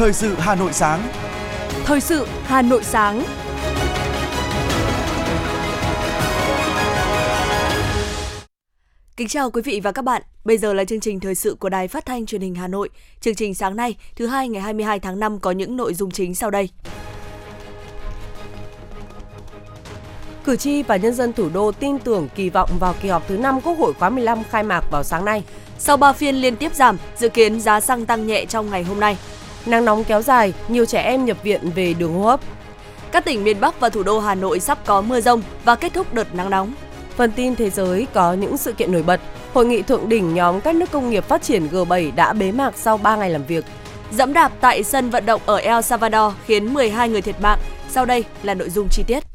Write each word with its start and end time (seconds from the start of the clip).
Thời 0.00 0.12
sự 0.12 0.34
Hà 0.38 0.54
Nội 0.54 0.72
sáng. 0.72 1.08
Thời 1.84 2.00
sự 2.00 2.26
Hà 2.42 2.62
Nội 2.62 2.84
sáng. 2.84 3.24
Kính 9.16 9.28
chào 9.28 9.50
quý 9.50 9.62
vị 9.62 9.80
và 9.84 9.92
các 9.92 10.02
bạn. 10.02 10.22
Bây 10.44 10.58
giờ 10.58 10.72
là 10.72 10.84
chương 10.84 11.00
trình 11.00 11.20
thời 11.20 11.34
sự 11.34 11.56
của 11.60 11.68
Đài 11.68 11.88
Phát 11.88 12.06
thanh 12.06 12.26
Truyền 12.26 12.40
hình 12.40 12.54
Hà 12.54 12.68
Nội. 12.68 12.88
Chương 13.20 13.34
trình 13.34 13.54
sáng 13.54 13.76
nay, 13.76 13.96
thứ 14.16 14.26
hai 14.26 14.48
ngày 14.48 14.62
22 14.62 15.00
tháng 15.00 15.20
5 15.20 15.38
có 15.38 15.50
những 15.50 15.76
nội 15.76 15.94
dung 15.94 16.10
chính 16.10 16.34
sau 16.34 16.50
đây. 16.50 16.68
Cử 20.44 20.56
tri 20.56 20.82
và 20.82 20.96
nhân 20.96 21.14
dân 21.14 21.32
thủ 21.32 21.48
đô 21.54 21.72
tin 21.72 21.98
tưởng 21.98 22.28
kỳ 22.34 22.50
vọng 22.50 22.70
vào 22.80 22.94
kỳ 23.02 23.08
họp 23.08 23.28
thứ 23.28 23.36
5 23.36 23.60
Quốc 23.60 23.78
hội 23.78 23.92
khóa 23.92 24.10
15 24.10 24.42
khai 24.50 24.62
mạc 24.62 24.84
vào 24.90 25.02
sáng 25.02 25.24
nay. 25.24 25.42
Sau 25.78 25.96
3 25.96 26.12
phiên 26.12 26.36
liên 26.36 26.56
tiếp 26.56 26.74
giảm, 26.74 26.96
dự 27.16 27.28
kiến 27.28 27.60
giá 27.60 27.80
xăng 27.80 28.06
tăng 28.06 28.26
nhẹ 28.26 28.44
trong 28.44 28.70
ngày 28.70 28.82
hôm 28.82 29.00
nay. 29.00 29.16
Nắng 29.66 29.84
nóng 29.84 30.04
kéo 30.04 30.22
dài, 30.22 30.52
nhiều 30.68 30.86
trẻ 30.86 31.02
em 31.02 31.24
nhập 31.24 31.36
viện 31.42 31.70
về 31.74 31.94
đường 31.94 32.14
hô 32.14 32.24
hấp. 32.24 32.40
Các 33.12 33.24
tỉnh 33.24 33.44
miền 33.44 33.60
Bắc 33.60 33.80
và 33.80 33.88
thủ 33.88 34.02
đô 34.02 34.20
Hà 34.20 34.34
Nội 34.34 34.60
sắp 34.60 34.78
có 34.86 35.00
mưa 35.00 35.20
rông 35.20 35.42
và 35.64 35.74
kết 35.74 35.92
thúc 35.92 36.14
đợt 36.14 36.34
nắng 36.34 36.50
nóng. 36.50 36.74
Phần 37.16 37.32
tin 37.32 37.56
thế 37.56 37.70
giới 37.70 38.06
có 38.14 38.32
những 38.32 38.56
sự 38.56 38.72
kiện 38.72 38.92
nổi 38.92 39.02
bật. 39.02 39.20
Hội 39.54 39.66
nghị 39.66 39.82
thượng 39.82 40.08
đỉnh 40.08 40.34
nhóm 40.34 40.60
các 40.60 40.74
nước 40.74 40.90
công 40.90 41.10
nghiệp 41.10 41.24
phát 41.24 41.42
triển 41.42 41.68
G7 41.72 42.14
đã 42.14 42.32
bế 42.32 42.52
mạc 42.52 42.72
sau 42.76 42.98
3 42.98 43.16
ngày 43.16 43.30
làm 43.30 43.44
việc. 43.44 43.64
Dẫm 44.12 44.32
đạp 44.32 44.52
tại 44.60 44.82
sân 44.82 45.10
vận 45.10 45.26
động 45.26 45.40
ở 45.46 45.56
El 45.56 45.82
Salvador 45.82 46.34
khiến 46.46 46.74
12 46.74 47.08
người 47.08 47.22
thiệt 47.22 47.40
mạng. 47.40 47.58
Sau 47.88 48.04
đây 48.04 48.24
là 48.42 48.54
nội 48.54 48.70
dung 48.70 48.88
chi 48.88 49.02
tiết. 49.06 49.29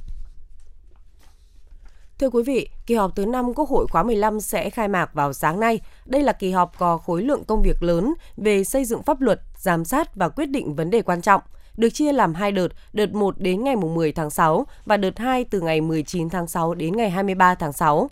Thưa 2.19 2.29
quý 2.29 2.43
vị, 2.43 2.69
kỳ 2.85 2.95
họp 2.95 3.15
thứ 3.15 3.25
5 3.25 3.53
Quốc 3.53 3.69
hội 3.69 3.87
khóa 3.87 4.03
15 4.03 4.39
sẽ 4.39 4.69
khai 4.69 4.87
mạc 4.87 5.13
vào 5.13 5.33
sáng 5.33 5.59
nay. 5.59 5.79
Đây 6.05 6.23
là 6.23 6.33
kỳ 6.33 6.51
họp 6.51 6.77
có 6.77 6.97
khối 6.97 7.21
lượng 7.21 7.43
công 7.43 7.61
việc 7.61 7.83
lớn 7.83 8.13
về 8.37 8.63
xây 8.63 8.85
dựng 8.85 9.03
pháp 9.03 9.21
luật, 9.21 9.41
giám 9.57 9.85
sát 9.85 10.15
và 10.15 10.29
quyết 10.29 10.45
định 10.45 10.75
vấn 10.75 10.89
đề 10.89 11.01
quan 11.01 11.21
trọng. 11.21 11.41
Được 11.77 11.89
chia 11.89 12.13
làm 12.13 12.33
hai 12.33 12.51
đợt, 12.51 12.67
đợt 12.93 13.13
1 13.13 13.39
đến 13.39 13.63
ngày 13.63 13.75
10 13.75 14.11
tháng 14.11 14.29
6 14.29 14.67
và 14.85 14.97
đợt 14.97 15.17
2 15.17 15.43
từ 15.43 15.61
ngày 15.61 15.81
19 15.81 16.29
tháng 16.29 16.47
6 16.47 16.73
đến 16.73 16.97
ngày 16.97 17.09
23 17.09 17.55
tháng 17.55 17.73
6. 17.73 18.09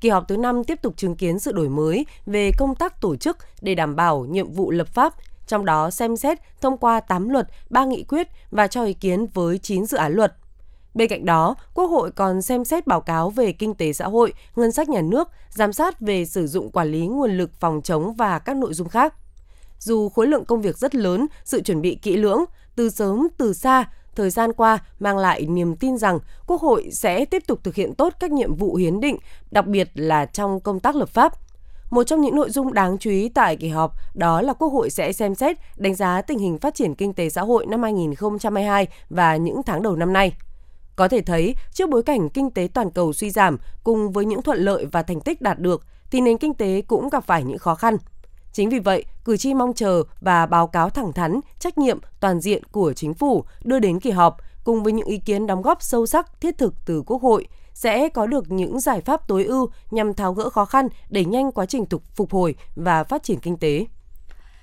Kỳ 0.00 0.08
họp 0.08 0.28
thứ 0.28 0.36
5 0.36 0.64
tiếp 0.64 0.82
tục 0.82 0.96
chứng 0.96 1.16
kiến 1.16 1.38
sự 1.38 1.52
đổi 1.52 1.68
mới 1.68 2.06
về 2.26 2.50
công 2.58 2.74
tác 2.74 3.00
tổ 3.00 3.16
chức 3.16 3.36
để 3.60 3.74
đảm 3.74 3.96
bảo 3.96 4.24
nhiệm 4.24 4.52
vụ 4.52 4.70
lập 4.70 4.88
pháp, 4.88 5.14
trong 5.46 5.64
đó 5.64 5.90
xem 5.90 6.16
xét 6.16 6.38
thông 6.60 6.78
qua 6.78 7.00
8 7.00 7.28
luật, 7.28 7.48
3 7.70 7.84
nghị 7.84 8.04
quyết 8.04 8.28
và 8.50 8.66
cho 8.66 8.84
ý 8.84 8.92
kiến 8.92 9.26
với 9.34 9.58
9 9.58 9.86
dự 9.86 9.96
án 9.96 10.12
luật– 10.12 10.34
Bên 10.96 11.08
cạnh 11.08 11.24
đó, 11.24 11.54
Quốc 11.74 11.86
hội 11.86 12.10
còn 12.10 12.42
xem 12.42 12.64
xét 12.64 12.86
báo 12.86 13.00
cáo 13.00 13.30
về 13.30 13.52
kinh 13.52 13.74
tế 13.74 13.92
xã 13.92 14.06
hội, 14.06 14.32
ngân 14.56 14.72
sách 14.72 14.88
nhà 14.88 15.00
nước, 15.00 15.28
giám 15.50 15.72
sát 15.72 16.00
về 16.00 16.24
sử 16.24 16.46
dụng 16.46 16.70
quản 16.70 16.88
lý 16.88 17.06
nguồn 17.06 17.30
lực 17.30 17.50
phòng 17.60 17.82
chống 17.82 18.14
và 18.14 18.38
các 18.38 18.56
nội 18.56 18.74
dung 18.74 18.88
khác. 18.88 19.14
Dù 19.78 20.08
khối 20.08 20.26
lượng 20.26 20.44
công 20.44 20.62
việc 20.62 20.78
rất 20.78 20.94
lớn, 20.94 21.26
sự 21.44 21.60
chuẩn 21.60 21.82
bị 21.82 21.94
kỹ 21.94 22.16
lưỡng, 22.16 22.44
từ 22.76 22.90
sớm 22.90 23.28
từ 23.38 23.52
xa, 23.52 23.84
thời 24.14 24.30
gian 24.30 24.52
qua 24.52 24.78
mang 25.00 25.18
lại 25.18 25.46
niềm 25.46 25.76
tin 25.76 25.98
rằng 25.98 26.18
Quốc 26.46 26.60
hội 26.60 26.88
sẽ 26.92 27.24
tiếp 27.24 27.42
tục 27.46 27.60
thực 27.64 27.74
hiện 27.74 27.94
tốt 27.94 28.12
các 28.20 28.30
nhiệm 28.30 28.54
vụ 28.54 28.74
hiến 28.74 29.00
định, 29.00 29.16
đặc 29.50 29.66
biệt 29.66 29.90
là 29.94 30.26
trong 30.26 30.60
công 30.60 30.80
tác 30.80 30.96
lập 30.96 31.08
pháp. 31.08 31.32
Một 31.90 32.04
trong 32.04 32.20
những 32.20 32.36
nội 32.36 32.50
dung 32.50 32.72
đáng 32.74 32.98
chú 32.98 33.10
ý 33.10 33.28
tại 33.28 33.56
kỳ 33.56 33.68
họp 33.68 33.92
đó 34.14 34.42
là 34.42 34.52
Quốc 34.52 34.68
hội 34.68 34.90
sẽ 34.90 35.12
xem 35.12 35.34
xét 35.34 35.56
đánh 35.76 35.94
giá 35.94 36.22
tình 36.22 36.38
hình 36.38 36.58
phát 36.58 36.74
triển 36.74 36.94
kinh 36.94 37.14
tế 37.14 37.30
xã 37.30 37.42
hội 37.42 37.66
năm 37.66 37.82
2022 37.82 38.86
và 39.10 39.36
những 39.36 39.62
tháng 39.62 39.82
đầu 39.82 39.96
năm 39.96 40.12
nay. 40.12 40.32
Có 40.96 41.08
thể 41.08 41.20
thấy, 41.20 41.54
trước 41.72 41.90
bối 41.90 42.02
cảnh 42.02 42.28
kinh 42.28 42.50
tế 42.50 42.68
toàn 42.74 42.90
cầu 42.90 43.12
suy 43.12 43.30
giảm 43.30 43.58
cùng 43.84 44.12
với 44.12 44.24
những 44.24 44.42
thuận 44.42 44.58
lợi 44.58 44.86
và 44.92 45.02
thành 45.02 45.20
tích 45.20 45.42
đạt 45.42 45.58
được, 45.58 45.86
thì 46.10 46.20
nền 46.20 46.38
kinh 46.38 46.54
tế 46.54 46.82
cũng 46.88 47.08
gặp 47.08 47.24
phải 47.26 47.44
những 47.44 47.58
khó 47.58 47.74
khăn. 47.74 47.96
Chính 48.52 48.68
vì 48.68 48.78
vậy, 48.78 49.04
cử 49.24 49.36
tri 49.36 49.54
mong 49.54 49.74
chờ 49.74 50.02
và 50.20 50.46
báo 50.46 50.66
cáo 50.66 50.90
thẳng 50.90 51.12
thắn, 51.12 51.40
trách 51.58 51.78
nhiệm 51.78 51.98
toàn 52.20 52.40
diện 52.40 52.64
của 52.64 52.92
chính 52.92 53.14
phủ 53.14 53.44
đưa 53.64 53.78
đến 53.78 54.00
kỳ 54.00 54.10
họp 54.10 54.36
cùng 54.64 54.82
với 54.82 54.92
những 54.92 55.06
ý 55.06 55.18
kiến 55.18 55.46
đóng 55.46 55.62
góp 55.62 55.82
sâu 55.82 56.06
sắc, 56.06 56.40
thiết 56.40 56.58
thực 56.58 56.74
từ 56.86 57.02
Quốc 57.06 57.22
hội 57.22 57.46
sẽ 57.72 58.08
có 58.08 58.26
được 58.26 58.50
những 58.50 58.80
giải 58.80 59.00
pháp 59.00 59.28
tối 59.28 59.44
ưu 59.44 59.70
nhằm 59.90 60.14
tháo 60.14 60.32
gỡ 60.32 60.50
khó 60.50 60.64
khăn, 60.64 60.88
đẩy 61.08 61.24
nhanh 61.24 61.52
quá 61.52 61.66
trình 61.66 61.84
phục 62.14 62.32
hồi 62.32 62.54
và 62.76 63.04
phát 63.04 63.22
triển 63.22 63.40
kinh 63.40 63.56
tế. 63.56 63.86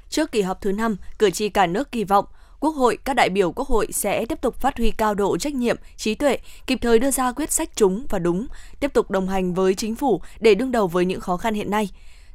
Trước 0.10 0.32
kỳ 0.32 0.42
họp 0.42 0.62
thứ 0.62 0.72
5, 0.72 0.98
cử 1.20 1.30
tri 1.30 1.50
cả 1.50 1.68
nước 1.68 1.92
kỳ 1.92 2.04
vọng 2.04 2.26
Quốc 2.64 2.76
hội, 2.76 2.98
các 3.04 3.14
đại 3.14 3.30
biểu 3.30 3.52
Quốc 3.52 3.68
hội 3.68 3.88
sẽ 3.92 4.26
tiếp 4.26 4.42
tục 4.42 4.56
phát 4.56 4.78
huy 4.78 4.92
cao 4.92 5.14
độ 5.14 5.38
trách 5.38 5.54
nhiệm, 5.54 5.76
trí 5.98 6.16
tuệ, 6.16 6.38
kịp 6.68 6.80
thời 6.82 7.00
đưa 7.00 7.12
ra 7.12 7.32
quyết 7.32 7.52
sách 7.52 7.76
trúng 7.76 8.06
và 8.10 8.20
đúng, 8.20 8.48
tiếp 8.80 8.94
tục 8.94 9.12
đồng 9.12 9.28
hành 9.28 9.54
với 9.54 9.76
chính 9.76 9.96
phủ 9.96 10.22
để 10.40 10.56
đương 10.56 10.72
đầu 10.72 10.88
với 10.88 11.06
những 11.06 11.20
khó 11.20 11.38
khăn 11.38 11.54
hiện 11.54 11.72
nay. 11.72 11.90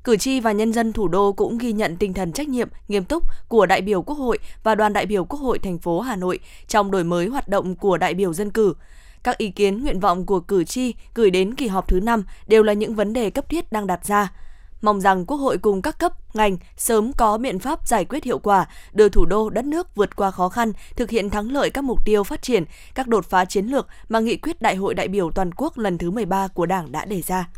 Cử 0.04 0.16
tri 0.16 0.40
và 0.40 0.52
nhân 0.52 0.72
dân 0.72 0.92
thủ 0.92 1.08
đô 1.08 1.32
cũng 1.32 1.58
ghi 1.58 1.72
nhận 1.72 1.96
tinh 1.96 2.14
thần 2.14 2.32
trách 2.32 2.48
nhiệm, 2.48 2.68
nghiêm 2.88 3.04
túc 3.04 3.22
của 3.48 3.66
đại 3.66 3.80
biểu 3.80 4.02
Quốc 4.02 4.18
hội 4.18 4.38
và 4.62 4.74
đoàn 4.74 4.92
đại 4.92 5.06
biểu 5.06 5.24
Quốc 5.24 5.38
hội 5.38 5.58
thành 5.58 5.78
phố 5.78 6.00
Hà 6.00 6.16
Nội 6.16 6.38
trong 6.66 6.90
đổi 6.90 7.04
mới 7.04 7.26
hoạt 7.26 7.48
động 7.48 7.74
của 7.74 7.98
đại 7.98 8.14
biểu 8.14 8.32
dân 8.32 8.50
cử. 8.50 8.74
Các 9.22 9.38
ý 9.38 9.50
kiến, 9.50 9.82
nguyện 9.82 10.00
vọng 10.00 10.26
của 10.26 10.40
cử 10.40 10.64
tri 10.64 10.94
gửi 11.14 11.30
đến 11.30 11.54
kỳ 11.54 11.66
họp 11.66 11.88
thứ 11.88 12.00
5 12.00 12.24
đều 12.46 12.62
là 12.62 12.72
những 12.72 12.94
vấn 12.94 13.12
đề 13.12 13.30
cấp 13.30 13.48
thiết 13.48 13.72
đang 13.72 13.86
đặt 13.86 14.06
ra 14.06 14.32
mong 14.80 15.00
rằng 15.00 15.26
Quốc 15.26 15.36
hội 15.36 15.58
cùng 15.58 15.82
các 15.82 15.98
cấp, 15.98 16.12
ngành 16.34 16.56
sớm 16.76 17.12
có 17.16 17.38
biện 17.38 17.58
pháp 17.58 17.88
giải 17.88 18.04
quyết 18.04 18.24
hiệu 18.24 18.38
quả, 18.38 18.66
đưa 18.92 19.08
thủ 19.08 19.24
đô 19.24 19.50
đất 19.50 19.64
nước 19.64 19.94
vượt 19.94 20.16
qua 20.16 20.30
khó 20.30 20.48
khăn, 20.48 20.72
thực 20.96 21.10
hiện 21.10 21.30
thắng 21.30 21.52
lợi 21.52 21.70
các 21.70 21.84
mục 21.84 22.04
tiêu 22.04 22.24
phát 22.24 22.42
triển, 22.42 22.64
các 22.94 23.08
đột 23.08 23.24
phá 23.30 23.44
chiến 23.44 23.66
lược 23.66 23.86
mà 24.08 24.20
nghị 24.20 24.36
quyết 24.36 24.62
Đại 24.62 24.76
hội 24.76 24.94
đại 24.94 25.08
biểu 25.08 25.30
toàn 25.30 25.50
quốc 25.56 25.78
lần 25.78 25.98
thứ 25.98 26.10
13 26.10 26.48
của 26.48 26.66
Đảng 26.66 26.92
đã 26.92 27.04
đề 27.04 27.22
ra. 27.22 27.48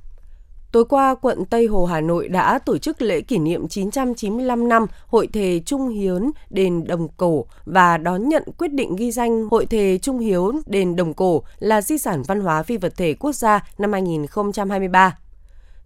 Tối 0.72 0.84
qua, 0.84 1.14
quận 1.14 1.44
Tây 1.44 1.66
Hồ 1.66 1.84
Hà 1.84 2.00
Nội 2.00 2.28
đã 2.28 2.58
tổ 2.58 2.78
chức 2.78 3.02
lễ 3.02 3.20
kỷ 3.20 3.38
niệm 3.38 3.68
995 3.68 4.68
năm 4.68 4.86
Hội 5.06 5.26
Thề 5.26 5.60
Trung 5.66 5.88
Hiếu 5.88 6.20
Đền 6.50 6.86
Đồng 6.86 7.08
Cổ 7.16 7.46
và 7.64 7.96
đón 7.96 8.28
nhận 8.28 8.42
quyết 8.58 8.72
định 8.72 8.96
ghi 8.96 9.12
danh 9.12 9.48
Hội 9.50 9.66
Thề 9.66 9.98
Trung 9.98 10.18
Hiếu 10.18 10.52
Đền 10.66 10.96
Đồng 10.96 11.14
Cổ 11.14 11.42
là 11.58 11.82
di 11.82 11.98
sản 11.98 12.22
văn 12.26 12.40
hóa 12.40 12.62
phi 12.62 12.76
vật 12.76 12.92
thể 12.96 13.14
quốc 13.14 13.32
gia 13.32 13.66
năm 13.78 13.92
2023. 13.92 15.16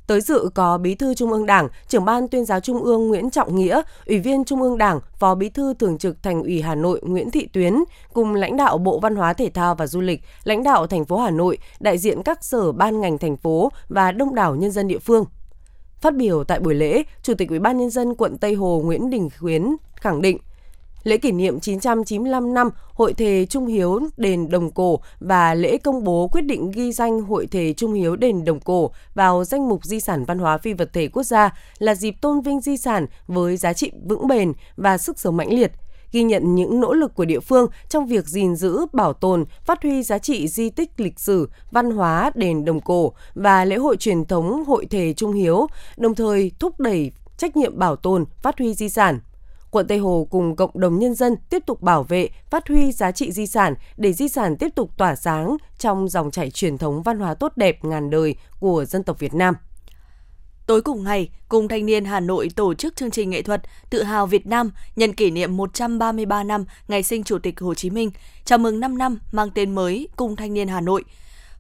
Tới 0.07 0.21
dự 0.21 0.49
có 0.55 0.79
Bí 0.79 0.95
thư 0.95 1.15
Trung 1.15 1.33
ương 1.33 1.47
Đảng, 1.47 1.69
trưởng 1.89 2.05
ban 2.05 2.29
tuyên 2.29 2.45
giáo 2.45 2.61
Trung 2.61 2.83
ương 2.83 3.09
Nguyễn 3.09 3.31
Trọng 3.31 3.57
Nghĩa, 3.57 3.83
Ủy 4.07 4.19
viên 4.19 4.45
Trung 4.45 4.63
ương 4.63 4.79
Đảng, 4.79 5.01
Phó 5.19 5.35
Bí 5.35 5.49
thư 5.49 5.75
Thường 5.75 5.99
trực 5.99 6.23
Thành 6.23 6.43
ủy 6.43 6.63
Hà 6.63 6.75
Nội 6.75 7.01
Nguyễn 7.03 7.31
Thị 7.31 7.49
Tuyến, 7.53 7.75
cùng 8.13 8.35
lãnh 8.35 8.57
đạo 8.57 8.79
Bộ 8.79 8.99
Văn 8.99 9.17
hóa 9.17 9.33
Thể 9.33 9.51
thao 9.51 9.75
và 9.75 9.87
Du 9.87 10.01
lịch, 10.01 10.21
lãnh 10.45 10.63
đạo 10.63 10.87
thành 10.87 11.05
phố 11.05 11.19
Hà 11.19 11.31
Nội, 11.31 11.59
đại 11.81 11.99
diện 11.99 12.23
các 12.23 12.45
sở 12.45 12.73
ban 12.73 13.01
ngành 13.01 13.19
thành 13.19 13.37
phố 13.37 13.73
và 13.89 14.13
đông 14.13 14.35
đảo 14.35 14.55
nhân 14.55 14.71
dân 14.71 14.89
địa 14.89 14.99
phương. 14.99 15.25
Phát 16.01 16.17
biểu 16.17 16.45
tại 16.45 16.61
buổi 16.61 16.75
lễ, 16.75 17.03
Chủ 17.23 17.35
tịch 17.35 17.49
Ủy 17.49 17.59
ban 17.59 17.79
nhân 17.79 17.91
dân 17.91 18.15
quận 18.15 18.39
Tây 18.39 18.55
Hồ 18.55 18.83
Nguyễn 18.85 19.11
Đình 19.11 19.29
Khuyến 19.41 19.77
khẳng 19.97 20.23
định 20.23 20.39
lễ 21.05 21.17
kỷ 21.17 21.33
niệm 21.33 21.61
995 21.61 22.55
năm 22.55 22.71
Hội 22.93 23.15
Thề 23.15 23.47
Trung 23.47 23.67
Hiếu 23.67 24.01
Đền 24.17 24.51
Đồng 24.51 24.71
Cổ 24.71 25.01
và 25.21 25.55
lễ 25.55 25.79
công 25.79 26.05
bố 26.05 26.29
quyết 26.33 26.41
định 26.41 26.71
ghi 26.71 26.93
danh 26.93 27.21
Hội 27.21 27.47
Thề 27.47 27.73
Trung 27.73 27.93
Hiếu 27.93 28.17
Đền 28.17 28.45
Đồng 28.45 28.61
Cổ 28.61 28.91
vào 29.15 29.45
danh 29.45 29.69
mục 29.69 29.85
di 29.85 30.01
sản 30.01 30.25
văn 30.25 30.39
hóa 30.39 30.59
phi 30.59 30.73
vật 30.73 30.91
thể 30.93 31.09
quốc 31.09 31.23
gia 31.23 31.51
là 31.79 31.95
dịp 31.95 32.15
tôn 32.21 32.41
vinh 32.41 32.61
di 32.61 32.77
sản 32.77 33.07
với 33.27 33.57
giá 33.57 33.73
trị 33.73 33.91
vững 34.09 34.27
bền 34.29 34.53
và 34.77 34.99
sức 34.99 35.21
sống 35.21 35.37
mãnh 35.37 35.53
liệt, 35.53 35.73
ghi 36.13 36.23
nhận 36.23 36.55
những 36.55 36.81
nỗ 36.81 36.93
lực 36.93 37.15
của 37.15 37.25
địa 37.25 37.41
phương 37.41 37.67
trong 37.89 38.07
việc 38.07 38.27
gìn 38.27 38.57
giữ, 38.57 38.87
bảo 38.93 39.13
tồn, 39.13 39.45
phát 39.65 39.83
huy 39.83 40.03
giá 40.03 40.19
trị 40.19 40.49
di 40.49 40.71
tích 40.71 40.91
lịch 41.01 41.21
sử, 41.21 41.49
văn 41.71 41.91
hóa 41.91 42.31
đền 42.35 42.65
Đồng 42.65 42.81
Cổ 42.81 43.13
và 43.35 43.65
lễ 43.65 43.77
hội 43.77 43.97
truyền 43.97 44.25
thống 44.25 44.65
Hội 44.65 44.87
Thề 44.87 45.13
Trung 45.13 45.33
Hiếu, 45.33 45.67
đồng 45.97 46.15
thời 46.15 46.53
thúc 46.59 46.81
đẩy 46.81 47.13
trách 47.37 47.57
nhiệm 47.57 47.79
bảo 47.79 47.97
tồn, 47.97 48.25
phát 48.43 48.59
huy 48.59 48.75
di 48.75 48.89
sản 48.89 49.21
quận 49.75 49.87
Tây 49.87 49.99
Hồ 49.99 50.27
cùng 50.31 50.57
cộng 50.57 50.71
đồng 50.75 50.99
nhân 50.99 51.15
dân 51.15 51.37
tiếp 51.51 51.63
tục 51.67 51.83
bảo 51.83 52.03
vệ, 52.03 52.29
phát 52.51 52.69
huy 52.69 52.93
giá 52.93 53.13
trị 53.13 53.33
di 53.33 53.47
sản 53.47 53.75
để 53.97 54.13
di 54.13 54.29
sản 54.29 54.57
tiếp 54.57 54.69
tục 54.75 54.91
tỏa 54.97 55.15
sáng 55.15 55.57
trong 55.79 56.09
dòng 56.09 56.31
chảy 56.31 56.51
truyền 56.51 56.79
thống 56.79 57.03
văn 57.03 57.19
hóa 57.19 57.35
tốt 57.35 57.53
đẹp 57.57 57.85
ngàn 57.85 58.11
đời 58.11 58.35
của 58.61 58.85
dân 58.85 59.03
tộc 59.03 59.19
Việt 59.19 59.35
Nam. 59.35 59.55
Tối 60.67 60.83
cùng 60.83 61.05
ngày, 61.05 61.29
Cung 61.49 61.69
Thanh 61.69 61.87
niên 61.87 62.05
Hà 62.05 62.21
Nội 62.21 62.49
tổ 62.57 62.75
chức 62.75 62.97
chương 62.97 63.11
trình 63.11 63.31
nghệ 63.31 63.43
thuật 63.43 63.63
Tự 63.91 64.03
hào 64.03 64.27
Việt 64.27 64.47
Nam 64.47 64.71
nhân 64.97 65.13
kỷ 65.13 65.31
niệm 65.31 65.57
133 65.57 66.43
năm 66.43 66.65
ngày 66.89 67.03
sinh 67.03 67.25
Chủ 67.25 67.39
tịch 67.39 67.61
Hồ 67.61 67.75
Chí 67.75 67.91
Minh, 67.91 68.11
chào 68.45 68.59
mừng 68.59 68.81
5 68.81 68.99
năm 68.99 69.19
mang 69.33 69.51
tên 69.55 69.75
mới 69.75 70.09
Cung 70.17 70.37
Thanh 70.37 70.55
niên 70.55 70.69
Hà 70.69 70.81
Nội. 70.81 71.05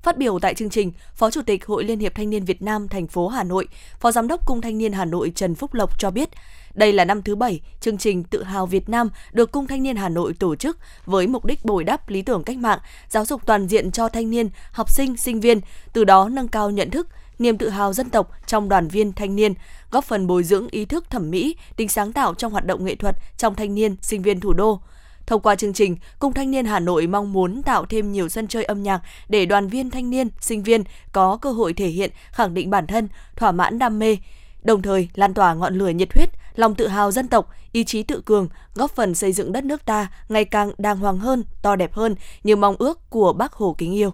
Phát 0.02 0.18
biểu 0.18 0.38
tại 0.38 0.54
chương 0.54 0.70
trình, 0.70 0.92
Phó 1.14 1.30
Chủ 1.30 1.42
tịch 1.42 1.66
Hội 1.66 1.84
Liên 1.84 1.98
hiệp 1.98 2.14
Thanh 2.14 2.30
niên 2.30 2.44
Việt 2.44 2.62
Nam 2.62 2.88
thành 2.88 3.06
phố 3.06 3.28
Hà 3.28 3.44
Nội, 3.44 3.68
Phó 4.00 4.12
Giám 4.12 4.28
đốc 4.28 4.46
Cung 4.46 4.60
Thanh 4.60 4.78
niên 4.78 4.92
Hà 4.92 5.04
Nội 5.04 5.32
Trần 5.34 5.54
Phúc 5.54 5.74
Lộc 5.74 5.98
cho 5.98 6.10
biết, 6.10 6.28
đây 6.74 6.92
là 6.92 7.04
năm 7.04 7.22
thứ 7.22 7.36
bảy 7.36 7.60
chương 7.80 7.98
trình 7.98 8.24
Tự 8.24 8.42
hào 8.42 8.66
Việt 8.66 8.88
Nam 8.88 9.10
được 9.32 9.52
Cung 9.52 9.66
Thanh 9.66 9.82
niên 9.82 9.96
Hà 9.96 10.08
Nội 10.08 10.34
tổ 10.38 10.56
chức 10.56 10.78
với 11.06 11.26
mục 11.26 11.44
đích 11.44 11.64
bồi 11.64 11.84
đắp 11.84 12.08
lý 12.08 12.22
tưởng 12.22 12.44
cách 12.44 12.56
mạng, 12.58 12.78
giáo 13.08 13.24
dục 13.24 13.46
toàn 13.46 13.66
diện 13.66 13.90
cho 13.90 14.08
thanh 14.08 14.30
niên, 14.30 14.50
học 14.72 14.90
sinh, 14.90 15.16
sinh 15.16 15.40
viên, 15.40 15.60
từ 15.92 16.04
đó 16.04 16.28
nâng 16.28 16.48
cao 16.48 16.70
nhận 16.70 16.90
thức, 16.90 17.08
niềm 17.38 17.58
tự 17.58 17.68
hào 17.68 17.92
dân 17.92 18.10
tộc 18.10 18.30
trong 18.46 18.68
đoàn 18.68 18.88
viên 18.88 19.12
thanh 19.12 19.36
niên, 19.36 19.54
góp 19.90 20.04
phần 20.04 20.26
bồi 20.26 20.44
dưỡng 20.44 20.68
ý 20.70 20.84
thức 20.84 21.10
thẩm 21.10 21.30
mỹ, 21.30 21.56
tính 21.76 21.88
sáng 21.88 22.12
tạo 22.12 22.34
trong 22.34 22.52
hoạt 22.52 22.66
động 22.66 22.84
nghệ 22.84 22.94
thuật 22.94 23.16
trong 23.36 23.54
thanh 23.54 23.74
niên, 23.74 23.96
sinh 24.00 24.22
viên 24.22 24.40
thủ 24.40 24.52
đô. 24.52 24.80
Thông 25.26 25.40
qua 25.40 25.54
chương 25.54 25.72
trình, 25.72 25.96
Cung 26.18 26.32
Thanh 26.32 26.50
niên 26.50 26.64
Hà 26.64 26.80
Nội 26.80 27.06
mong 27.06 27.32
muốn 27.32 27.62
tạo 27.62 27.86
thêm 27.86 28.12
nhiều 28.12 28.28
sân 28.28 28.48
chơi 28.48 28.64
âm 28.64 28.82
nhạc 28.82 29.00
để 29.28 29.46
đoàn 29.46 29.68
viên 29.68 29.90
thanh 29.90 30.10
niên, 30.10 30.28
sinh 30.40 30.62
viên 30.62 30.82
có 31.12 31.36
cơ 31.36 31.52
hội 31.52 31.72
thể 31.72 31.86
hiện, 31.86 32.10
khẳng 32.30 32.54
định 32.54 32.70
bản 32.70 32.86
thân, 32.86 33.08
thỏa 33.36 33.52
mãn 33.52 33.78
đam 33.78 33.98
mê, 33.98 34.16
đồng 34.62 34.82
thời 34.82 35.08
lan 35.14 35.34
tỏa 35.34 35.54
ngọn 35.54 35.74
lửa 35.74 35.88
nhiệt 35.88 36.14
huyết, 36.14 36.30
lòng 36.54 36.74
tự 36.74 36.88
hào 36.88 37.10
dân 37.10 37.28
tộc, 37.28 37.48
ý 37.72 37.84
chí 37.84 38.02
tự 38.02 38.22
cường, 38.24 38.48
góp 38.74 38.90
phần 38.90 39.14
xây 39.14 39.32
dựng 39.32 39.52
đất 39.52 39.64
nước 39.64 39.84
ta 39.84 40.10
ngày 40.28 40.44
càng 40.44 40.72
đàng 40.78 40.98
hoàng 40.98 41.18
hơn, 41.18 41.44
to 41.62 41.76
đẹp 41.76 41.92
hơn 41.92 42.14
như 42.44 42.56
mong 42.56 42.76
ước 42.78 43.10
của 43.10 43.32
Bác 43.32 43.52
Hồ 43.52 43.74
kính 43.78 43.94
yêu. 43.94 44.10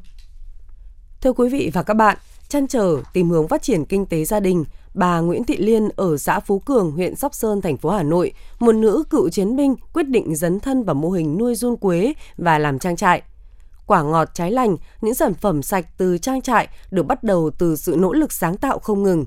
Thưa 1.20 1.32
quý 1.32 1.48
vị 1.48 1.70
và 1.74 1.82
các 1.82 1.94
bạn, 1.94 2.18
chăn 2.48 2.66
trở 2.66 2.96
tìm 3.12 3.30
hướng 3.30 3.48
phát 3.48 3.62
triển 3.62 3.84
kinh 3.84 4.06
tế 4.06 4.24
gia 4.24 4.40
đình, 4.40 4.64
bà 4.94 5.20
Nguyễn 5.20 5.44
Thị 5.44 5.56
Liên 5.56 5.88
ở 5.96 6.16
xã 6.16 6.40
Phú 6.40 6.58
Cường, 6.58 6.90
huyện 6.90 7.16
Sóc 7.16 7.34
Sơn, 7.34 7.60
thành 7.60 7.76
phố 7.76 7.90
Hà 7.90 8.02
Nội, 8.02 8.32
một 8.58 8.72
nữ 8.72 9.04
cựu 9.10 9.28
chiến 9.28 9.56
binh 9.56 9.74
quyết 9.92 10.08
định 10.08 10.36
dấn 10.36 10.60
thân 10.60 10.82
vào 10.82 10.94
mô 10.94 11.10
hình 11.10 11.38
nuôi 11.38 11.54
run 11.54 11.76
quế 11.76 12.12
và 12.36 12.58
làm 12.58 12.78
trang 12.78 12.96
trại. 12.96 13.22
Quả 13.86 14.02
ngọt 14.02 14.28
trái 14.34 14.50
lành, 14.50 14.76
những 15.00 15.14
sản 15.14 15.34
phẩm 15.34 15.62
sạch 15.62 15.86
từ 15.98 16.18
trang 16.18 16.42
trại 16.42 16.68
được 16.90 17.02
bắt 17.02 17.22
đầu 17.22 17.50
từ 17.58 17.76
sự 17.76 17.96
nỗ 17.98 18.12
lực 18.12 18.32
sáng 18.32 18.56
tạo 18.56 18.78
không 18.78 19.02
ngừng. 19.02 19.26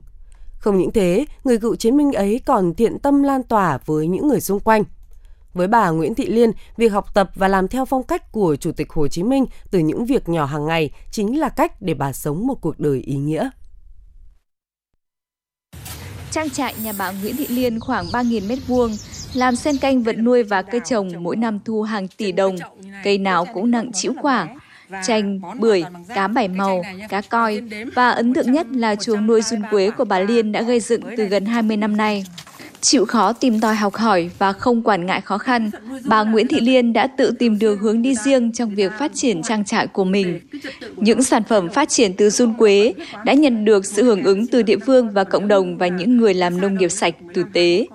Không 0.63 0.77
những 0.77 0.91
thế, 0.91 1.25
người 1.43 1.57
cựu 1.57 1.75
chiến 1.75 1.97
binh 1.97 2.11
ấy 2.11 2.41
còn 2.45 2.73
thiện 2.73 2.99
tâm 2.99 3.23
lan 3.23 3.43
tỏa 3.43 3.77
với 3.85 4.07
những 4.07 4.27
người 4.27 4.41
xung 4.41 4.59
quanh. 4.59 4.83
Với 5.53 5.67
bà 5.67 5.89
Nguyễn 5.89 6.15
Thị 6.15 6.25
Liên, 6.25 6.51
việc 6.77 6.87
học 6.87 7.13
tập 7.13 7.29
và 7.35 7.47
làm 7.47 7.67
theo 7.67 7.85
phong 7.85 8.03
cách 8.03 8.31
của 8.31 8.55
Chủ 8.55 8.71
tịch 8.71 8.91
Hồ 8.91 9.07
Chí 9.07 9.23
Minh 9.23 9.45
từ 9.71 9.79
những 9.79 10.05
việc 10.05 10.29
nhỏ 10.29 10.45
hàng 10.45 10.65
ngày 10.65 10.91
chính 11.11 11.39
là 11.39 11.49
cách 11.49 11.81
để 11.81 11.93
bà 11.93 12.13
sống 12.13 12.47
một 12.47 12.61
cuộc 12.61 12.79
đời 12.79 12.99
ý 12.99 13.15
nghĩa. 13.15 13.49
Trang 16.31 16.49
trại 16.49 16.73
nhà 16.83 16.93
bà 16.97 17.11
Nguyễn 17.11 17.35
Thị 17.37 17.47
Liên 17.47 17.79
khoảng 17.79 18.05
3.000 18.05 18.47
m2, 18.47 18.97
làm 19.33 19.55
sen 19.55 19.77
canh 19.77 20.03
vật 20.03 20.17
nuôi 20.17 20.43
và 20.43 20.61
cây 20.61 20.81
trồng 20.85 21.09
mỗi 21.19 21.35
năm 21.35 21.59
thu 21.65 21.81
hàng 21.81 22.07
tỷ 22.07 22.31
đồng. 22.31 22.55
Cây 23.03 23.17
nào 23.17 23.45
cũng 23.53 23.71
nặng 23.71 23.91
chịu 23.93 24.13
quả, 24.21 24.55
chanh, 25.07 25.39
bưởi, 25.59 25.83
cá 26.15 26.27
bảy 26.27 26.47
màu, 26.47 26.83
cá 27.09 27.21
coi 27.21 27.61
và 27.95 28.09
ấn 28.09 28.33
tượng 28.33 28.51
nhất 28.51 28.67
là 28.71 28.95
chuồng 28.95 29.27
nuôi 29.27 29.41
run 29.41 29.61
quế 29.71 29.89
của 29.89 30.05
bà 30.05 30.19
Liên 30.19 30.51
đã 30.51 30.61
gây 30.61 30.79
dựng 30.79 31.01
từ 31.17 31.25
gần 31.25 31.45
20 31.45 31.77
năm 31.77 31.97
nay. 31.97 32.25
Chịu 32.81 33.05
khó 33.05 33.33
tìm 33.33 33.59
tòi 33.59 33.75
học 33.75 33.95
hỏi 33.95 34.29
và 34.37 34.53
không 34.53 34.81
quản 34.81 35.05
ngại 35.05 35.21
khó 35.21 35.37
khăn, 35.37 35.71
bà 36.05 36.23
Nguyễn 36.23 36.47
Thị 36.47 36.59
Liên 36.59 36.93
đã 36.93 37.07
tự 37.07 37.31
tìm 37.39 37.59
được 37.59 37.79
hướng 37.79 38.01
đi 38.01 38.15
riêng 38.15 38.51
trong 38.51 38.75
việc 38.75 38.91
phát 38.99 39.11
triển 39.13 39.43
trang 39.43 39.65
trại 39.65 39.87
của 39.87 40.03
mình. 40.03 40.39
Những 40.95 41.23
sản 41.23 41.43
phẩm 41.43 41.69
phát 41.69 41.89
triển 41.89 42.13
từ 42.13 42.29
run 42.29 42.53
quế 42.53 42.93
đã 43.25 43.33
nhận 43.33 43.65
được 43.65 43.85
sự 43.85 44.03
hưởng 44.03 44.23
ứng 44.23 44.47
từ 44.47 44.61
địa 44.61 44.77
phương 44.85 45.11
và 45.11 45.23
cộng 45.23 45.47
đồng 45.47 45.77
và 45.77 45.87
những 45.87 46.17
người 46.17 46.33
làm 46.33 46.61
nông 46.61 46.77
nghiệp 46.77 46.89
sạch, 46.89 47.15
tử 47.33 47.43
tế. 47.53 47.87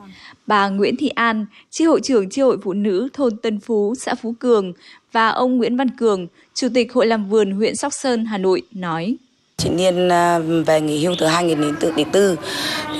Bà 0.46 0.68
Nguyễn 0.68 0.96
Thị 0.96 1.08
An, 1.08 1.46
chi 1.70 1.84
hội 1.84 2.00
trưởng 2.02 2.30
chi 2.30 2.42
hội 2.42 2.58
phụ 2.64 2.72
nữ 2.72 3.08
thôn 3.12 3.36
Tân 3.36 3.60
Phú, 3.60 3.94
xã 3.94 4.14
Phú 4.14 4.34
Cường 4.38 4.72
và 5.12 5.28
ông 5.28 5.56
Nguyễn 5.56 5.76
Văn 5.76 5.90
Cường, 5.90 6.26
chủ 6.54 6.68
tịch 6.74 6.92
hội 6.92 7.06
làm 7.06 7.28
vườn 7.28 7.50
huyện 7.50 7.76
Sóc 7.76 7.92
Sơn, 7.92 8.24
Hà 8.24 8.38
Nội 8.38 8.62
nói. 8.74 9.16
Chị 9.56 9.68
Niên 9.68 10.08
à, 10.08 10.38
về 10.38 10.80
nghỉ 10.80 11.04
hưu 11.04 11.14
từ 11.18 11.26
2004 11.26 12.36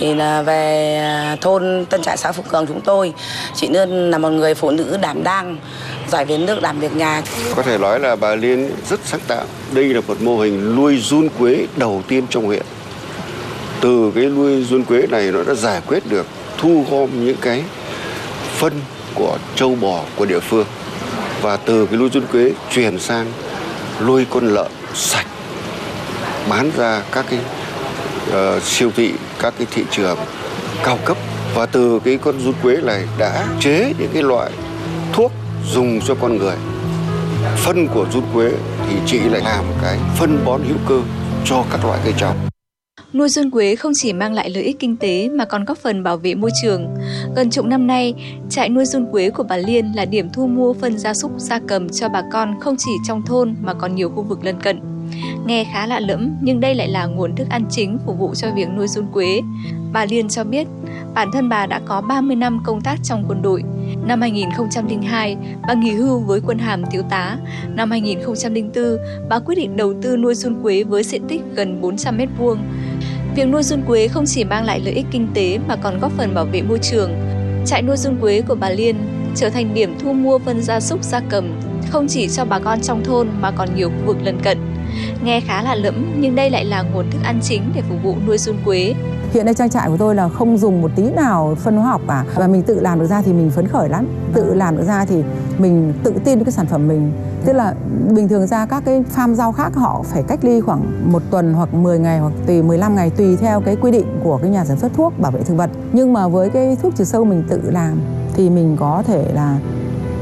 thì 0.01 0.15
là 0.15 0.43
về 0.43 0.97
à, 0.97 1.37
thôn 1.41 1.85
Tân 1.91 2.03
Trại 2.03 2.17
xã 2.17 2.33
Phú 2.33 2.43
Cường 2.49 2.67
chúng 2.67 2.81
tôi. 2.81 3.13
Chị 3.55 3.69
Niên 3.69 4.11
là 4.11 4.19
một 4.19 4.31
người 4.31 4.55
phụ 4.55 4.71
nữ 4.71 4.99
đảm 5.03 5.23
đang 5.23 5.57
giỏi 6.11 6.25
về 6.25 6.39
nước 6.39 6.63
làm 6.63 6.81
việc 6.81 6.97
nhà. 6.97 7.23
Có 7.57 7.63
thể 7.63 7.79
nói 7.79 8.01
là 8.01 8.17
bà 8.17 8.35
Liên 8.35 8.71
rất 8.91 9.01
sáng 9.05 9.21
tạo. 9.29 9.45
Đây 9.73 9.85
là 9.85 10.01
một 10.07 10.23
mô 10.23 10.39
hình 10.39 10.77
nuôi 10.77 10.99
run 10.99 11.29
quế 11.39 11.67
đầu 11.77 12.03
tiên 12.09 12.25
trong 12.31 12.45
huyện. 12.45 12.63
Từ 13.81 14.13
cái 14.15 14.25
nuôi 14.25 14.65
run 14.65 14.85
quế 14.85 15.07
này 15.07 15.33
nó 15.33 15.43
đã 15.43 15.55
giải 15.55 15.81
quyết 15.87 16.03
được 16.11 16.27
thu 16.59 16.85
gom 16.91 17.27
những 17.27 17.37
cái 17.41 17.63
phân 18.57 18.73
của 19.15 19.39
châu 19.55 19.75
bò 19.75 20.05
của 20.17 20.27
địa 20.27 20.41
phương 20.41 20.67
và 21.43 21.57
từ 21.57 21.87
cái 21.87 21.99
nuôi 21.99 22.11
run 22.13 22.27
quế 22.33 22.53
chuyển 22.71 22.99
sang 22.99 23.27
nuôi 24.07 24.27
con 24.31 24.49
lợn 24.49 24.71
sạch 24.95 25.27
bán 26.49 26.71
ra 26.77 27.03
các 27.13 27.27
cái 27.31 27.39
uh, 28.29 28.63
siêu 28.63 28.91
thị 28.97 29.13
các 29.39 29.55
cái 29.59 29.67
thị 29.71 29.85
trường 29.91 30.19
cao 30.85 30.99
cấp. 31.05 31.17
Và 31.55 31.67
từ 31.67 32.01
cái 32.05 32.19
con 32.23 32.41
run 32.41 32.55
quế 32.63 32.77
này 32.77 33.05
đã 33.19 33.47
chế 33.61 33.93
những 33.99 34.11
cái 34.15 34.23
loại 34.23 34.51
thuốc 35.13 35.33
dùng 35.73 36.01
cho 36.07 36.15
con 36.21 36.39
người. 36.39 36.57
Phân 37.57 37.89
của 37.89 38.07
run 38.13 38.23
quế 38.35 38.51
thì 38.89 38.97
chị 39.07 39.19
lại 39.19 39.41
làm 39.45 39.65
cái 39.83 39.99
phân 40.19 40.45
bón 40.45 40.61
hữu 40.69 40.79
cơ 40.89 41.01
cho 41.45 41.65
các 41.71 41.85
loại 41.85 41.99
cây 42.05 42.15
trồng. 42.19 42.48
Nuôi 43.13 43.29
run 43.29 43.51
quế 43.51 43.77
không 43.77 43.93
chỉ 43.95 44.13
mang 44.13 44.33
lại 44.33 44.51
lợi 44.51 44.63
ích 44.63 44.79
kinh 44.79 44.97
tế 44.97 45.29
mà 45.29 45.45
còn 45.45 45.65
góp 45.65 45.79
phần 45.79 46.03
bảo 46.03 46.17
vệ 46.17 46.35
môi 46.35 46.51
trường. 46.63 46.87
Gần 47.37 47.51
chục 47.51 47.67
năm 47.67 47.87
nay, 47.87 48.15
trại 48.51 48.69
nuôi 48.69 48.85
run 48.85 49.07
quế 49.13 49.31
của 49.31 49.43
bà 49.43 49.57
Liên 49.57 49.93
là 49.97 50.05
điểm 50.05 50.29
thu 50.33 50.47
mua 50.47 50.73
phân 50.73 50.99
gia 50.99 51.15
súc 51.15 51.33
gia 51.37 51.59
cầm 51.69 51.89
cho 51.89 52.09
bà 52.09 52.23
con 52.33 52.61
không 52.61 52.75
chỉ 52.79 52.91
trong 53.09 53.23
thôn 53.23 53.55
mà 53.63 53.75
còn 53.75 53.95
nhiều 53.95 54.11
khu 54.11 54.23
vực 54.23 54.45
lân 54.45 54.61
cận. 54.61 54.81
Nghe 55.47 55.65
khá 55.65 55.87
lạ 55.87 56.01
lẫm 56.01 56.37
nhưng 56.43 56.61
đây 56.61 56.75
lại 56.75 56.89
là 56.89 57.07
nguồn 57.07 57.37
thức 57.37 57.47
ăn 57.51 57.65
chính 57.71 57.99
phục 58.07 58.19
vụ 58.19 58.35
cho 58.35 58.49
việc 58.55 58.69
nuôi 58.77 58.89
run 58.89 59.07
quế. 59.13 59.41
Bà 59.93 60.05
Liên 60.05 60.29
cho 60.29 60.45
biết, 60.45 60.67
bản 61.15 61.29
thân 61.33 61.49
bà 61.49 61.67
đã 61.67 61.81
có 61.87 62.01
30 62.01 62.37
năm 62.37 62.61
công 62.65 62.81
tác 62.81 62.99
trong 63.05 63.25
quân 63.29 63.43
đội. 63.43 63.63
Năm 64.07 64.21
2002, 64.21 65.37
bà 65.69 65.75
nghỉ 65.75 65.91
hưu 65.91 66.19
với 66.19 66.41
quân 66.47 66.59
hàm 66.59 66.83
thiếu 66.91 67.03
tá. 67.11 67.37
Năm 67.75 67.91
2004, 67.91 68.85
bà 69.29 69.39
quyết 69.39 69.55
định 69.55 69.77
đầu 69.77 69.95
tư 70.03 70.17
nuôi 70.17 70.35
run 70.35 70.63
quế 70.63 70.83
với 70.85 71.03
diện 71.03 71.23
tích 71.29 71.41
gần 71.55 71.81
400 71.81 72.19
m2. 72.19 72.57
Việc 73.39 73.49
nuôi 73.49 73.63
run 73.63 73.83
quế 73.87 74.09
không 74.09 74.25
chỉ 74.27 74.45
mang 74.45 74.65
lại 74.65 74.81
lợi 74.81 74.95
ích 74.95 75.07
kinh 75.11 75.29
tế 75.35 75.59
mà 75.69 75.77
còn 75.77 75.99
góp 76.01 76.13
phần 76.17 76.35
bảo 76.35 76.45
vệ 76.45 76.63
môi 76.63 76.79
trường. 76.79 77.11
Trại 77.67 77.83
nuôi 77.83 77.97
run 77.97 78.17
quế 78.21 78.43
của 78.49 78.55
bà 78.55 78.71
Liên 78.71 78.97
trở 79.37 79.51
thành 79.51 79.75
điểm 79.75 79.99
thu 79.99 80.13
mua 80.13 80.39
phân 80.39 80.63
gia 80.63 80.81
súc 80.81 81.05
gia 81.05 81.21
cầm, 81.21 81.61
không 81.91 82.07
chỉ 82.09 82.29
cho 82.29 82.45
bà 82.45 82.59
con 82.59 82.81
trong 82.81 83.05
thôn 83.05 83.29
mà 83.41 83.51
còn 83.51 83.69
nhiều 83.77 83.89
khu 83.89 84.07
vực 84.07 84.17
lân 84.23 84.39
cận. 84.43 84.59
Nghe 85.25 85.41
khá 85.41 85.63
là 85.63 85.75
lẫm 85.75 86.21
nhưng 86.21 86.35
đây 86.35 86.51
lại 86.51 86.65
là 86.65 86.83
nguồn 86.83 87.11
thức 87.11 87.19
ăn 87.25 87.41
chính 87.43 87.63
để 87.75 87.83
phục 87.89 87.99
vụ 88.03 88.15
nuôi 88.27 88.39
run 88.39 88.57
quế. 88.65 88.95
Hiện 89.33 89.45
nay 89.45 89.55
trang 89.55 89.71
trại 89.71 89.89
của 89.89 89.97
tôi 89.97 90.15
là 90.15 90.29
không 90.29 90.59
dùng 90.59 90.83
một 90.83 90.91
tí 90.97 91.03
nào 91.03 91.55
phân 91.61 91.77
hóa 91.77 91.91
học 91.91 92.01
cả 92.09 92.25
và 92.35 92.47
mình 92.47 92.63
tự 92.63 92.81
làm 92.81 93.01
được 93.01 93.07
ra 93.07 93.23
thì 93.23 93.33
mình 93.33 93.51
phấn 93.51 93.69
khởi 93.69 93.89
lắm. 93.89 94.07
Tự 94.33 94.55
làm 94.55 94.77
được 94.77 94.85
ra 94.87 95.05
thì 95.05 95.23
mình 95.59 95.93
tự 96.03 96.15
tin 96.25 96.45
cái 96.45 96.53
sản 96.53 96.67
phẩm 96.67 96.89
mình. 96.89 97.13
Tức 97.45 97.53
là 97.53 97.75
bình 98.11 98.29
thường 98.29 98.47
ra 98.47 98.67
các 98.67 98.83
cái 98.87 99.03
farm 99.17 99.35
rau 99.35 99.53
khác 99.53 99.75
họ 99.75 100.03
phải 100.05 100.23
cách 100.23 100.39
ly 100.43 100.61
khoảng 100.61 101.13
một 101.13 101.23
tuần 101.31 101.53
hoặc 101.53 101.75
10 101.75 101.99
ngày 101.99 102.19
hoặc 102.19 102.33
tùy 102.47 102.63
15 102.63 102.97
ngày 102.97 103.11
tùy 103.11 103.37
theo 103.37 103.61
cái 103.61 103.77
quy 103.77 103.91
định 103.91 104.21
của 104.25 104.39
cái 104.43 104.51
nhà 104.51 104.65
sản 104.65 104.79
xuất 104.79 104.93
thuốc 104.95 105.13
bảo 105.19 105.33
vệ 105.33 105.43
thực 105.43 105.55
vật. 105.55 105.71
Nhưng 105.93 106.13
mà 106.13 106.29
với 106.29 106.51
cái 106.51 106.77
thuốc 106.83 106.97
trừ 106.97 107.05
sâu 107.05 107.25
mình 107.25 107.45
tự 107.49 107.61
làm 107.71 108.01
thì 108.35 108.51
mình 108.51 108.77
có 108.81 109.03
thể 109.07 109.25
là 109.33 109.57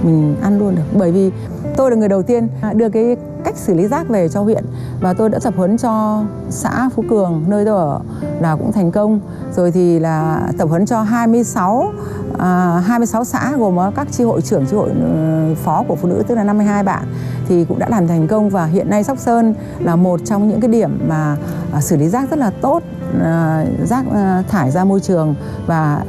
mình 0.02 0.36
ăn 0.42 0.58
luôn 0.58 0.74
được 0.74 0.82
bởi 0.94 1.12
vì 1.12 1.30
tôi 1.76 1.90
là 1.90 1.96
người 1.96 2.08
đầu 2.08 2.22
tiên 2.22 2.48
đưa 2.74 2.88
cái 2.88 3.16
cách 3.46 3.56
xử 3.56 3.74
lý 3.74 3.88
rác 3.88 4.08
về 4.08 4.28
cho 4.28 4.42
huyện. 4.42 4.64
Và 5.00 5.12
tôi 5.12 5.28
đã 5.28 5.38
tập 5.42 5.54
huấn 5.56 5.78
cho 5.78 6.22
xã 6.50 6.88
Phú 6.94 7.04
Cường 7.10 7.44
nơi 7.46 7.64
tôi 7.64 7.76
ở 7.76 8.00
là 8.40 8.56
cũng 8.56 8.72
thành 8.72 8.90
công. 8.90 9.20
Rồi 9.56 9.72
thì 9.72 9.98
là 9.98 10.48
tập 10.58 10.68
huấn 10.68 10.86
cho 10.86 11.02
26 11.02 11.92
à, 12.38 12.82
26 12.86 13.24
xã 13.24 13.52
gồm 13.56 13.76
ờ, 13.76 13.92
các 13.96 14.06
chi 14.10 14.24
hội 14.24 14.40
trưởng 14.42 14.66
chi 14.66 14.76
hội 14.76 14.90
ờ, 15.02 15.54
phó 15.64 15.84
của 15.88 15.96
phụ 15.96 16.08
nữ 16.08 16.22
tức 16.28 16.34
là 16.34 16.44
52 16.44 16.82
bạn 16.82 17.04
thì 17.48 17.64
cũng 17.64 17.78
đã 17.78 17.88
làm 17.88 18.06
thành 18.06 18.28
công. 18.28 18.50
Và 18.50 18.64
hiện 18.64 18.90
nay 18.90 19.04
Sóc 19.04 19.18
Sơn 19.18 19.54
là 19.78 19.96
một 19.96 20.20
trong 20.24 20.48
những 20.48 20.60
cái 20.60 20.70
điểm 20.70 20.98
mà 21.08 21.36
à, 21.72 21.80
xử 21.80 21.96
lý 21.96 22.08
rác 22.08 22.30
rất 22.30 22.38
là 22.38 22.50
tốt 22.60 22.82
à, 23.22 23.64
rác 23.84 24.04
à, 24.14 24.42
thải 24.48 24.70
ra 24.70 24.84
môi 24.84 25.00
trường 25.00 25.34
và 25.66 26.04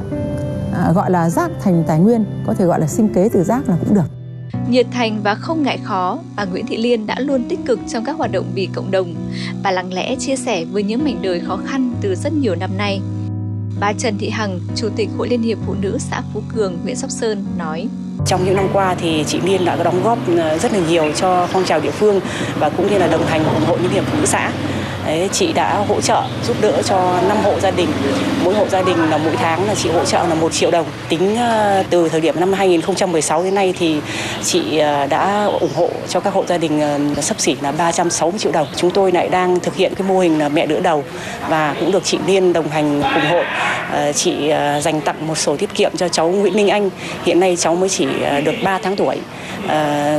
à, 0.74 0.92
gọi 0.92 1.12
là 1.12 1.30
rác 1.30 1.52
thành 1.64 1.84
tài 1.88 2.00
nguyên 2.00 2.26
có 2.48 2.54
thể 2.54 2.66
gọi 2.66 2.80
là 2.80 2.88
sinh 2.88 3.14
kế 3.14 3.30
từ 3.30 3.44
rác 3.44 3.70
là 3.70 3.76
cũng 3.86 3.94
được. 3.94 4.17
Nhiệt 4.70 4.86
thành 4.92 5.20
và 5.24 5.36
không 5.36 5.64
ngại 5.64 5.80
khó, 5.84 6.20
bà 6.36 6.46
Nguyễn 6.46 6.66
Thị 6.66 6.78
Liên 6.78 7.08
đã 7.08 7.20
luôn 7.20 7.44
tích 7.50 7.60
cực 7.66 7.80
trong 7.88 8.06
các 8.06 8.18
hoạt 8.18 8.32
động 8.32 8.46
vì 8.54 8.70
cộng 8.74 8.92
đồng. 8.92 9.16
Bà 9.64 9.72
lặng 9.72 9.94
lẽ 9.94 10.16
chia 10.16 10.36
sẻ 10.36 10.66
với 10.66 10.84
những 10.84 11.04
mảnh 11.04 11.20
đời 11.22 11.40
khó 11.40 11.60
khăn 11.66 11.94
từ 12.02 12.16
rất 12.16 12.34
nhiều 12.34 12.56
năm 12.56 12.70
nay. 12.78 13.02
Bà 13.80 13.94
Trần 13.94 14.18
Thị 14.18 14.30
Hằng, 14.30 14.60
Chủ 14.76 14.90
tịch 14.96 15.10
Hội 15.18 15.28
Liên 15.30 15.42
hiệp 15.42 15.58
Phụ 15.66 15.76
nữ 15.82 15.98
xã 16.00 16.22
Phú 16.34 16.42
Cường, 16.56 16.78
huyện 16.84 16.96
Sóc 16.96 17.12
Sơn 17.12 17.46
nói. 17.58 17.88
Trong 18.26 18.46
những 18.46 18.56
năm 18.56 18.68
qua 18.74 18.96
thì 18.96 19.24
chị 19.28 19.40
Liên 19.46 19.66
đã 19.66 19.78
có 19.78 19.84
đóng 19.84 20.04
góp 20.04 20.18
ờ, 20.38 20.58
rất 20.58 20.74
là 20.74 20.80
nhiều 20.90 21.12
cho 21.16 21.48
phong 21.52 21.66
trào 21.66 21.80
địa 21.80 21.92
phương 21.92 22.20
và 22.60 22.70
cũng 22.70 22.88
như 22.92 22.98
là 22.98 23.08
đồng 23.08 23.26
hành 23.26 23.44
ủng 23.44 23.66
hộ 23.66 23.78
những 23.78 23.92
hiệp 23.92 24.04
phụ 24.06 24.18
nữ 24.20 24.26
xã. 24.26 24.52
Đấy, 25.08 25.30
chị 25.32 25.54
đã 25.54 25.84
hỗ 25.88 26.02
trợ 26.02 26.24
giúp 26.48 26.58
đỡ 26.62 26.82
cho 26.86 27.20
5 27.28 27.38
hộ 27.44 27.60
gia 27.60 27.72
đình. 27.72 27.88
Mỗi 28.44 28.54
hộ 28.54 28.68
gia 28.68 28.82
đình 28.82 29.10
là 29.10 29.18
mỗi 29.18 29.36
tháng 29.36 29.68
là 29.68 29.76
chị 29.76 29.90
hỗ 29.90 30.06
trợ 30.06 30.28
là 30.28 30.36
1 30.36 30.54
triệu 30.54 30.72
đồng. 30.72 30.86
Tính 31.10 31.36
ờ, 31.36 31.84
từ 31.90 32.10
thời 32.10 32.22
điểm 32.22 32.40
năm 32.40 32.54
2016 32.54 33.44
đến 33.44 33.56
nay 33.56 33.74
thì 33.80 34.00
chị 34.44 34.78
ờ, 34.78 35.06
đã 35.06 35.46
ủng 35.60 35.72
hộ 35.76 35.90
cho 36.10 36.20
các 36.20 36.34
hộ 36.34 36.44
gia 36.48 36.58
đình 36.58 36.82
ờ, 36.82 37.22
sắp 37.22 37.40
xỉ 37.40 37.56
là 37.62 37.72
360 37.72 38.40
triệu 38.40 38.52
đồng. 38.52 38.68
Chúng 38.76 38.92
tôi 38.92 39.12
lại 39.12 39.30
đang 39.30 39.60
thực 39.60 39.76
hiện 39.76 39.96
cái 39.96 40.08
mô 40.08 40.20
hình 40.20 40.40
là 40.40 40.50
mẹ 40.50 40.66
đỡ 40.66 40.80
đầu 40.80 41.04
và 41.50 41.76
cũng 41.80 41.92
được 41.92 42.04
chị 42.04 42.18
Liên 42.28 42.54
đồng 42.54 42.70
hành 42.70 43.02
cùng 43.14 43.24
hội. 43.30 43.46
Chị 44.14 44.52
dành 44.82 45.02
tặng 45.02 45.28
một 45.28 45.36
sổ 45.38 45.58
tiết 45.58 45.74
kiệm 45.76 45.92
cho 45.98 46.08
cháu 46.08 46.30
Nguyễn 46.30 46.54
Minh 46.54 46.68
Anh. 46.68 46.90
Hiện 47.26 47.40
nay 47.40 47.56
cháu 47.60 47.76
mới 47.76 47.90
chỉ 47.90 48.08
được 48.44 48.56
3 48.64 48.80
tháng 48.84 48.96
tuổi. 48.96 49.18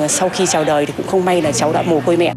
Sau 0.09 0.29
khi 0.29 0.47
chào 0.47 0.65
đời 0.65 0.87
thì 0.87 0.93
cũng 0.97 1.07
không 1.07 1.25
may 1.25 1.43
là 1.43 1.53
cháu 1.53 1.73
đã 1.73 1.83
mồ 1.83 2.01
côi 2.01 2.17
mẹ 2.17 2.35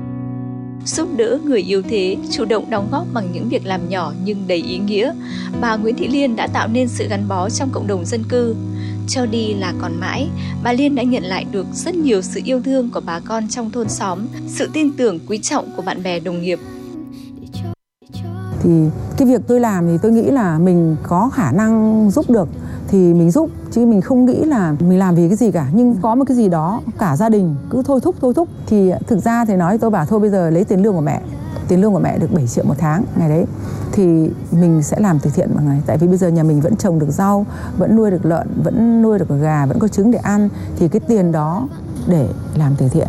giúp 0.85 1.09
đỡ 1.17 1.39
người 1.45 1.61
yêu 1.61 1.81
thế, 1.89 2.17
chủ 2.31 2.45
động 2.45 2.69
đóng 2.69 2.87
góp 2.91 3.07
bằng 3.13 3.27
những 3.33 3.49
việc 3.49 3.65
làm 3.65 3.89
nhỏ 3.89 4.13
nhưng 4.23 4.47
đầy 4.47 4.57
ý 4.57 4.77
nghĩa, 4.77 5.13
bà 5.61 5.75
Nguyễn 5.75 5.95
Thị 5.95 6.07
Liên 6.07 6.35
đã 6.35 6.47
tạo 6.47 6.67
nên 6.67 6.87
sự 6.87 7.07
gắn 7.07 7.27
bó 7.27 7.49
trong 7.49 7.69
cộng 7.71 7.87
đồng 7.87 8.05
dân 8.05 8.23
cư. 8.29 8.55
Cho 9.07 9.25
đi 9.25 9.53
là 9.53 9.73
còn 9.81 9.99
mãi, 9.99 10.27
bà 10.63 10.73
Liên 10.73 10.95
đã 10.95 11.03
nhận 11.03 11.23
lại 11.23 11.45
được 11.51 11.65
rất 11.73 11.95
nhiều 11.95 12.21
sự 12.21 12.41
yêu 12.43 12.61
thương 12.61 12.89
của 12.89 13.01
bà 13.05 13.19
con 13.19 13.47
trong 13.47 13.71
thôn 13.71 13.89
xóm, 13.89 14.19
sự 14.47 14.69
tin 14.73 14.91
tưởng 14.97 15.19
quý 15.27 15.37
trọng 15.37 15.71
của 15.75 15.81
bạn 15.81 16.03
bè 16.03 16.19
đồng 16.19 16.41
nghiệp. 16.41 16.59
thì 18.63 18.71
cái 19.17 19.27
việc 19.27 19.41
tôi 19.47 19.59
làm 19.59 19.87
thì 19.87 19.97
tôi 20.01 20.11
nghĩ 20.11 20.21
là 20.21 20.59
mình 20.59 20.95
có 21.03 21.29
khả 21.33 21.51
năng 21.51 22.09
giúp 22.11 22.29
được 22.29 22.49
thì 22.87 22.97
mình 22.97 23.31
giúp 23.31 23.49
chứ 23.71 23.85
mình 23.85 24.01
không 24.01 24.25
nghĩ 24.25 24.43
là 24.45 24.75
mình 24.79 24.99
làm 24.99 25.15
vì 25.15 25.27
cái 25.27 25.35
gì 25.35 25.51
cả. 25.51 25.67
Nhưng 25.73 25.95
có 26.01 26.15
một 26.15 26.23
cái 26.27 26.37
gì 26.37 26.49
đó 26.49 26.81
cả 26.99 27.15
gia 27.15 27.29
đình 27.29 27.55
cứ 27.69 27.83
thôi 27.85 27.99
thúc 28.03 28.15
thôi 28.21 28.33
thúc. 28.33 28.49
Thì 28.67 28.91
thực 29.07 29.19
ra 29.19 29.45
thì 29.45 29.55
nói 29.55 29.77
tôi 29.77 29.89
bảo 29.89 30.05
thôi 30.05 30.19
bây 30.19 30.29
giờ 30.29 30.49
lấy 30.49 30.63
tiền 30.63 30.83
lương 30.83 30.93
của 30.93 31.01
mẹ. 31.01 31.21
Tiền 31.67 31.81
lương 31.81 31.93
của 31.93 31.99
mẹ 31.99 32.17
được 32.17 32.33
7 32.33 32.47
triệu 32.47 32.65
một 32.65 32.75
tháng 32.77 33.03
ngày 33.15 33.29
đấy. 33.29 33.45
Thì 33.91 34.29
mình 34.51 34.83
sẽ 34.83 34.99
làm 34.99 35.19
từ 35.19 35.29
thiện 35.35 35.49
mọi 35.55 35.63
người. 35.63 35.81
Tại 35.85 35.97
vì 35.97 36.07
bây 36.07 36.17
giờ 36.17 36.27
nhà 36.27 36.43
mình 36.43 36.61
vẫn 36.61 36.75
trồng 36.75 36.99
được 36.99 37.09
rau 37.09 37.45
vẫn 37.77 37.95
nuôi 37.95 38.11
được 38.11 38.25
lợn 38.25 38.47
vẫn 38.63 39.01
nuôi 39.01 39.19
được 39.19 39.29
gà 39.41 39.65
vẫn 39.65 39.79
có 39.79 39.87
trứng 39.87 40.11
để 40.11 40.19
ăn. 40.23 40.49
Thì 40.79 40.87
cái 40.87 40.99
tiền 40.99 41.31
đó 41.31 41.67
để 42.07 42.27
làm 42.55 42.75
từ 42.77 42.89
thiện. 42.89 43.07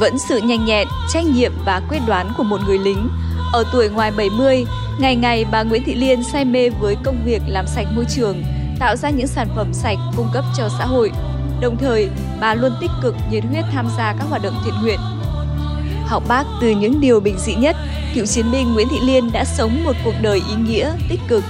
Vẫn 0.00 0.18
sự 0.28 0.40
nhanh 0.40 0.64
nhẹn, 0.64 0.88
trách 1.12 1.24
nhiệm 1.34 1.52
và 1.66 1.82
quyết 1.88 1.98
đoán 2.06 2.32
của 2.38 2.44
một 2.44 2.58
người 2.66 2.78
lính. 2.78 3.08
Ở 3.52 3.64
tuổi 3.72 3.88
ngoài 3.88 4.12
70, 4.16 4.64
ngày 5.00 5.16
ngày 5.16 5.46
bà 5.52 5.62
Nguyễn 5.62 5.82
Thị 5.86 5.94
Liên 5.94 6.22
say 6.32 6.44
mê 6.44 6.70
với 6.70 6.96
công 7.04 7.16
việc 7.24 7.42
làm 7.46 7.66
sạch 7.66 7.86
môi 7.94 8.04
trường, 8.04 8.42
tạo 8.80 8.96
ra 8.96 9.10
những 9.10 9.26
sản 9.26 9.48
phẩm 9.56 9.74
sạch 9.74 9.98
cung 10.16 10.28
cấp 10.32 10.44
cho 10.56 10.68
xã 10.78 10.84
hội. 10.84 11.12
Đồng 11.60 11.76
thời, 11.76 12.10
bà 12.40 12.54
luôn 12.54 12.72
tích 12.80 12.90
cực 13.02 13.14
nhiệt 13.30 13.44
huyết 13.44 13.64
tham 13.72 13.88
gia 13.98 14.12
các 14.18 14.24
hoạt 14.28 14.42
động 14.42 14.54
thiện 14.64 14.74
nguyện. 14.82 15.00
Học 16.06 16.22
bác 16.28 16.44
từ 16.60 16.70
những 16.70 17.00
điều 17.00 17.20
bình 17.20 17.38
dị 17.38 17.54
nhất, 17.54 17.76
cựu 18.14 18.26
chiến 18.26 18.50
binh 18.52 18.74
Nguyễn 18.74 18.88
Thị 18.90 18.96
Liên 19.02 19.32
đã 19.32 19.44
sống 19.44 19.84
một 19.84 19.96
cuộc 20.04 20.14
đời 20.22 20.42
ý 20.48 20.54
nghĩa, 20.54 20.92
tích 21.08 21.20
cực 21.28 21.44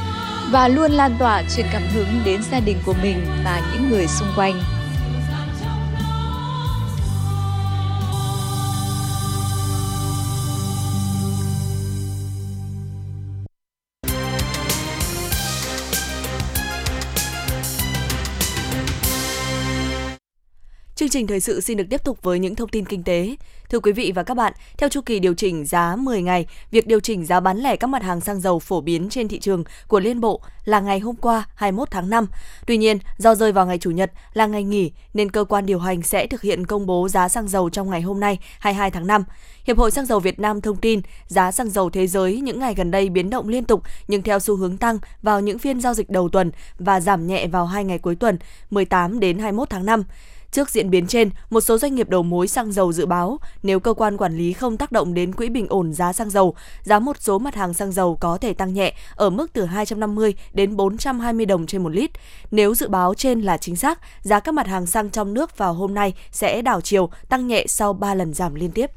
và 0.50 0.68
luôn 0.68 0.90
lan 0.90 1.16
tỏa 1.18 1.42
truyền 1.56 1.66
cảm 1.72 1.82
hứng 1.94 2.20
đến 2.24 2.42
gia 2.52 2.60
đình 2.60 2.76
của 2.86 2.94
mình 3.02 3.26
và 3.44 3.62
những 3.72 3.90
người 3.90 4.06
xung 4.06 4.28
quanh. 4.36 4.60
Chương 21.10 21.20
trình 21.20 21.26
thời 21.26 21.40
sự 21.40 21.60
xin 21.60 21.76
được 21.76 21.84
tiếp 21.90 22.04
tục 22.04 22.22
với 22.22 22.38
những 22.38 22.54
thông 22.54 22.68
tin 22.68 22.84
kinh 22.84 23.02
tế. 23.02 23.36
Thưa 23.70 23.80
quý 23.80 23.92
vị 23.92 24.12
và 24.14 24.22
các 24.22 24.34
bạn, 24.34 24.52
theo 24.78 24.88
chu 24.88 25.00
kỳ 25.00 25.18
điều 25.18 25.34
chỉnh 25.34 25.64
giá 25.64 25.96
10 25.96 26.22
ngày, 26.22 26.46
việc 26.70 26.86
điều 26.86 27.00
chỉnh 27.00 27.26
giá 27.26 27.40
bán 27.40 27.58
lẻ 27.58 27.76
các 27.76 27.86
mặt 27.86 28.02
hàng 28.02 28.20
xăng 28.20 28.40
dầu 28.40 28.58
phổ 28.58 28.80
biến 28.80 29.08
trên 29.08 29.28
thị 29.28 29.38
trường 29.38 29.64
của 29.88 30.00
Liên 30.00 30.20
Bộ 30.20 30.40
là 30.64 30.80
ngày 30.80 31.00
hôm 31.00 31.16
qua 31.16 31.48
21 31.54 31.90
tháng 31.90 32.10
5. 32.10 32.26
Tuy 32.66 32.76
nhiên, 32.76 32.98
do 33.18 33.34
rơi 33.34 33.52
vào 33.52 33.66
ngày 33.66 33.78
Chủ 33.78 33.90
nhật 33.90 34.12
là 34.32 34.46
ngày 34.46 34.64
nghỉ 34.64 34.92
nên 35.14 35.30
cơ 35.30 35.44
quan 35.44 35.66
điều 35.66 35.78
hành 35.78 36.02
sẽ 36.02 36.26
thực 36.26 36.42
hiện 36.42 36.66
công 36.66 36.86
bố 36.86 37.08
giá 37.08 37.28
xăng 37.28 37.48
dầu 37.48 37.70
trong 37.70 37.90
ngày 37.90 38.00
hôm 38.00 38.20
nay 38.20 38.38
22 38.58 38.90
tháng 38.90 39.06
5. 39.06 39.24
Hiệp 39.64 39.78
hội 39.78 39.90
Xăng 39.90 40.06
dầu 40.06 40.20
Việt 40.20 40.40
Nam 40.40 40.60
thông 40.60 40.76
tin 40.76 41.00
giá 41.26 41.52
xăng 41.52 41.70
dầu 41.70 41.90
thế 41.90 42.06
giới 42.06 42.40
những 42.40 42.58
ngày 42.58 42.74
gần 42.74 42.90
đây 42.90 43.08
biến 43.08 43.30
động 43.30 43.48
liên 43.48 43.64
tục 43.64 43.82
nhưng 44.08 44.22
theo 44.22 44.38
xu 44.38 44.56
hướng 44.56 44.76
tăng 44.76 44.98
vào 45.22 45.40
những 45.40 45.58
phiên 45.58 45.80
giao 45.80 45.94
dịch 45.94 46.10
đầu 46.10 46.28
tuần 46.28 46.50
và 46.78 47.00
giảm 47.00 47.26
nhẹ 47.26 47.46
vào 47.46 47.66
hai 47.66 47.84
ngày 47.84 47.98
cuối 47.98 48.14
tuần 48.16 48.38
18 48.70 49.20
đến 49.20 49.38
21 49.38 49.70
tháng 49.70 49.86
5. 49.86 50.04
Trước 50.52 50.70
diễn 50.70 50.90
biến 50.90 51.06
trên, 51.06 51.30
một 51.50 51.60
số 51.60 51.78
doanh 51.78 51.94
nghiệp 51.94 52.08
đầu 52.08 52.22
mối 52.22 52.48
xăng 52.48 52.72
dầu 52.72 52.92
dự 52.92 53.06
báo 53.06 53.38
nếu 53.62 53.80
cơ 53.80 53.94
quan 53.94 54.16
quản 54.16 54.36
lý 54.36 54.52
không 54.52 54.76
tác 54.76 54.92
động 54.92 55.14
đến 55.14 55.32
quỹ 55.32 55.48
bình 55.48 55.66
ổn 55.68 55.92
giá 55.92 56.12
xăng 56.12 56.30
dầu, 56.30 56.54
giá 56.82 56.98
một 56.98 57.16
số 57.20 57.38
mặt 57.38 57.54
hàng 57.54 57.74
xăng 57.74 57.92
dầu 57.92 58.16
có 58.20 58.38
thể 58.38 58.54
tăng 58.54 58.74
nhẹ 58.74 58.94
ở 59.14 59.30
mức 59.30 59.52
từ 59.52 59.64
250 59.64 60.34
đến 60.52 60.76
420 60.76 61.46
đồng 61.46 61.66
trên 61.66 61.82
một 61.82 61.88
lít. 61.88 62.10
Nếu 62.50 62.74
dự 62.74 62.88
báo 62.88 63.14
trên 63.14 63.40
là 63.40 63.56
chính 63.56 63.76
xác, 63.76 64.00
giá 64.22 64.40
các 64.40 64.54
mặt 64.54 64.66
hàng 64.66 64.86
xăng 64.86 65.10
trong 65.10 65.34
nước 65.34 65.58
vào 65.58 65.74
hôm 65.74 65.94
nay 65.94 66.14
sẽ 66.32 66.62
đảo 66.62 66.80
chiều, 66.80 67.10
tăng 67.28 67.46
nhẹ 67.46 67.64
sau 67.68 67.92
3 67.92 68.14
lần 68.14 68.34
giảm 68.34 68.54
liên 68.54 68.70
tiếp. 68.70 68.90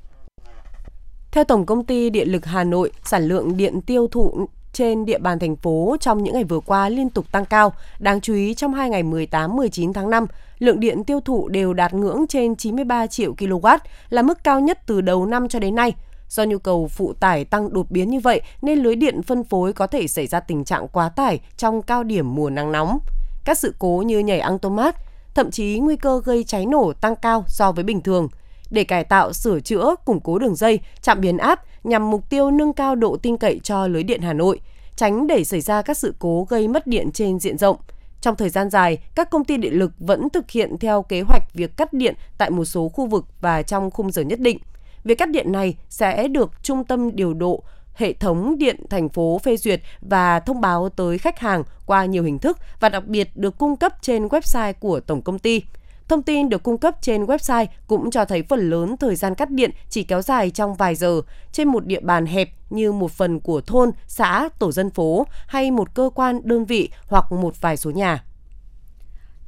Theo 1.31 1.43
Tổng 1.43 1.65
công 1.65 1.85
ty 1.85 2.09
Điện 2.09 2.31
lực 2.31 2.45
Hà 2.45 2.63
Nội, 2.63 2.91
sản 3.03 3.27
lượng 3.27 3.57
điện 3.57 3.81
tiêu 3.81 4.07
thụ 4.11 4.47
trên 4.73 5.05
địa 5.05 5.17
bàn 5.17 5.39
thành 5.39 5.55
phố 5.55 5.95
trong 5.99 6.23
những 6.23 6.33
ngày 6.33 6.43
vừa 6.43 6.59
qua 6.59 6.89
liên 6.89 7.09
tục 7.09 7.25
tăng 7.31 7.45
cao. 7.45 7.73
Đáng 7.99 8.21
chú 8.21 8.33
ý 8.33 8.53
trong 8.53 8.73
hai 8.73 8.89
ngày 8.89 9.03
18-19 9.03 9.93
tháng 9.93 10.09
5, 10.09 10.25
lượng 10.59 10.79
điện 10.79 11.03
tiêu 11.03 11.19
thụ 11.19 11.47
đều 11.47 11.73
đạt 11.73 11.93
ngưỡng 11.93 12.25
trên 12.29 12.55
93 12.55 13.07
triệu 13.07 13.33
kW, 13.33 13.77
là 14.09 14.21
mức 14.21 14.43
cao 14.43 14.59
nhất 14.59 14.79
từ 14.85 15.01
đầu 15.01 15.25
năm 15.25 15.49
cho 15.49 15.59
đến 15.59 15.75
nay. 15.75 15.93
Do 16.29 16.43
nhu 16.43 16.57
cầu 16.57 16.87
phụ 16.87 17.13
tải 17.13 17.45
tăng 17.45 17.73
đột 17.73 17.91
biến 17.91 18.09
như 18.09 18.19
vậy 18.19 18.41
nên 18.61 18.79
lưới 18.79 18.95
điện 18.95 19.23
phân 19.23 19.43
phối 19.43 19.73
có 19.73 19.87
thể 19.87 20.07
xảy 20.07 20.27
ra 20.27 20.39
tình 20.39 20.63
trạng 20.63 20.87
quá 20.87 21.09
tải 21.09 21.39
trong 21.57 21.81
cao 21.81 22.03
điểm 22.03 22.35
mùa 22.35 22.49
nắng 22.49 22.71
nóng. 22.71 22.99
Các 23.45 23.57
sự 23.57 23.75
cố 23.79 24.03
như 24.05 24.19
nhảy 24.19 24.39
ăng 24.39 24.59
tomat, 24.59 24.95
thậm 25.35 25.51
chí 25.51 25.79
nguy 25.79 25.95
cơ 25.95 26.21
gây 26.25 26.43
cháy 26.43 26.65
nổ 26.65 26.93
tăng 27.01 27.15
cao 27.15 27.43
so 27.47 27.71
với 27.71 27.83
bình 27.83 28.01
thường. 28.01 28.27
Để 28.73 28.83
cải 28.83 29.03
tạo, 29.03 29.33
sửa 29.33 29.59
chữa, 29.59 29.95
củng 30.05 30.19
cố 30.19 30.39
đường 30.39 30.55
dây, 30.55 30.79
chạm 31.01 31.21
biến 31.21 31.37
áp 31.37 31.63
nhằm 31.83 32.11
mục 32.11 32.29
tiêu 32.29 32.51
nâng 32.51 32.73
cao 32.73 32.95
độ 32.95 33.17
tin 33.17 33.37
cậy 33.37 33.59
cho 33.63 33.87
lưới 33.87 34.03
điện 34.03 34.21
Hà 34.21 34.33
Nội, 34.33 34.59
tránh 34.95 35.27
để 35.27 35.43
xảy 35.43 35.61
ra 35.61 35.81
các 35.81 35.97
sự 35.97 36.15
cố 36.19 36.47
gây 36.49 36.67
mất 36.67 36.87
điện 36.87 37.11
trên 37.11 37.39
diện 37.39 37.57
rộng– 37.57 37.77
trong 38.23 38.35
thời 38.35 38.49
gian 38.49 38.69
dài, 38.69 38.97
các 39.15 39.29
công 39.29 39.45
ty 39.45 39.57
điện 39.57 39.73
lực 39.73 39.91
vẫn 39.99 40.29
thực 40.29 40.51
hiện 40.51 40.77
theo 40.77 41.01
kế 41.01 41.21
hoạch 41.21 41.53
việc 41.53 41.77
cắt 41.77 41.93
điện 41.93 42.15
tại 42.37 42.49
một 42.49 42.65
số 42.65 42.89
khu 42.89 43.05
vực 43.05 43.25
và 43.41 43.61
trong 43.61 43.91
khung 43.91 44.11
giờ 44.11 44.21
nhất 44.21 44.39
định. 44.39 44.57
Việc 45.03 45.17
cắt 45.17 45.29
điện 45.29 45.51
này 45.51 45.75
sẽ 45.89 46.27
được 46.27 46.51
Trung 46.63 46.83
tâm 46.83 47.15
điều 47.15 47.33
độ 47.33 47.63
hệ 47.93 48.13
thống 48.13 48.57
điện 48.57 48.85
thành 48.89 49.09
phố 49.09 49.39
phê 49.43 49.57
duyệt 49.57 49.81
và 50.01 50.39
thông 50.39 50.61
báo 50.61 50.89
tới 50.89 51.17
khách 51.17 51.39
hàng 51.39 51.63
qua 51.85 52.05
nhiều 52.05 52.23
hình 52.23 52.39
thức 52.39 52.57
và 52.79 52.89
đặc 52.89 53.07
biệt 53.07 53.29
được 53.35 53.57
cung 53.57 53.75
cấp 53.75 53.93
trên 54.01 54.27
website 54.27 54.73
của 54.79 54.99
tổng 54.99 55.21
công 55.21 55.39
ty. 55.39 55.61
Thông 56.07 56.23
tin 56.23 56.49
được 56.49 56.63
cung 56.63 56.77
cấp 56.77 56.95
trên 57.01 57.25
website 57.25 57.65
cũng 57.87 58.11
cho 58.11 58.25
thấy 58.25 58.43
phần 58.49 58.69
lớn 58.69 58.97
thời 58.97 59.15
gian 59.15 59.35
cắt 59.35 59.49
điện 59.49 59.71
chỉ 59.89 60.03
kéo 60.03 60.21
dài 60.21 60.49
trong 60.49 60.75
vài 60.75 60.95
giờ 60.95 61.21
trên 61.51 61.67
một 61.67 61.85
địa 61.85 61.99
bàn 61.99 62.25
hẹp 62.25 62.49
như 62.69 62.91
một 62.91 63.11
phần 63.11 63.39
của 63.39 63.61
thôn, 63.61 63.91
xã, 64.07 64.49
tổ 64.59 64.71
dân 64.71 64.89
phố 64.89 65.27
hay 65.47 65.71
một 65.71 65.93
cơ 65.93 66.09
quan, 66.15 66.39
đơn 66.43 66.65
vị 66.65 66.89
hoặc 67.07 67.31
một 67.31 67.61
vài 67.61 67.77
số 67.77 67.91
nhà. 67.91 68.23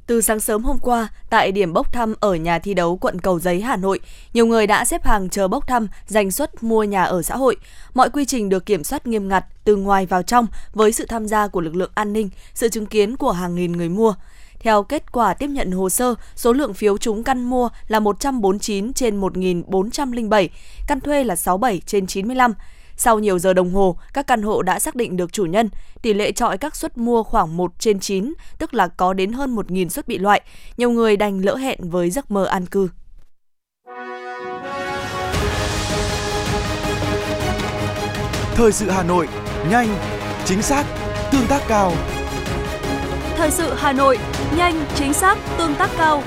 Từ 0.06 0.20
sáng 0.20 0.40
sớm 0.40 0.62
hôm 0.62 0.78
qua, 0.78 1.08
tại 1.30 1.52
điểm 1.52 1.72
bốc 1.72 1.92
thăm 1.92 2.14
ở 2.20 2.34
nhà 2.34 2.58
thi 2.58 2.74
đấu 2.74 2.96
quận 2.96 3.20
Cầu 3.20 3.38
Giấy, 3.38 3.60
Hà 3.60 3.76
Nội, 3.76 4.00
nhiều 4.32 4.46
người 4.46 4.66
đã 4.66 4.84
xếp 4.84 5.04
hàng 5.04 5.28
chờ 5.28 5.48
bốc 5.48 5.66
thăm 5.66 5.88
giành 6.06 6.30
suất 6.30 6.62
mua 6.62 6.84
nhà 6.84 7.04
ở 7.04 7.22
xã 7.22 7.36
hội. 7.36 7.56
Mọi 7.94 8.10
quy 8.10 8.24
trình 8.24 8.48
được 8.48 8.66
kiểm 8.66 8.84
soát 8.84 9.06
nghiêm 9.06 9.28
ngặt 9.28 9.44
từ 9.64 9.76
ngoài 9.76 10.06
vào 10.06 10.22
trong 10.22 10.46
với 10.72 10.92
sự 10.92 11.06
tham 11.08 11.28
gia 11.28 11.48
của 11.48 11.60
lực 11.60 11.76
lượng 11.76 11.90
an 11.94 12.12
ninh, 12.12 12.30
sự 12.54 12.68
chứng 12.68 12.86
kiến 12.86 13.16
của 13.16 13.32
hàng 13.32 13.54
nghìn 13.54 13.72
người 13.72 13.88
mua. 13.88 14.14
Theo 14.60 14.82
kết 14.82 15.12
quả 15.12 15.34
tiếp 15.34 15.46
nhận 15.46 15.70
hồ 15.70 15.90
sơ, 15.90 16.14
số 16.36 16.52
lượng 16.52 16.74
phiếu 16.74 16.98
trúng 16.98 17.24
căn 17.24 17.44
mua 17.44 17.68
là 17.88 18.00
149 18.00 18.92
trên 18.92 19.20
1.407, 19.20 20.48
căn 20.86 21.00
thuê 21.00 21.24
là 21.24 21.36
67 21.36 21.80
trên 21.86 22.06
95. 22.06 22.54
Sau 22.96 23.18
nhiều 23.18 23.38
giờ 23.38 23.52
đồng 23.52 23.74
hồ, 23.74 23.96
các 24.12 24.26
căn 24.26 24.42
hộ 24.42 24.62
đã 24.62 24.78
xác 24.78 24.94
định 24.96 25.16
được 25.16 25.32
chủ 25.32 25.44
nhân. 25.44 25.68
Tỷ 26.02 26.14
lệ 26.14 26.32
trọi 26.32 26.58
các 26.58 26.76
suất 26.76 26.98
mua 26.98 27.22
khoảng 27.22 27.56
1 27.56 27.72
trên 27.78 28.00
9, 28.00 28.32
tức 28.58 28.74
là 28.74 28.88
có 28.88 29.12
đến 29.12 29.32
hơn 29.32 29.56
1.000 29.56 29.88
suất 29.88 30.08
bị 30.08 30.18
loại. 30.18 30.40
Nhiều 30.76 30.90
người 30.90 31.16
đành 31.16 31.44
lỡ 31.44 31.56
hẹn 31.56 31.90
với 31.90 32.10
giấc 32.10 32.30
mơ 32.30 32.44
an 32.44 32.66
cư. 32.66 32.88
Thời 38.54 38.72
sự 38.72 38.90
Hà 38.90 39.02
Nội, 39.02 39.28
nhanh, 39.70 39.88
chính 40.44 40.62
xác, 40.62 40.84
tương 41.32 41.46
tác 41.46 41.62
cao. 41.68 41.92
Thời 43.36 43.50
sự 43.50 43.74
Hà 43.76 43.92
Nội, 43.92 44.18
nhanh, 44.56 44.84
chính 44.94 45.12
xác, 45.12 45.38
tương 45.58 45.74
tác 45.74 45.90
cao. 45.98 46.22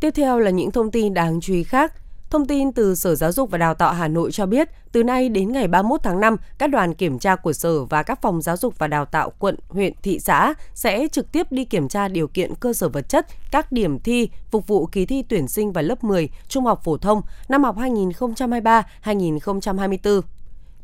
Tiếp 0.00 0.10
theo 0.10 0.38
là 0.38 0.50
những 0.50 0.70
thông 0.70 0.90
tin 0.90 1.14
đáng 1.14 1.40
chú 1.40 1.54
ý 1.54 1.62
khác. 1.62 1.92
Thông 2.30 2.46
tin 2.46 2.72
từ 2.72 2.94
Sở 2.94 3.14
Giáo 3.14 3.32
dục 3.32 3.50
và 3.50 3.58
Đào 3.58 3.74
tạo 3.74 3.92
Hà 3.92 4.08
Nội 4.08 4.32
cho 4.32 4.46
biết, 4.46 4.68
từ 4.92 5.02
nay 5.02 5.28
đến 5.28 5.52
ngày 5.52 5.68
31 5.68 6.00
tháng 6.02 6.20
5, 6.20 6.36
các 6.58 6.70
đoàn 6.70 6.94
kiểm 6.94 7.18
tra 7.18 7.36
của 7.36 7.52
Sở 7.52 7.84
và 7.84 8.02
các 8.02 8.22
phòng 8.22 8.42
giáo 8.42 8.56
dục 8.56 8.78
và 8.78 8.86
đào 8.86 9.04
tạo 9.04 9.32
quận, 9.38 9.56
huyện, 9.68 9.92
thị 10.02 10.18
xã 10.18 10.54
sẽ 10.74 11.08
trực 11.12 11.32
tiếp 11.32 11.52
đi 11.52 11.64
kiểm 11.64 11.88
tra 11.88 12.08
điều 12.08 12.28
kiện 12.28 12.54
cơ 12.54 12.72
sở 12.72 12.88
vật 12.88 13.08
chất, 13.08 13.26
các 13.50 13.72
điểm 13.72 13.98
thi 13.98 14.28
phục 14.50 14.66
vụ 14.66 14.86
kỳ 14.86 15.06
thi 15.06 15.22
tuyển 15.28 15.48
sinh 15.48 15.72
vào 15.72 15.84
lớp 15.84 16.04
10 16.04 16.28
trung 16.48 16.64
học 16.64 16.80
phổ 16.84 16.96
thông 16.96 17.22
năm 17.48 17.64
học 17.64 17.76
2023-2024. 17.76 20.20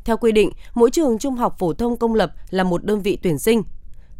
Theo 0.05 0.17
quy 0.17 0.31
định, 0.31 0.51
mỗi 0.73 0.91
trường 0.91 1.17
trung 1.17 1.35
học 1.35 1.55
phổ 1.59 1.73
thông 1.73 1.97
công 1.97 2.15
lập 2.15 2.31
là 2.49 2.63
một 2.63 2.85
đơn 2.85 3.01
vị 3.01 3.17
tuyển 3.21 3.39
sinh. 3.39 3.63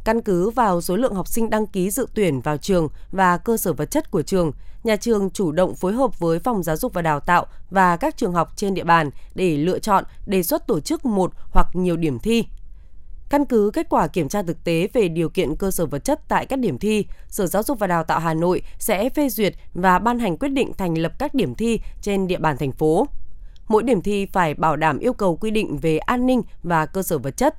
Căn 0.04 0.22
cứ 0.22 0.50
vào 0.50 0.82
số 0.82 0.96
lượng 0.96 1.16
học 1.16 1.28
sinh 1.28 1.50
đăng 1.50 1.68
ký 1.68 1.90
dự 1.90 2.08
tuyển 2.14 2.42
vào 2.42 2.58
trường 2.58 2.88
và 3.12 3.38
cơ 3.38 3.58
sở 3.58 3.74
vật 3.74 3.92
chất 3.92 4.12
của 4.12 4.22
trường, 4.22 4.52
nhà 4.84 4.96
trường 4.96 5.30
chủ 5.30 5.52
động 5.52 5.76
phối 5.76 5.94
hợp 5.94 6.20
với 6.20 6.40
phòng 6.40 6.64
giáo 6.64 6.78
dục 6.78 6.94
và 6.94 7.02
đào 7.02 7.20
tạo 7.20 7.46
và 7.70 7.98
các 7.98 8.18
trường 8.18 8.34
học 8.34 8.54
trên 8.56 8.74
địa 8.74 8.84
bàn 8.84 9.10
để 9.36 9.58
lựa 9.58 9.80
chọn 9.80 10.04
đề 10.26 10.44
xuất 10.44 10.68
tổ 10.68 10.80
chức 10.80 11.06
một 11.06 11.32
hoặc 11.52 11.68
nhiều 11.74 11.98
điểm 11.98 12.20
thi. 12.20 12.46
Căn 13.30 13.46
cứ 13.46 13.72
kết 13.74 13.88
quả 13.90 14.08
kiểm 14.08 14.30
tra 14.30 14.42
thực 14.42 14.64
tế 14.64 14.88
về 14.94 15.08
điều 15.08 15.30
kiện 15.30 15.56
cơ 15.56 15.72
sở 15.72 15.86
vật 15.86 16.00
chất 16.00 16.28
tại 16.28 16.46
các 16.46 16.60
điểm 16.60 16.78
thi, 16.78 17.06
Sở 17.28 17.48
Giáo 17.48 17.64
dục 17.64 17.80
và 17.80 17.88
Đào 17.88 18.04
tạo 18.04 18.20
Hà 18.20 18.34
Nội 18.34 18.62
sẽ 18.80 19.10
phê 19.10 19.30
duyệt 19.30 19.54
và 19.74 20.00
ban 20.00 20.20
hành 20.20 20.38
quyết 20.38 20.50
định 20.50 20.74
thành 20.74 20.98
lập 20.98 21.12
các 21.20 21.34
điểm 21.34 21.56
thi 21.56 21.80
trên 22.02 22.28
địa 22.28 22.38
bàn 22.38 22.58
thành 22.58 22.72
phố. 22.72 23.08
Mỗi 23.68 23.84
điểm 23.84 24.02
thi 24.02 24.26
phải 24.26 24.54
bảo 24.54 24.76
đảm 24.76 25.00
yêu 25.00 25.14
cầu 25.14 25.36
quy 25.36 25.52
định 25.52 25.78
về 25.78 25.98
an 25.98 26.26
ninh 26.26 26.42
và 26.64 26.86
cơ 26.86 27.04
sở 27.04 27.18
vật 27.18 27.38
chất. 27.38 27.56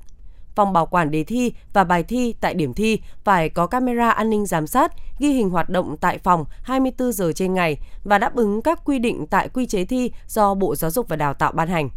Phòng 0.55 0.73
bảo 0.73 0.85
quản 0.85 1.11
đề 1.11 1.23
thi 1.23 1.53
và 1.73 1.83
bài 1.83 2.03
thi 2.03 2.35
tại 2.41 2.53
điểm 2.53 2.73
thi 2.73 2.99
phải 3.23 3.49
có 3.49 3.67
camera 3.67 4.09
an 4.09 4.29
ninh 4.29 4.45
giám 4.45 4.67
sát, 4.67 4.93
ghi 5.19 5.29
hình 5.29 5.49
hoạt 5.49 5.69
động 5.69 5.97
tại 5.97 6.17
phòng 6.17 6.45
24 6.61 7.11
giờ 7.11 7.31
trên 7.35 7.53
ngày 7.53 7.77
và 8.03 8.17
đáp 8.17 8.35
ứng 8.35 8.61
các 8.61 8.85
quy 8.85 8.99
định 8.99 9.27
tại 9.27 9.49
quy 9.49 9.65
chế 9.65 9.85
thi 9.85 10.11
do 10.27 10.53
Bộ 10.53 10.75
Giáo 10.75 10.91
dục 10.91 11.07
và 11.09 11.15
Đào 11.15 11.33
tạo 11.33 11.51
ban 11.51 11.67
hành. 11.67 11.89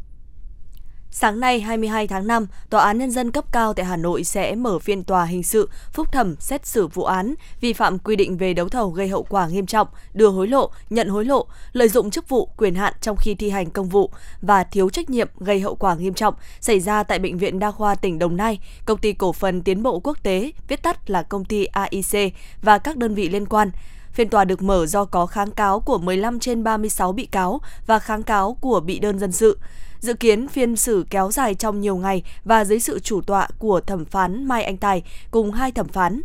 Sáng 1.11 1.41
nay 1.41 1.61
22 1.61 2.07
tháng 2.07 2.27
5, 2.27 2.47
Tòa 2.71 2.85
án 2.85 2.99
Nhân 2.99 3.11
dân 3.11 3.31
cấp 3.31 3.45
cao 3.53 3.75
tại 3.75 3.87
Hà 3.87 3.97
Nội 3.97 4.25
sẽ 4.25 4.55
mở 4.55 4.79
phiên 4.79 5.05
tòa 5.05 5.25
hình 5.25 5.43
sự 5.43 5.69
phúc 5.93 6.13
thẩm 6.13 6.37
xét 6.39 6.67
xử 6.67 6.87
vụ 6.87 7.05
án 7.05 7.35
vi 7.61 7.73
phạm 7.73 7.99
quy 7.99 8.17
định 8.17 8.37
về 8.37 8.55
đấu 8.55 8.69
thầu 8.69 8.91
gây 8.91 9.09
hậu 9.09 9.23
quả 9.23 9.49
nghiêm 9.49 9.67
trọng, 9.67 9.89
đưa 10.15 10.29
hối 10.29 10.49
lộ, 10.49 10.71
nhận 10.91 11.09
hối 11.09 11.25
lộ, 11.25 11.47
lợi 11.73 11.89
dụng 11.89 12.11
chức 12.11 12.29
vụ, 12.29 12.49
quyền 12.57 12.75
hạn 12.75 12.95
trong 13.01 13.17
khi 13.17 13.35
thi 13.35 13.51
hành 13.51 13.71
công 13.71 13.89
vụ 13.89 14.11
và 14.43 14.65
thiếu 14.65 14.91
trách 14.91 15.11
nhiệm 15.11 15.29
gây 15.39 15.61
hậu 15.61 15.75
quả 15.75 15.95
nghiêm 15.95 16.15
trọng 16.15 16.35
xảy 16.61 16.81
ra 16.81 17.03
tại 17.03 17.19
Bệnh 17.19 17.39
viện 17.39 17.59
Đa 17.59 17.71
khoa 17.71 17.95
tỉnh 17.95 18.19
Đồng 18.19 18.37
Nai, 18.37 18.59
Công 18.85 18.99
ty 18.99 19.13
Cổ 19.13 19.33
phần 19.33 19.63
Tiến 19.63 19.83
bộ 19.83 20.01
Quốc 20.01 20.23
tế, 20.23 20.53
viết 20.69 20.83
tắt 20.83 21.11
là 21.11 21.23
công 21.23 21.45
ty 21.45 21.65
AIC 21.65 22.35
và 22.63 22.79
các 22.79 22.97
đơn 22.97 23.15
vị 23.15 23.29
liên 23.29 23.47
quan. 23.47 23.71
Phiên 24.13 24.29
tòa 24.29 24.45
được 24.45 24.63
mở 24.63 24.87
do 24.87 25.05
có 25.05 25.27
kháng 25.27 25.51
cáo 25.51 25.81
của 25.81 25.99
15 25.99 26.39
trên 26.39 26.65
36 26.65 27.13
bị 27.13 27.27
cáo 27.27 27.61
và 27.87 27.99
kháng 27.99 28.23
cáo 28.23 28.57
của 28.61 28.81
bị 28.81 28.99
đơn 28.99 29.19
dân 29.19 29.33
sự. 29.33 29.59
Dự 30.01 30.15
kiến 30.15 30.49
phiên 30.49 30.77
xử 30.77 31.07
kéo 31.11 31.31
dài 31.33 31.55
trong 31.55 31.81
nhiều 31.81 31.97
ngày 31.97 32.23
và 32.45 32.65
dưới 32.65 32.81
sự 32.81 32.99
chủ 33.01 33.21
tọa 33.21 33.49
của 33.59 33.81
thẩm 33.81 34.05
phán 34.05 34.45
Mai 34.45 34.65
Anh 34.65 34.77
Tài 34.77 35.03
cùng 35.31 35.53
hai 35.53 35.73
thẩm 35.73 35.89
phán. 35.89 36.23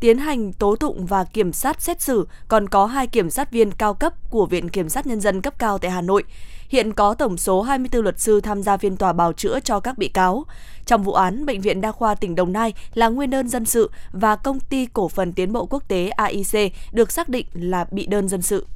Tiến 0.00 0.18
hành 0.18 0.52
tố 0.52 0.76
tụng 0.76 1.06
và 1.06 1.24
kiểm 1.24 1.52
sát 1.52 1.82
xét 1.82 2.02
xử 2.02 2.26
còn 2.48 2.68
có 2.68 2.86
hai 2.86 3.06
kiểm 3.06 3.30
sát 3.30 3.50
viên 3.50 3.72
cao 3.72 3.94
cấp 3.94 4.30
của 4.30 4.46
Viện 4.46 4.68
Kiểm 4.68 4.88
sát 4.88 5.06
Nhân 5.06 5.20
dân 5.20 5.40
cấp 5.40 5.58
cao 5.58 5.78
tại 5.78 5.90
Hà 5.90 6.00
Nội. 6.00 6.24
Hiện 6.68 6.92
có 6.92 7.14
tổng 7.14 7.36
số 7.36 7.62
24 7.62 8.02
luật 8.02 8.20
sư 8.20 8.40
tham 8.40 8.62
gia 8.62 8.76
phiên 8.76 8.96
tòa 8.96 9.12
bào 9.12 9.32
chữa 9.32 9.60
cho 9.60 9.80
các 9.80 9.98
bị 9.98 10.08
cáo. 10.08 10.44
Trong 10.86 11.02
vụ 11.02 11.12
án, 11.12 11.46
Bệnh 11.46 11.60
viện 11.60 11.80
Đa 11.80 11.92
khoa 11.92 12.14
tỉnh 12.14 12.34
Đồng 12.34 12.52
Nai 12.52 12.72
là 12.94 13.08
nguyên 13.08 13.30
đơn 13.30 13.48
dân 13.48 13.64
sự 13.64 13.90
và 14.12 14.36
công 14.36 14.60
ty 14.60 14.86
cổ 14.86 15.08
phần 15.08 15.32
tiến 15.32 15.52
bộ 15.52 15.66
quốc 15.66 15.88
tế 15.88 16.08
AIC 16.08 16.72
được 16.92 17.12
xác 17.12 17.28
định 17.28 17.46
là 17.52 17.86
bị 17.90 18.06
đơn 18.06 18.28
dân 18.28 18.42
sự. 18.42 18.66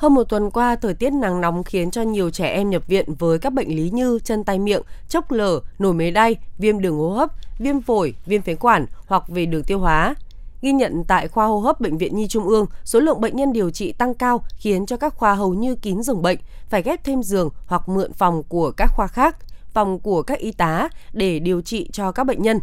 Hơn 0.00 0.14
một 0.14 0.24
tuần 0.24 0.50
qua, 0.50 0.76
thời 0.76 0.94
tiết 0.94 1.12
nắng 1.12 1.40
nóng 1.40 1.64
khiến 1.64 1.90
cho 1.90 2.02
nhiều 2.02 2.30
trẻ 2.30 2.46
em 2.46 2.70
nhập 2.70 2.82
viện 2.86 3.14
với 3.14 3.38
các 3.38 3.52
bệnh 3.52 3.76
lý 3.76 3.90
như 3.90 4.18
chân 4.24 4.44
tay 4.44 4.58
miệng, 4.58 4.82
chốc 5.08 5.30
lở, 5.30 5.60
nổi 5.78 5.94
mế 5.94 6.10
đay, 6.10 6.36
viêm 6.58 6.80
đường 6.80 6.98
hô 6.98 7.10
hấp, 7.10 7.30
viêm 7.58 7.80
phổi, 7.80 8.14
viêm 8.26 8.42
phế 8.42 8.54
quản 8.54 8.86
hoặc 9.06 9.28
về 9.28 9.46
đường 9.46 9.64
tiêu 9.64 9.78
hóa. 9.78 10.14
Ghi 10.62 10.72
nhận 10.72 11.04
tại 11.08 11.28
khoa 11.28 11.46
hô 11.46 11.58
hấp 11.58 11.80
Bệnh 11.80 11.98
viện 11.98 12.16
Nhi 12.16 12.28
Trung 12.28 12.44
ương, 12.44 12.66
số 12.84 13.00
lượng 13.00 13.20
bệnh 13.20 13.36
nhân 13.36 13.52
điều 13.52 13.70
trị 13.70 13.92
tăng 13.92 14.14
cao 14.14 14.44
khiến 14.56 14.86
cho 14.86 14.96
các 14.96 15.14
khoa 15.14 15.34
hầu 15.34 15.54
như 15.54 15.76
kín 15.76 16.02
giường 16.02 16.22
bệnh, 16.22 16.38
phải 16.68 16.82
ghép 16.82 17.04
thêm 17.04 17.22
giường 17.22 17.48
hoặc 17.66 17.88
mượn 17.88 18.12
phòng 18.12 18.42
của 18.48 18.70
các 18.70 18.86
khoa 18.86 19.06
khác, 19.06 19.36
phòng 19.72 19.98
của 19.98 20.22
các 20.22 20.38
y 20.38 20.52
tá 20.52 20.88
để 21.12 21.38
điều 21.38 21.60
trị 21.60 21.88
cho 21.92 22.12
các 22.12 22.24
bệnh 22.24 22.42
nhân. 22.42 22.60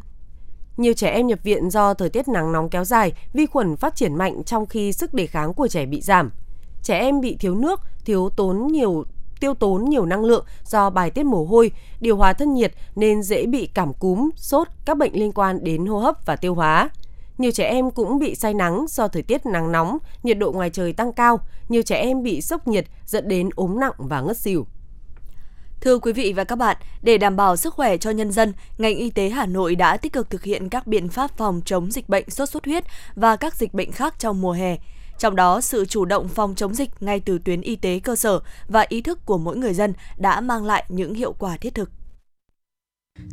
Nhiều 0.78 0.94
trẻ 0.94 1.10
em 1.10 1.28
nhập 1.28 1.40
viện 1.44 1.70
do 1.70 1.94
thời 1.94 2.10
tiết 2.10 2.28
nắng 2.28 2.52
nóng 2.52 2.70
kéo 2.70 2.84
dài, 2.84 3.14
vi 3.34 3.46
khuẩn 3.46 3.76
phát 3.76 3.96
triển 3.96 4.16
mạnh 4.16 4.44
trong 4.44 4.66
khi 4.66 4.94
sức 4.94 5.14
đề 5.14 5.28
kháng 5.28 5.54
của 5.54 5.68
trẻ 5.68 5.86
bị 5.86 6.02
giảm 6.02 6.32
trẻ 6.88 7.00
em 7.00 7.22
bị 7.22 7.38
thiếu 7.40 7.56
nước, 7.56 7.82
thiếu 8.06 8.30
tốn 8.36 8.68
nhiều 8.68 9.06
tiêu 9.40 9.54
tốn 9.54 9.86
nhiều 9.86 10.06
năng 10.06 10.26
lượng 10.26 10.46
do 10.66 10.90
bài 10.90 11.12
tiết 11.12 11.26
mồ 11.26 11.46
hôi, 11.46 11.72
điều 12.00 12.18
hòa 12.18 12.34
thân 12.34 12.54
nhiệt 12.54 12.74
nên 12.96 13.24
dễ 13.24 13.46
bị 13.46 13.70
cảm 13.74 13.94
cúm, 13.94 14.30
sốt, 14.36 14.68
các 14.86 14.98
bệnh 14.98 15.14
liên 15.14 15.32
quan 15.32 15.64
đến 15.64 15.86
hô 15.86 16.00
hấp 16.00 16.26
và 16.26 16.36
tiêu 16.36 16.56
hóa. 16.56 16.90
Nhiều 17.38 17.52
trẻ 17.52 17.70
em 17.70 17.92
cũng 17.92 18.20
bị 18.20 18.36
say 18.36 18.54
nắng 18.54 18.86
do 18.90 19.08
thời 19.08 19.22
tiết 19.22 19.46
nắng 19.46 19.72
nóng, 19.72 19.98
nhiệt 20.24 20.38
độ 20.38 20.52
ngoài 20.52 20.70
trời 20.70 20.94
tăng 20.94 21.14
cao, 21.14 21.40
nhiều 21.70 21.82
trẻ 21.82 21.96
em 21.96 22.24
bị 22.24 22.42
sốc 22.42 22.68
nhiệt 22.68 22.86
dẫn 23.06 23.28
đến 23.28 23.50
ốm 23.56 23.80
nặng 23.80 23.94
và 23.98 24.22
ngất 24.22 24.38
xỉu. 24.38 24.68
Thưa 25.82 26.00
quý 26.00 26.14
vị 26.14 26.34
và 26.34 26.44
các 26.44 26.56
bạn, 26.56 26.78
để 27.02 27.18
đảm 27.18 27.36
bảo 27.36 27.56
sức 27.56 27.74
khỏe 27.74 27.98
cho 27.98 28.10
nhân 28.10 28.32
dân, 28.32 28.54
ngành 28.78 28.96
y 28.96 29.10
tế 29.10 29.30
Hà 29.30 29.46
Nội 29.46 29.76
đã 29.76 29.98
tích 29.98 30.14
cực 30.14 30.30
thực 30.30 30.44
hiện 30.44 30.70
các 30.70 30.88
biện 30.88 31.10
pháp 31.10 31.38
phòng 31.38 31.62
chống 31.66 31.92
dịch 31.92 32.10
bệnh 32.10 32.30
sốt 32.30 32.50
xuất 32.50 32.66
huyết 32.66 32.84
và 33.16 33.36
các 33.36 33.56
dịch 33.56 33.74
bệnh 33.74 33.92
khác 33.92 34.16
trong 34.20 34.42
mùa 34.42 34.52
hè. 34.52 34.78
Trong 35.20 35.36
đó, 35.36 35.62
sự 35.62 35.86
chủ 35.86 36.06
động 36.06 36.28
phòng 36.28 36.56
chống 36.56 36.76
dịch 36.76 36.90
ngay 37.00 37.20
từ 37.20 37.40
tuyến 37.46 37.62
y 37.62 37.76
tế 37.76 38.00
cơ 38.00 38.16
sở 38.16 38.40
và 38.68 38.86
ý 38.90 39.02
thức 39.02 39.26
của 39.26 39.38
mỗi 39.38 39.58
người 39.58 39.74
dân 39.74 39.94
đã 40.18 40.42
mang 40.42 40.66
lại 40.66 40.86
những 40.90 41.14
hiệu 41.14 41.34
quả 41.34 41.58
thiết 41.58 41.76
thực. 41.76 41.90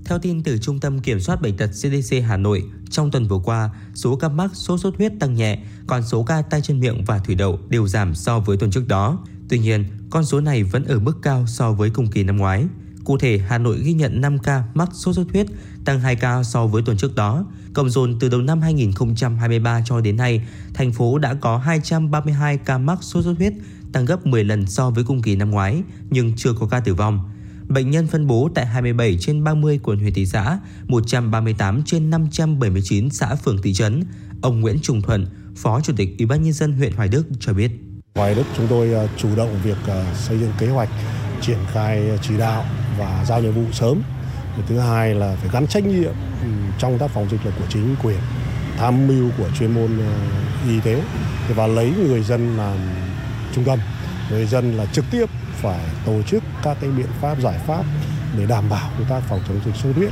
Theo 0.05 0.19
tin 0.19 0.43
từ 0.43 0.59
Trung 0.59 0.81
tâm 0.81 1.01
Kiểm 1.01 1.21
soát 1.21 1.43
Bệnh 1.43 1.57
tật 1.57 1.67
CDC 1.67 2.17
Hà 2.27 2.37
Nội, 2.37 2.63
trong 2.91 3.11
tuần 3.11 3.29
vừa 3.29 3.39
qua, 3.45 3.71
số 3.95 4.17
ca 4.17 4.29
mắc 4.29 4.51
sốt 4.55 4.81
xuất 4.81 4.97
huyết 4.97 5.13
tăng 5.21 5.35
nhẹ, 5.35 5.59
còn 5.87 6.03
số 6.03 6.23
ca 6.23 6.43
tay 6.43 6.61
chân 6.61 6.81
miệng 6.81 7.05
và 7.05 7.19
thủy 7.19 7.35
đậu 7.35 7.59
đều 7.69 7.89
giảm 7.89 8.15
so 8.15 8.39
với 8.39 8.57
tuần 8.57 8.71
trước 8.71 8.89
đó. 8.89 9.19
Tuy 9.49 9.59
nhiên, 9.59 9.85
con 10.11 10.25
số 10.25 10.41
này 10.41 10.63
vẫn 10.63 10.85
ở 10.85 10.99
mức 10.99 11.15
cao 11.23 11.45
so 11.47 11.73
với 11.73 11.91
cùng 11.91 12.11
kỳ 12.11 12.25
năm 12.25 12.37
ngoái. 12.37 12.65
Cụ 13.05 13.19
thể, 13.19 13.41
Hà 13.49 13.59
Nội 13.59 13.81
ghi 13.83 13.93
nhận 13.93 14.21
5 14.21 14.39
ca 14.39 14.63
mắc 14.75 14.89
sốt 14.93 15.15
xuất 15.15 15.27
huyết, 15.33 15.47
tăng 15.85 16.01
2 16.01 16.17
ca 16.17 16.43
so 16.43 16.67
với 16.67 16.83
tuần 16.83 16.97
trước 16.97 17.15
đó. 17.15 17.47
Cộng 17.73 17.91
dồn 17.91 18.19
từ 18.21 18.29
đầu 18.29 18.41
năm 18.41 18.61
2023 18.61 19.83
cho 19.85 20.01
đến 20.01 20.17
nay, 20.17 20.47
thành 20.75 20.93
phố 20.93 21.19
đã 21.19 21.35
có 21.35 21.59
232 21.59 22.59
ca 22.59 22.79
mắc 22.79 22.99
sốt 23.01 23.25
xuất 23.25 23.35
huyết, 23.39 23.53
tăng 23.93 24.05
gấp 24.05 24.27
10 24.27 24.45
lần 24.45 24.67
so 24.67 24.91
với 24.91 25.05
cùng 25.05 25.23
kỳ 25.23 25.37
năm 25.37 25.51
ngoái, 25.51 25.83
nhưng 26.11 26.33
chưa 26.37 26.53
có 26.53 26.67
ca 26.67 26.81
tử 26.81 26.95
vong. 26.95 27.31
Bệnh 27.69 27.91
nhân 27.91 28.07
phân 28.07 28.27
bố 28.27 28.49
tại 28.55 28.67
27 28.67 29.19
trên 29.21 29.45
30 29.45 29.81
quận 29.83 29.99
huyện 29.99 30.15
thị 30.15 30.27
xã, 30.27 30.59
138 30.87 31.83
trên 31.83 32.11
579 32.11 33.11
xã 33.11 33.35
phường 33.35 33.63
thị 33.63 33.75
trấn. 33.75 34.05
Ông 34.43 34.61
Nguyễn 34.61 34.79
Trung 34.83 35.03
Thuận, 35.03 35.27
Phó 35.57 35.81
Chủ 35.81 35.93
tịch 35.97 36.15
Ủy 36.19 36.27
ban 36.27 36.43
nhân 36.43 36.53
dân 36.53 36.73
huyện 36.73 36.93
Hoài 36.93 37.09
Đức 37.09 37.27
cho 37.41 37.53
biết. 37.53 37.71
Hoài 38.15 38.35
Đức 38.35 38.45
chúng 38.57 38.67
tôi 38.69 38.93
ờ, 38.93 39.09
chủ 39.17 39.37
động 39.37 39.59
việc 39.63 39.77
ờ, 39.87 40.15
xây 40.15 40.39
dựng 40.39 40.53
kế 40.59 40.69
hoạch, 40.69 40.89
triển 41.41 41.59
khai 41.73 42.09
ờ, 42.09 42.17
chỉ 42.23 42.39
đạo 42.39 42.65
và 42.99 43.25
giao 43.29 43.41
nhiệm 43.43 43.53
vụ 43.53 43.65
sớm. 43.73 44.03
Thứ 44.69 44.79
hai 44.79 45.15
là 45.15 45.37
phải 45.41 45.51
gắn 45.53 45.67
trách 45.67 45.85
nhiệm 45.85 46.13
ừ, 46.43 46.49
trong 46.79 46.99
tác 46.99 47.11
phòng 47.11 47.29
dịch 47.31 47.47
là 47.47 47.53
của 47.59 47.65
chính 47.69 47.97
quyền 48.03 48.19
tham 48.79 49.07
mưu 49.07 49.31
của 49.39 49.49
chuyên 49.59 49.75
môn 49.75 49.99
ờ, 49.99 50.15
y 50.69 50.81
tế 50.81 51.03
và 51.55 51.67
lấy 51.67 51.93
người 52.09 52.23
dân 52.23 52.57
làm 52.57 52.79
trung 53.55 53.65
tâm. 53.65 53.79
Người 54.31 54.47
dân 54.47 54.77
là 54.77 54.87
trực 54.87 55.05
tiếp 55.11 55.27
phải 55.53 55.81
tổ 56.07 56.23
chức 56.23 56.43
các 56.63 56.77
cái 56.81 56.91
biện 56.91 57.07
pháp 57.21 57.41
giải 57.41 57.59
pháp 57.67 57.85
để 58.39 58.47
đảm 58.47 58.65
bảo 58.71 58.91
công 58.99 59.09
tác 59.09 59.21
phòng 59.29 59.41
chống 59.49 59.61
dịch 59.65 59.77
sốt 59.77 59.97
huyết. 59.97 60.11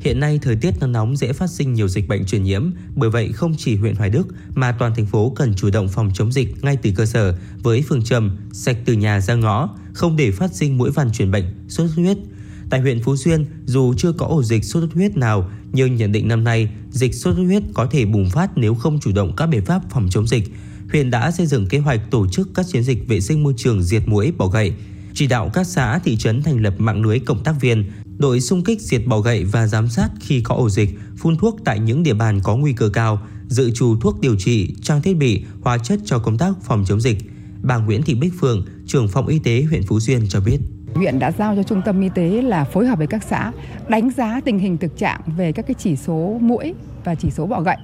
Hiện 0.00 0.20
nay 0.20 0.38
thời 0.42 0.56
tiết 0.56 0.70
nắng 0.80 0.92
nóng 0.92 1.16
dễ 1.16 1.32
phát 1.32 1.50
sinh 1.50 1.74
nhiều 1.74 1.88
dịch 1.88 2.08
bệnh 2.08 2.26
truyền 2.26 2.42
nhiễm, 2.42 2.70
bởi 2.94 3.10
vậy 3.10 3.32
không 3.32 3.54
chỉ 3.58 3.76
huyện 3.76 3.94
Hoài 3.94 4.10
Đức 4.10 4.26
mà 4.54 4.72
toàn 4.72 4.94
thành 4.94 5.06
phố 5.06 5.32
cần 5.36 5.54
chủ 5.54 5.70
động 5.70 5.88
phòng 5.88 6.10
chống 6.14 6.32
dịch 6.32 6.64
ngay 6.64 6.76
từ 6.82 6.90
cơ 6.96 7.06
sở 7.06 7.36
với 7.62 7.84
phương 7.88 8.04
châm 8.04 8.36
sạch 8.52 8.76
từ 8.84 8.92
nhà 8.92 9.20
ra 9.20 9.34
ngõ, 9.34 9.68
không 9.98 10.16
để 10.16 10.30
phát 10.30 10.54
sinh 10.54 10.78
mũi 10.78 10.90
vằn 10.90 11.12
truyền 11.12 11.30
bệnh, 11.30 11.44
sốt 11.68 11.90
xuất 11.90 12.02
huyết. 12.02 12.18
Tại 12.70 12.80
huyện 12.80 13.02
Phú 13.02 13.16
Xuyên, 13.16 13.46
dù 13.66 13.94
chưa 13.94 14.12
có 14.12 14.26
ổ 14.26 14.42
dịch 14.42 14.64
sốt 14.64 14.82
xuất 14.82 14.94
huyết 14.94 15.16
nào, 15.16 15.50
nhưng 15.72 15.96
nhận 15.96 16.12
định 16.12 16.28
năm 16.28 16.44
nay 16.44 16.70
dịch 16.90 17.14
sốt 17.14 17.34
xuất 17.36 17.42
huyết 17.42 17.62
có 17.74 17.86
thể 17.90 18.04
bùng 18.04 18.30
phát 18.30 18.58
nếu 18.58 18.74
không 18.74 19.00
chủ 19.00 19.12
động 19.12 19.32
các 19.36 19.46
biện 19.46 19.64
pháp 19.64 19.82
phòng 19.90 20.08
chống 20.10 20.26
dịch. 20.26 20.52
Huyện 20.92 21.10
đã 21.10 21.30
xây 21.30 21.46
dựng 21.46 21.66
kế 21.66 21.78
hoạch 21.78 22.10
tổ 22.10 22.26
chức 22.28 22.48
các 22.54 22.66
chiến 22.72 22.82
dịch 22.82 23.08
vệ 23.08 23.20
sinh 23.20 23.42
môi 23.42 23.54
trường 23.56 23.82
diệt 23.82 24.02
muỗi 24.06 24.32
bỏ 24.38 24.46
gậy, 24.46 24.72
chỉ 25.14 25.26
đạo 25.26 25.50
các 25.54 25.66
xã 25.66 25.98
thị 25.98 26.16
trấn 26.16 26.42
thành 26.42 26.62
lập 26.62 26.74
mạng 26.78 27.02
lưới 27.02 27.18
cộng 27.18 27.44
tác 27.44 27.60
viên, 27.60 27.84
đội 28.18 28.40
xung 28.40 28.64
kích 28.64 28.80
diệt 28.80 29.02
bỏ 29.06 29.20
gậy 29.20 29.44
và 29.44 29.66
giám 29.66 29.88
sát 29.88 30.08
khi 30.20 30.40
có 30.40 30.54
ổ 30.54 30.70
dịch, 30.70 30.98
phun 31.16 31.36
thuốc 31.36 31.60
tại 31.64 31.80
những 31.80 32.02
địa 32.02 32.14
bàn 32.14 32.40
có 32.42 32.56
nguy 32.56 32.72
cơ 32.72 32.88
cao, 32.88 33.22
dự 33.48 33.70
trù 33.70 33.96
thuốc 34.00 34.20
điều 34.20 34.36
trị, 34.36 34.74
trang 34.82 35.02
thiết 35.02 35.16
bị, 35.16 35.44
hóa 35.60 35.78
chất 35.78 36.00
cho 36.04 36.18
công 36.18 36.38
tác 36.38 36.54
phòng 36.64 36.84
chống 36.88 37.00
dịch. 37.00 37.18
Bà 37.62 37.76
Nguyễn 37.76 38.02
Thị 38.02 38.14
Bích 38.14 38.32
Phương, 38.40 38.64
trưởng 38.88 39.08
phòng 39.08 39.26
y 39.26 39.38
tế 39.38 39.62
huyện 39.68 39.82
Phú 39.82 40.00
Xuyên 40.00 40.20
cho 40.28 40.40
biết. 40.40 40.58
Huyện 40.94 41.18
đã 41.18 41.32
giao 41.32 41.56
cho 41.56 41.62
trung 41.62 41.82
tâm 41.84 42.00
y 42.00 42.08
tế 42.14 42.42
là 42.42 42.64
phối 42.64 42.86
hợp 42.86 42.98
với 42.98 43.06
các 43.06 43.22
xã 43.22 43.52
đánh 43.88 44.10
giá 44.10 44.40
tình 44.44 44.58
hình 44.58 44.78
thực 44.78 44.98
trạng 44.98 45.20
về 45.36 45.52
các 45.52 45.66
cái 45.66 45.74
chỉ 45.78 45.96
số 45.96 46.38
mũi 46.40 46.74
và 47.04 47.14
chỉ 47.14 47.30
số 47.30 47.46
bọ 47.46 47.60
gậy. 47.60 47.76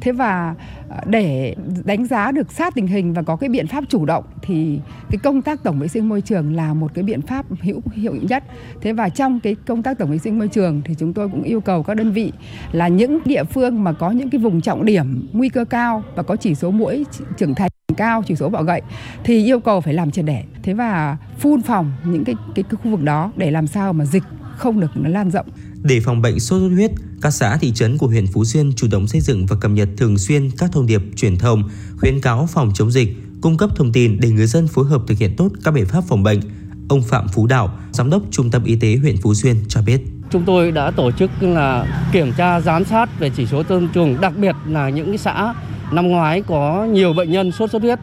Thế 0.00 0.12
và 0.12 0.54
à, 0.88 1.02
để 1.06 1.54
đánh 1.84 2.06
giá 2.06 2.32
được 2.32 2.52
sát 2.52 2.74
tình 2.74 2.86
hình 2.86 3.12
và 3.14 3.22
có 3.22 3.36
cái 3.36 3.48
biện 3.48 3.66
pháp 3.66 3.84
chủ 3.88 4.04
động 4.04 4.24
thì 4.42 4.78
cái 5.10 5.18
công 5.22 5.42
tác 5.42 5.62
tổng 5.62 5.78
vệ 5.78 5.88
sinh 5.88 6.08
môi 6.08 6.20
trường 6.20 6.54
là 6.54 6.74
một 6.74 6.94
cái 6.94 7.04
biện 7.04 7.22
pháp 7.22 7.46
hữu, 7.62 7.80
hiệu 7.92 8.14
nhất. 8.22 8.44
Thế 8.80 8.92
và 8.92 9.08
trong 9.08 9.40
cái 9.40 9.54
công 9.66 9.82
tác 9.82 9.98
tổng 9.98 10.10
vệ 10.10 10.18
sinh 10.18 10.38
môi 10.38 10.48
trường 10.48 10.82
thì 10.84 10.94
chúng 10.98 11.12
tôi 11.12 11.28
cũng 11.28 11.42
yêu 11.42 11.60
cầu 11.60 11.82
các 11.82 11.94
đơn 11.94 12.12
vị 12.12 12.32
là 12.72 12.88
những 12.88 13.18
địa 13.24 13.44
phương 13.44 13.84
mà 13.84 13.92
có 13.92 14.10
những 14.10 14.30
cái 14.30 14.38
vùng 14.38 14.60
trọng 14.60 14.84
điểm 14.84 15.28
nguy 15.32 15.48
cơ 15.48 15.64
cao 15.64 16.02
và 16.14 16.22
có 16.22 16.36
chỉ 16.36 16.54
số 16.54 16.70
mũi 16.70 17.06
trưởng 17.36 17.54
thành 17.54 17.70
cao 17.94 18.22
chỉ 18.26 18.36
số 18.36 18.48
bọ 18.48 18.62
gậy 18.62 18.82
thì 19.24 19.44
yêu 19.44 19.60
cầu 19.60 19.80
phải 19.80 19.94
làm 19.94 20.10
triệt 20.10 20.24
để 20.24 20.42
thế 20.62 20.74
và 20.74 21.16
phun 21.38 21.62
phòng 21.62 21.92
những 22.04 22.24
cái, 22.24 22.34
cái 22.54 22.62
cái 22.62 22.78
khu 22.82 22.90
vực 22.90 23.02
đó 23.02 23.32
để 23.36 23.50
làm 23.50 23.66
sao 23.66 23.92
mà 23.92 24.04
dịch 24.04 24.22
không 24.56 24.80
được 24.80 24.90
nó 24.94 25.08
lan 25.08 25.30
rộng 25.30 25.46
để 25.82 26.00
phòng 26.00 26.22
bệnh 26.22 26.40
sốt 26.40 26.60
xuất 26.60 26.68
huyết, 26.68 26.90
các 27.22 27.30
xã 27.30 27.56
thị 27.56 27.72
trấn 27.72 27.98
của 27.98 28.06
huyện 28.06 28.26
Phú 28.26 28.44
Xuyên 28.44 28.72
chủ 28.72 28.86
động 28.90 29.06
xây 29.06 29.20
dựng 29.20 29.46
và 29.46 29.56
cập 29.60 29.70
nhật 29.70 29.88
thường 29.96 30.18
xuyên 30.18 30.50
các 30.58 30.70
thông 30.72 30.86
điệp 30.86 31.02
truyền 31.16 31.36
thông, 31.36 31.62
khuyến 32.00 32.20
cáo 32.20 32.48
phòng 32.52 32.70
chống 32.74 32.90
dịch, 32.90 33.16
cung 33.40 33.56
cấp 33.56 33.70
thông 33.76 33.92
tin 33.92 34.20
để 34.20 34.30
người 34.30 34.46
dân 34.46 34.68
phối 34.68 34.84
hợp 34.84 35.02
thực 35.06 35.18
hiện 35.18 35.36
tốt 35.36 35.48
các 35.64 35.70
biện 35.70 35.86
pháp 35.86 36.04
phòng 36.08 36.22
bệnh. 36.22 36.40
Ông 36.88 37.02
Phạm 37.02 37.28
Phú 37.28 37.46
Đạo, 37.46 37.78
Giám 37.92 38.10
đốc 38.10 38.22
Trung 38.30 38.50
tâm 38.50 38.64
Y 38.64 38.76
tế 38.76 38.96
huyện 38.96 39.16
Phú 39.16 39.34
Xuyên 39.34 39.56
cho 39.68 39.82
biết. 39.82 40.00
Chúng 40.30 40.44
tôi 40.44 40.72
đã 40.72 40.90
tổ 40.90 41.10
chức 41.10 41.30
là 41.40 41.86
kiểm 42.12 42.32
tra 42.36 42.60
giám 42.60 42.84
sát 42.84 43.20
về 43.20 43.30
chỉ 43.36 43.46
số 43.46 43.62
tôn 43.62 43.88
trùng, 43.94 44.20
đặc 44.20 44.32
biệt 44.36 44.56
là 44.66 44.88
những 44.88 45.18
xã 45.18 45.54
năm 45.92 46.08
ngoái 46.08 46.42
có 46.42 46.86
nhiều 46.90 47.12
bệnh 47.12 47.30
nhân 47.30 47.52
sốt 47.52 47.70
xuất 47.70 47.82
huyết 47.82 47.98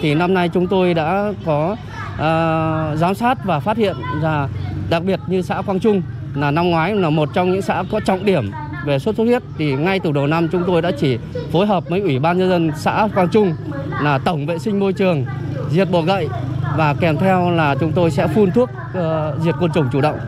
thì 0.00 0.14
năm 0.14 0.34
nay 0.34 0.48
chúng 0.48 0.66
tôi 0.66 0.94
đã 0.94 1.32
có 1.46 1.76
uh, 2.14 2.98
giám 2.98 3.14
sát 3.14 3.44
và 3.44 3.60
phát 3.60 3.76
hiện 3.76 3.96
là 4.22 4.48
đặc 4.90 5.02
biệt 5.04 5.20
như 5.26 5.42
xã 5.42 5.62
Quang 5.62 5.80
Trung 5.80 6.02
là 6.34 6.50
năm 6.50 6.70
ngoái 6.70 6.94
là 6.94 7.10
một 7.10 7.28
trong 7.34 7.52
những 7.52 7.62
xã 7.62 7.84
có 7.90 8.00
trọng 8.00 8.24
điểm 8.24 8.50
về 8.84 8.98
sốt 8.98 9.16
xuất 9.16 9.24
huyết 9.24 9.42
thì 9.58 9.72
ngay 9.76 10.00
từ 10.00 10.12
đầu 10.12 10.26
năm 10.26 10.48
chúng 10.48 10.62
tôi 10.66 10.82
đã 10.82 10.90
chỉ 10.90 11.18
phối 11.52 11.66
hợp 11.66 11.88
với 11.88 12.00
ủy 12.00 12.18
ban 12.18 12.38
nhân 12.38 12.48
dân 12.48 12.70
xã 12.76 13.08
Quang 13.14 13.28
Trung 13.28 13.54
là 14.02 14.18
tổng 14.18 14.46
vệ 14.46 14.58
sinh 14.58 14.80
môi 14.80 14.92
trường 14.92 15.26
diệt 15.70 15.90
bọ 15.90 16.02
gậy 16.02 16.28
và 16.76 16.94
kèm 16.94 17.16
theo 17.16 17.50
là 17.50 17.74
chúng 17.80 17.92
tôi 17.92 18.10
sẽ 18.10 18.26
phun 18.26 18.50
thuốc 18.50 18.70
uh, 18.70 19.42
diệt 19.44 19.54
côn 19.60 19.72
trùng 19.72 19.88
chủ 19.92 20.00
động 20.00 20.18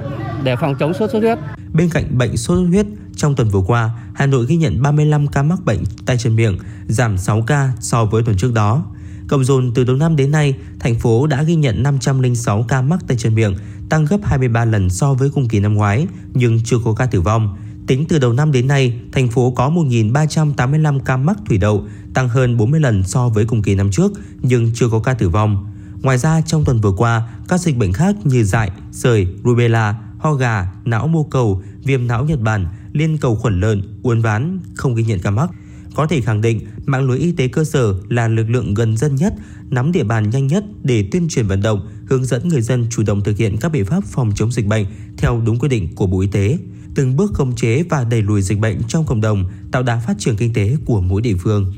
để 0.45 0.57
phòng 0.57 0.75
chống 0.75 0.95
sốt 0.95 1.11
xuất 1.11 1.23
huyết. 1.23 1.39
Bên 1.73 1.89
cạnh 1.93 2.05
bệnh 2.19 2.37
sốt 2.37 2.59
xuất 2.59 2.65
huyết, 2.69 2.87
trong 3.17 3.35
tuần 3.35 3.49
vừa 3.49 3.63
qua, 3.67 3.91
Hà 4.15 4.27
Nội 4.27 4.47
ghi 4.49 4.57
nhận 4.57 4.83
35 4.83 5.27
ca 5.27 5.43
mắc 5.43 5.65
bệnh 5.65 5.85
tay 6.07 6.17
chân 6.19 6.37
miệng, 6.37 6.59
giảm 6.89 7.19
6 7.19 7.43
ca 7.43 7.73
so 7.81 8.05
với 8.05 8.23
tuần 8.23 8.37
trước 8.37 8.53
đó. 8.55 8.85
Cộng 9.29 9.45
dồn 9.45 9.73
từ 9.75 9.85
đầu 9.85 9.97
năm 9.97 10.17
đến 10.17 10.31
nay, 10.31 10.55
thành 10.81 10.99
phố 10.99 11.27
đã 11.27 11.43
ghi 11.43 11.55
nhận 11.55 11.83
506 11.83 12.65
ca 12.69 12.83
mắc 12.83 13.01
tay 13.07 13.17
chân 13.17 13.35
miệng, 13.35 13.57
tăng 13.89 14.05
gấp 14.05 14.19
23 14.25 14.65
lần 14.65 14.91
so 14.91 15.15
với 15.15 15.31
cùng 15.31 15.49
kỳ 15.49 15.61
năm 15.61 15.75
ngoái, 15.75 16.07
nhưng 16.35 16.61
chưa 16.65 16.77
có 16.85 16.93
ca 16.93 17.07
tử 17.07 17.21
vong. 17.21 17.57
Tính 17.87 18.05
từ 18.09 18.19
đầu 18.19 18.33
năm 18.33 18.53
đến 18.53 18.67
nay, 18.67 19.01
thành 19.13 19.29
phố 19.29 19.51
có 19.51 19.71
1.385 19.71 20.99
ca 21.01 21.17
mắc 21.17 21.37
thủy 21.49 21.59
đậu, 21.59 21.85
tăng 22.15 22.29
hơn 22.29 22.57
40 22.57 22.81
lần 22.81 23.03
so 23.03 23.29
với 23.29 23.45
cùng 23.45 23.63
kỳ 23.63 23.75
năm 23.75 23.91
trước, 23.91 24.13
nhưng 24.43 24.71
chưa 24.75 24.89
có 24.89 24.99
ca 24.99 25.15
tử 25.15 25.29
vong. 25.29 25.67
Ngoài 26.03 26.19
ra, 26.19 26.41
trong 26.41 26.65
tuần 26.65 26.81
vừa 26.81 26.93
qua, 26.97 27.29
các 27.49 27.61
dịch 27.61 27.77
bệnh 27.77 27.93
khác 27.93 28.17
như 28.25 28.45
dại, 28.45 28.71
sởi, 28.93 29.27
rubella, 29.45 29.95
ho 30.25 30.33
gà, 30.33 30.67
não 30.85 31.09
mô 31.09 31.25
cầu, 31.25 31.63
viêm 31.85 32.07
não 32.07 32.25
Nhật 32.25 32.41
Bản, 32.41 32.67
liên 32.93 33.19
cầu 33.19 33.37
khuẩn 33.37 33.61
lợn, 33.61 33.83
uốn 34.03 34.21
ván 34.21 34.61
không 34.75 34.95
ghi 34.95 35.05
nhận 35.05 35.19
ca 35.19 35.31
mắc. 35.31 35.51
Có 35.95 36.07
thể 36.07 36.21
khẳng 36.21 36.41
định 36.41 36.61
mạng 36.87 37.09
lưới 37.09 37.19
y 37.19 37.33
tế 37.33 37.49
cơ 37.49 37.65
sở 37.65 37.95
là 38.09 38.29
lực 38.29 38.51
lượng 38.51 38.75
gần 38.75 38.97
dân 38.97 39.15
nhất, 39.15 39.35
nắm 39.71 39.93
địa 39.93 40.05
bàn 40.05 40.31
nhanh 40.31 40.47
nhất 40.47 40.65
để 40.83 41.09
tuyên 41.13 41.29
truyền 41.29 41.47
vận 41.47 41.63
động, 41.63 41.89
hướng 42.07 42.25
dẫn 42.25 42.49
người 42.49 42.61
dân 42.61 42.87
chủ 42.91 43.03
động 43.07 43.21
thực 43.25 43.37
hiện 43.37 43.57
các 43.61 43.73
biện 43.73 43.85
pháp 43.85 44.05
phòng 44.05 44.33
chống 44.35 44.53
dịch 44.53 44.67
bệnh 44.67 44.87
theo 45.19 45.43
đúng 45.47 45.59
quy 45.59 45.69
định 45.69 45.95
của 45.95 46.07
Bộ 46.07 46.21
Y 46.21 46.27
tế, 46.27 46.59
từng 46.95 47.17
bước 47.17 47.33
khống 47.35 47.57
chế 47.57 47.83
và 47.83 48.05
đẩy 48.05 48.23
lùi 48.23 48.43
dịch 48.43 48.59
bệnh 48.59 48.79
trong 48.89 49.07
cộng 49.07 49.21
đồng, 49.21 49.45
tạo 49.73 49.83
đà 49.83 50.03
phát 50.07 50.15
triển 50.19 50.37
kinh 50.37 50.53
tế 50.53 50.77
của 50.85 51.01
mỗi 51.01 51.23
địa 51.23 51.37
phương. 51.39 51.73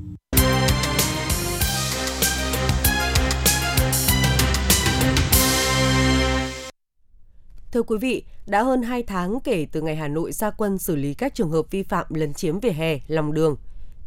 Thưa 7.76 7.82
quý 7.82 7.98
vị, 7.98 8.24
đã 8.46 8.62
hơn 8.62 8.82
2 8.82 9.02
tháng 9.02 9.40
kể 9.40 9.66
từ 9.72 9.80
ngày 9.80 9.96
Hà 9.96 10.08
Nội 10.08 10.32
ra 10.32 10.50
quân 10.50 10.78
xử 10.78 10.96
lý 10.96 11.14
các 11.14 11.34
trường 11.34 11.50
hợp 11.50 11.70
vi 11.70 11.82
phạm 11.82 12.06
lấn 12.08 12.34
chiếm 12.34 12.60
vỉa 12.60 12.70
hè, 12.70 12.98
lòng 13.06 13.34
đường. 13.34 13.56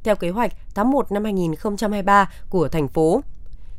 Theo 0.04 0.16
kế 0.16 0.30
hoạch 0.30 0.54
tháng 0.76 0.92
1 0.92 1.12
năm 1.12 1.24
2023 1.24 2.32
của 2.50 2.68
thành 2.68 2.88
phố. 2.88 3.22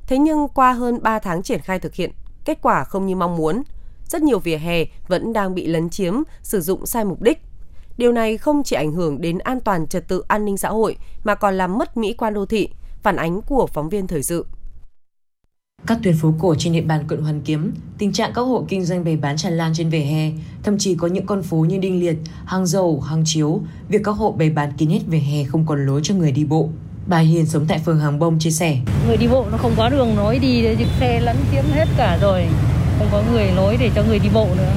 Thế 0.06 0.18
nhưng 0.18 0.48
qua 0.48 0.72
hơn 0.72 1.02
3 1.02 1.18
tháng 1.18 1.42
triển 1.42 1.60
khai 1.60 1.78
thực 1.78 1.94
hiện, 1.94 2.10
kết 2.44 2.58
quả 2.62 2.84
không 2.84 3.06
như 3.06 3.16
mong 3.16 3.36
muốn. 3.36 3.62
Rất 4.08 4.22
nhiều 4.22 4.38
vỉa 4.38 4.56
hè 4.56 4.84
vẫn 5.08 5.32
đang 5.32 5.54
bị 5.54 5.66
lấn 5.66 5.90
chiếm, 5.90 6.14
sử 6.42 6.60
dụng 6.60 6.86
sai 6.86 7.04
mục 7.04 7.22
đích. 7.22 7.38
Điều 7.96 8.12
này 8.12 8.38
không 8.38 8.62
chỉ 8.62 8.76
ảnh 8.76 8.92
hưởng 8.92 9.20
đến 9.20 9.38
an 9.38 9.60
toàn 9.60 9.86
trật 9.86 10.08
tự 10.08 10.24
an 10.28 10.44
ninh 10.44 10.56
xã 10.56 10.68
hội 10.68 10.96
mà 11.24 11.34
còn 11.34 11.54
làm 11.54 11.78
mất 11.78 11.96
mỹ 11.96 12.14
quan 12.18 12.34
đô 12.34 12.46
thị, 12.46 12.68
phản 13.02 13.16
ánh 13.16 13.42
của 13.42 13.66
phóng 13.66 13.88
viên 13.88 14.06
thời 14.06 14.22
sự. 14.22 14.46
Các 15.86 15.98
tuyến 16.02 16.16
phố 16.16 16.34
cổ 16.38 16.54
trên 16.58 16.72
địa 16.72 16.80
bàn 16.80 17.04
quận 17.08 17.22
Hoàn 17.22 17.40
Kiếm, 17.40 17.72
tình 17.98 18.12
trạng 18.12 18.32
các 18.34 18.42
hộ 18.42 18.64
kinh 18.68 18.84
doanh 18.84 19.04
bày 19.04 19.16
bán 19.16 19.36
tràn 19.36 19.52
lan 19.52 19.72
trên 19.74 19.88
vỉa 19.88 19.98
hè, 19.98 20.30
thậm 20.62 20.78
chí 20.78 20.94
có 20.94 21.06
những 21.06 21.26
con 21.26 21.42
phố 21.42 21.56
như 21.56 21.78
Đinh 21.78 22.00
Liệt, 22.00 22.16
Hàng 22.44 22.66
Dầu, 22.66 23.00
Hàng 23.00 23.22
Chiếu, 23.26 23.60
việc 23.88 24.00
các 24.04 24.12
hộ 24.12 24.32
bày 24.32 24.50
bán 24.50 24.72
kín 24.72 24.90
hết 24.90 25.00
vỉa 25.06 25.18
hè 25.18 25.44
không 25.44 25.66
còn 25.66 25.86
lối 25.86 26.00
cho 26.04 26.14
người 26.14 26.32
đi 26.32 26.44
bộ. 26.44 26.68
Bà 27.06 27.18
Hiền 27.18 27.46
sống 27.46 27.64
tại 27.68 27.78
phường 27.78 28.00
Hàng 28.00 28.18
Bông 28.18 28.38
chia 28.38 28.50
sẻ. 28.50 28.76
Người 29.06 29.16
đi 29.16 29.28
bộ 29.28 29.46
nó 29.52 29.58
không 29.58 29.72
có 29.76 29.88
đường 29.88 30.16
nói 30.16 30.38
đi, 30.38 30.64
xe 31.00 31.20
lẫn 31.20 31.36
chiếm 31.52 31.64
hết 31.72 31.88
cả 31.96 32.18
rồi, 32.22 32.44
không 32.98 33.08
có 33.12 33.22
người 33.32 33.46
lối 33.56 33.76
để 33.80 33.90
cho 33.94 34.02
người 34.02 34.18
đi 34.18 34.28
bộ 34.34 34.48
nữa. 34.56 34.72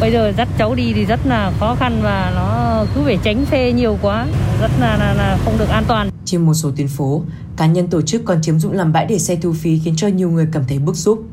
Bây 0.00 0.12
giờ 0.12 0.32
dắt 0.36 0.48
cháu 0.58 0.74
đi 0.74 0.92
thì 0.94 1.04
rất 1.04 1.20
là 1.26 1.52
khó 1.58 1.74
khăn 1.74 2.00
và 2.02 2.32
nó 2.34 2.57
cứ 2.94 3.00
phải 3.04 3.18
tránh 3.22 3.44
xe 3.50 3.72
nhiều 3.72 3.98
quá, 4.02 4.26
rất 4.60 4.70
là, 4.80 4.96
là, 4.96 5.12
là 5.12 5.38
không 5.44 5.58
được 5.58 5.68
an 5.68 5.84
toàn. 5.88 6.10
Trên 6.24 6.40
một 6.40 6.54
số 6.54 6.70
tuyến 6.76 6.88
phố, 6.88 7.22
cá 7.56 7.66
nhân 7.66 7.88
tổ 7.88 8.02
chức 8.02 8.24
còn 8.24 8.42
chiếm 8.42 8.58
dụng 8.58 8.72
làm 8.72 8.92
bãi 8.92 9.06
để 9.06 9.18
xe 9.18 9.36
thu 9.36 9.52
phí 9.52 9.78
khiến 9.78 9.94
cho 9.96 10.08
nhiều 10.08 10.30
người 10.30 10.48
cảm 10.52 10.64
thấy 10.68 10.78
bức 10.78 10.96
xúc. 10.96 11.24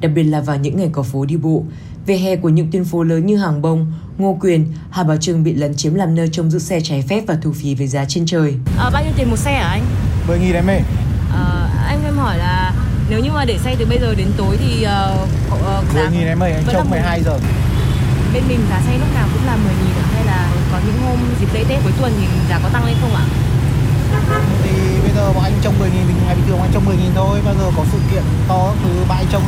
Đặc 0.00 0.10
biệt 0.14 0.22
là 0.22 0.40
vào 0.40 0.56
những 0.56 0.76
ngày 0.76 0.90
có 0.92 1.02
phố 1.02 1.24
đi 1.24 1.36
bộ, 1.36 1.64
về 2.06 2.16
hè 2.16 2.36
của 2.36 2.48
những 2.48 2.70
tuyến 2.70 2.84
phố 2.84 3.02
lớn 3.02 3.26
như 3.26 3.36
Hàng 3.36 3.62
Bông, 3.62 3.92
Ngô 4.18 4.38
Quyền, 4.40 4.72
Hà 4.90 5.02
Bảo 5.02 5.16
Trưng 5.16 5.44
bị 5.44 5.54
lấn 5.54 5.74
chiếm 5.74 5.94
làm 5.94 6.14
nơi 6.14 6.28
trông 6.32 6.50
giữ 6.50 6.58
xe 6.58 6.80
trái 6.80 7.04
phép 7.08 7.22
và 7.26 7.38
thu 7.42 7.52
phí 7.52 7.74
với 7.74 7.86
giá 7.86 8.04
trên 8.04 8.26
trời. 8.26 8.54
À, 8.78 8.90
bao 8.92 9.04
nhiêu 9.04 9.12
tiền 9.16 9.30
một 9.30 9.36
xe 9.36 9.52
hả 9.52 9.68
anh? 9.68 9.82
10 10.28 10.38
nghìn 10.38 10.52
em 10.52 10.66
ơi. 10.66 10.80
À, 11.32 11.70
anh 11.88 12.04
em 12.04 12.16
hỏi 12.16 12.38
là 12.38 12.74
nếu 13.10 13.20
như 13.20 13.30
mà 13.32 13.44
để 13.44 13.58
xe 13.58 13.76
từ 13.78 13.86
bây 13.86 13.98
giờ 13.98 14.14
đến 14.14 14.28
tối 14.36 14.56
thì 14.60 14.86
uh, 14.86 15.28
uh, 15.54 15.94
10 15.94 16.02
nghìn 16.12 16.26
em 16.26 16.42
ơi, 16.42 16.52
anh 16.52 16.64
trông 16.72 16.90
12 16.90 17.22
giờ. 17.22 17.38
Bên 18.34 18.42
mình 18.48 18.60
giá 18.70 18.80
xe 18.86 18.98
lúc 18.98 19.08
nào 19.14 19.28
cũng 19.32 19.46
là 19.46 19.56
10 19.56 19.74
nghìn 19.74 19.99
những 20.86 20.98
hôm 21.06 21.18
dịp 21.40 21.48
lễ 21.54 21.64
Tết 21.68 21.78
cuối 21.82 21.92
tuần 21.98 22.12
thì 22.20 22.26
giá 22.48 22.58
có 22.62 22.68
tăng 22.68 22.84
lên 22.84 22.96
không 23.00 23.14
ạ? 23.14 23.24
Thì 24.62 24.70
bây 25.02 25.10
giờ 25.16 25.32
bọn 25.32 25.44
anh 25.44 25.52
trông 25.62 25.78
10 25.78 25.90
nghìn 25.90 26.02
thì 26.08 26.14
ngày 26.26 26.34
bình 26.34 26.44
thường 26.48 26.58
anh 26.60 26.70
trông 26.74 26.84
10 26.84 26.96
nghìn 26.96 27.12
thôi. 27.14 27.40
Bây 27.44 27.54
giờ 27.54 27.70
có 27.76 27.84
sự 27.92 27.98
kiện 28.10 28.22
to 28.48 28.72
thứ 28.82 28.90
bãi 29.08 29.24
trông 29.32 29.42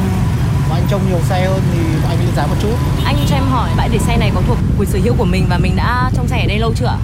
bọn 0.69 0.79
anh 0.79 0.87
trông 0.91 1.01
nhiều 1.09 1.19
xe 1.29 1.47
hơn 1.47 1.61
thì 1.73 1.79
bọn 2.03 2.11
anh 2.11 2.19
lên 2.19 2.35
giá 2.37 2.47
một 2.47 2.57
chút. 2.63 2.75
Anh 3.05 3.17
cho 3.29 3.37
em 3.37 3.45
hỏi 3.45 3.71
bãi 3.77 3.89
để 3.93 3.99
xe 3.99 4.17
này 4.17 4.31
có 4.35 4.43
thuộc 4.47 4.59
quyền 4.79 4.89
sở 4.91 4.99
hữu 5.03 5.15
của 5.19 5.25
mình 5.25 5.47
và 5.51 5.59
mình 5.59 5.77
đã 5.77 6.11
trông 6.15 6.29
xe 6.29 6.41
ở 6.41 6.47
đây 6.49 6.59
lâu 6.59 6.73
chưa 6.77 6.97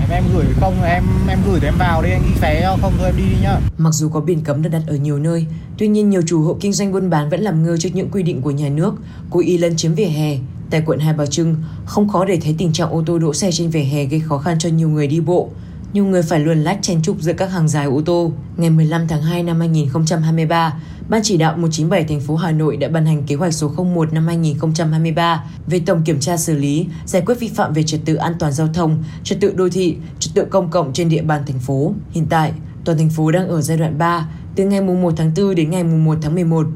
Em 0.00 0.10
em 0.10 0.24
gửi 0.34 0.44
không 0.60 0.82
em 0.82 1.04
em 1.28 1.38
gửi 1.46 1.60
thì 1.60 1.66
em 1.68 1.74
vào 1.78 2.02
đi 2.02 2.10
anh 2.10 2.22
ghi 2.22 2.40
vé 2.40 2.76
không 2.80 2.92
thôi 2.98 3.06
em 3.06 3.16
đi 3.16 3.22
đi 3.22 3.36
nhá. 3.42 3.56
Mặc 3.78 3.90
dù 3.92 4.08
có 4.08 4.20
biển 4.20 4.40
cấm 4.40 4.62
được 4.62 4.68
đặt 4.72 4.82
ở 4.86 4.96
nhiều 4.96 5.18
nơi 5.18 5.46
Tuy 5.78 5.88
nhiên 5.88 6.10
nhiều 6.10 6.22
chủ 6.26 6.42
hộ 6.42 6.56
kinh 6.60 6.72
doanh 6.72 6.92
buôn 6.92 7.10
bán 7.10 7.30
vẫn 7.30 7.40
làm 7.40 7.62
ngơ 7.62 7.76
trước 7.76 7.88
những 7.92 8.08
quy 8.10 8.22
định 8.22 8.42
của 8.42 8.50
nhà 8.50 8.68
nước 8.68 8.94
Cố 9.30 9.40
ý 9.40 9.58
lấn 9.58 9.76
chiếm 9.76 9.94
vỉa 9.94 10.04
hè 10.04 10.36
Tại 10.72 10.82
quận 10.86 10.98
Hai 10.98 11.14
Bà 11.14 11.26
Trưng, 11.26 11.56
không 11.84 12.08
khó 12.08 12.24
để 12.24 12.38
thấy 12.42 12.54
tình 12.58 12.72
trạng 12.72 12.90
ô 12.90 13.02
tô 13.06 13.18
đỗ 13.18 13.34
xe 13.34 13.52
trên 13.52 13.70
vỉa 13.70 13.80
hè 13.80 14.04
gây 14.04 14.20
khó 14.20 14.38
khăn 14.38 14.58
cho 14.58 14.68
nhiều 14.68 14.88
người 14.88 15.06
đi 15.06 15.20
bộ 15.20 15.50
nhiều 15.92 16.04
người 16.04 16.22
phải 16.22 16.40
luồn 16.40 16.58
lách 16.58 16.78
chen 16.82 17.02
trúc 17.02 17.20
giữa 17.20 17.32
các 17.32 17.50
hàng 17.50 17.68
dài 17.68 17.86
ô 17.86 18.02
tô. 18.04 18.32
Ngày 18.56 18.70
15 18.70 19.08
tháng 19.08 19.22
2 19.22 19.42
năm 19.42 19.60
2023, 19.60 20.74
Ban 21.08 21.20
chỉ 21.24 21.36
đạo 21.36 21.56
197 21.56 22.04
thành 22.04 22.20
phố 22.20 22.36
Hà 22.36 22.50
Nội 22.50 22.76
đã 22.76 22.88
ban 22.88 23.06
hành 23.06 23.22
kế 23.26 23.34
hoạch 23.34 23.52
số 23.54 23.68
01 23.68 24.12
năm 24.12 24.26
2023 24.26 25.44
về 25.66 25.80
tổng 25.86 26.02
kiểm 26.04 26.20
tra 26.20 26.36
xử 26.36 26.54
lý, 26.54 26.86
giải 27.06 27.22
quyết 27.26 27.40
vi 27.40 27.48
phạm 27.48 27.72
về 27.72 27.82
trật 27.82 28.00
tự 28.04 28.14
an 28.14 28.32
toàn 28.38 28.52
giao 28.52 28.68
thông, 28.74 29.02
trật 29.24 29.40
tự 29.40 29.52
đô 29.56 29.68
thị, 29.68 29.96
trật 30.18 30.34
tự 30.34 30.44
công 30.44 30.70
cộng 30.70 30.92
trên 30.92 31.08
địa 31.08 31.22
bàn 31.22 31.42
thành 31.46 31.58
phố. 31.58 31.94
Hiện 32.10 32.26
tại, 32.30 32.52
toàn 32.84 32.98
thành 32.98 33.10
phố 33.10 33.30
đang 33.30 33.48
ở 33.48 33.60
giai 33.60 33.78
đoạn 33.78 33.98
3, 33.98 34.28
từ 34.56 34.64
ngày 34.64 34.80
1 34.80 35.14
tháng 35.16 35.32
4 35.36 35.54
đến 35.54 35.70
ngày 35.70 35.84
1 35.84 36.18
tháng 36.22 36.34
11. 36.34 36.66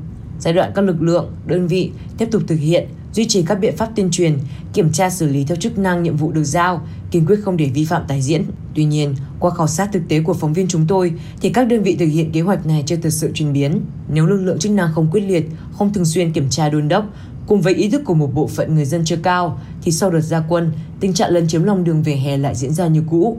Giai 0.41 0.55
đoạn 0.55 0.73
các 0.75 0.83
lực 0.83 1.03
lượng, 1.03 1.33
đơn 1.47 1.67
vị 1.67 1.91
tiếp 2.19 2.29
tục 2.31 2.43
thực 2.47 2.59
hiện 2.59 2.89
duy 3.17 3.27
trì 3.29 3.43
các 3.43 3.55
biện 3.55 3.77
pháp 3.77 3.91
tuyên 3.97 4.09
truyền, 4.11 4.39
kiểm 4.73 4.93
tra 4.93 5.11
xử 5.11 5.27
lý 5.27 5.45
theo 5.45 5.57
chức 5.57 5.79
năng 5.79 6.03
nhiệm 6.03 6.17
vụ 6.17 6.33
được 6.33 6.45
giao, 6.45 6.87
kiên 7.11 7.27
quyết 7.27 7.37
không 7.45 7.57
để 7.57 7.71
vi 7.75 7.85
phạm 7.85 8.03
tái 8.09 8.23
diễn. 8.23 8.45
Tuy 8.75 8.85
nhiên, 8.85 9.15
qua 9.41 9.51
khảo 9.51 9.67
sát 9.67 9.89
thực 9.93 10.03
tế 10.09 10.21
của 10.21 10.35
phóng 10.35 10.53
viên 10.53 10.69
chúng 10.69 10.87
tôi 10.89 11.13
thì 11.41 11.51
các 11.51 11.69
đơn 11.69 11.83
vị 11.83 11.97
thực 11.99 12.07
hiện 12.07 12.33
kế 12.33 12.41
hoạch 12.41 12.67
này 12.67 12.83
chưa 12.87 12.97
thực 12.97 13.11
sự 13.11 13.31
chuyển 13.35 13.53
biến. 13.53 13.81
Nếu 14.13 14.27
lực 14.27 14.43
lượng 14.43 14.59
chức 14.59 14.73
năng 14.73 14.93
không 14.95 15.09
quyết 15.11 15.21
liệt, 15.21 15.47
không 15.73 15.93
thường 15.93 16.05
xuyên 16.05 16.33
kiểm 16.33 16.51
tra 16.51 16.69
đôn 16.69 16.89
đốc, 16.89 17.05
cùng 17.47 17.61
với 17.61 17.75
ý 17.75 17.91
thức 17.91 18.03
của 18.05 18.15
một 18.15 18.35
bộ 18.35 18.47
phận 18.47 18.75
người 18.75 18.85
dân 18.85 19.05
chưa 19.05 19.17
cao 19.17 19.61
thì 19.83 19.93
sau 19.93 20.11
đợt 20.11 20.21
gia 20.21 20.41
quân, 20.41 20.73
tình 21.01 21.13
trạng 21.13 21.31
lấn 21.31 21.49
chiếm 21.49 21.65
lòng 21.65 21.85
đường 21.85 22.03
về 22.03 22.17
hè 22.17 22.37
lại 22.37 22.55
diễn 22.55 22.75
ra 22.75 22.87
như 22.87 23.03
cũ. 23.11 23.39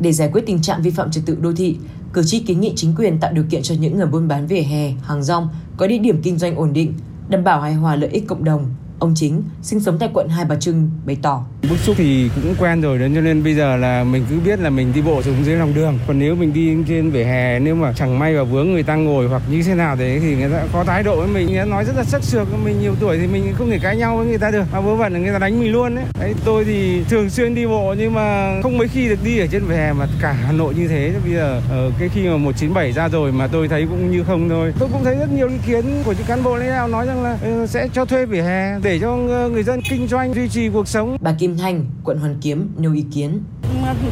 Để 0.00 0.12
giải 0.12 0.30
quyết 0.32 0.46
tình 0.46 0.62
trạng 0.62 0.82
vi 0.82 0.90
phạm 0.90 1.10
trật 1.10 1.26
tự 1.26 1.36
đô 1.40 1.52
thị, 1.52 1.76
cử 2.12 2.22
tri 2.22 2.38
kiến 2.38 2.60
nghị 2.60 2.72
chính 2.76 2.94
quyền 2.98 3.20
tạo 3.20 3.32
điều 3.32 3.44
kiện 3.50 3.62
cho 3.62 3.74
những 3.80 3.96
người 3.96 4.06
buôn 4.06 4.28
bán 4.28 4.46
vỉa 4.46 4.60
hè, 4.60 4.90
hàng 5.02 5.22
rong 5.22 5.48
có 5.76 5.86
địa 5.86 5.98
điểm 5.98 6.22
kinh 6.22 6.38
doanh 6.38 6.56
ổn 6.56 6.72
định, 6.72 6.94
đảm 7.28 7.44
bảo 7.44 7.60
hài 7.60 7.74
hòa 7.74 7.96
lợi 7.96 8.10
ích 8.10 8.26
cộng 8.26 8.44
đồng, 8.44 8.66
Ông 9.00 9.14
Chính, 9.14 9.42
sinh 9.62 9.80
sống 9.80 9.98
tại 9.98 10.10
quận 10.14 10.28
Hai 10.28 10.44
Bà 10.44 10.56
Trưng, 10.56 10.90
bày 11.06 11.16
tỏ. 11.22 11.44
Bức 11.68 11.78
xúc 11.78 11.96
thì 11.98 12.30
cũng 12.34 12.54
quen 12.58 12.80
rồi, 12.80 12.98
nên 12.98 13.14
cho 13.14 13.20
nên 13.20 13.44
bây 13.44 13.54
giờ 13.54 13.76
là 13.76 14.04
mình 14.04 14.24
cứ 14.30 14.40
biết 14.40 14.60
là 14.60 14.70
mình 14.70 14.92
đi 14.94 15.02
bộ 15.02 15.22
xuống 15.22 15.44
dưới 15.44 15.56
lòng 15.56 15.74
đường. 15.74 15.98
Còn 16.06 16.18
nếu 16.18 16.34
mình 16.34 16.52
đi 16.52 16.76
trên 16.88 17.10
vỉa 17.10 17.24
hè, 17.24 17.58
nếu 17.58 17.74
mà 17.74 17.92
chẳng 17.92 18.18
may 18.18 18.34
vào 18.34 18.44
vướng 18.44 18.72
người 18.72 18.82
ta 18.82 18.94
ngồi 18.94 19.28
hoặc 19.28 19.42
như 19.50 19.62
thế 19.62 19.74
nào 19.74 19.96
đấy 19.96 20.20
thì 20.22 20.36
người 20.36 20.50
ta 20.50 20.62
có 20.72 20.84
thái 20.84 21.02
độ 21.02 21.16
với 21.16 21.28
mình, 21.28 21.46
người 21.46 21.58
ta 21.58 21.64
nói 21.64 21.84
rất 21.84 21.96
là 21.96 22.04
sắc 22.04 22.22
sược. 22.22 22.48
Mình 22.64 22.80
nhiều 22.80 22.94
tuổi 23.00 23.18
thì 23.18 23.26
mình 23.26 23.54
không 23.58 23.70
thể 23.70 23.78
cãi 23.82 23.96
nhau 23.96 24.16
với 24.16 24.26
người 24.26 24.38
ta 24.38 24.50
được. 24.50 24.64
Mà 24.72 24.80
vớ 24.80 24.94
vẩn 24.94 25.12
là 25.12 25.18
người 25.18 25.32
ta 25.32 25.38
đánh 25.38 25.60
mình 25.60 25.72
luôn 25.72 25.94
đấy. 25.94 26.04
đấy. 26.20 26.34
Tôi 26.44 26.64
thì 26.64 27.04
thường 27.08 27.30
xuyên 27.30 27.54
đi 27.54 27.66
bộ 27.66 27.94
nhưng 27.98 28.14
mà 28.14 28.54
không 28.62 28.78
mấy 28.78 28.88
khi 28.88 29.08
được 29.08 29.18
đi 29.24 29.38
ở 29.38 29.46
trên 29.46 29.64
vỉa 29.64 29.74
hè 29.74 29.92
mà 29.92 30.06
cả 30.22 30.32
Hà 30.32 30.52
Nội 30.52 30.74
như 30.74 30.88
thế. 30.88 31.12
Bây 31.24 31.32
giờ 31.32 31.62
ở 31.70 31.90
cái 31.98 32.08
khi 32.14 32.28
mà 32.28 32.36
197 32.36 32.92
ra 32.92 33.08
rồi 33.08 33.32
mà 33.32 33.46
tôi 33.46 33.68
thấy 33.68 33.86
cũng 33.90 34.10
như 34.10 34.24
không 34.24 34.48
thôi. 34.48 34.72
Tôi 34.78 34.88
cũng 34.92 35.04
thấy 35.04 35.16
rất 35.16 35.32
nhiều 35.32 35.48
ý 35.48 35.56
kiến 35.66 35.84
của 36.04 36.12
những 36.12 36.26
cán 36.26 36.42
bộ 36.42 36.56
lãnh 36.56 36.68
đạo 36.68 36.88
nói 36.88 37.06
rằng 37.06 37.22
là 37.22 37.38
ờ, 37.42 37.66
sẽ 37.66 37.88
cho 37.92 38.04
thuê 38.04 38.26
vỉa 38.26 38.42
hè 38.42 38.78
để 38.82 38.98
cho 38.98 39.16
người 39.52 39.62
dân 39.62 39.80
kinh 39.90 40.08
doanh 40.08 40.34
duy 40.34 40.48
trì 40.48 40.68
cuộc 40.68 40.88
sống. 40.88 41.16
Bà 41.20 41.32
Kim 41.38 41.49
Thanh, 41.58 41.84
quận 42.04 42.18
Hoàn 42.18 42.36
Kiếm 42.40 42.72
nêu 42.78 42.94
ý 42.94 43.04
kiến. 43.12 43.42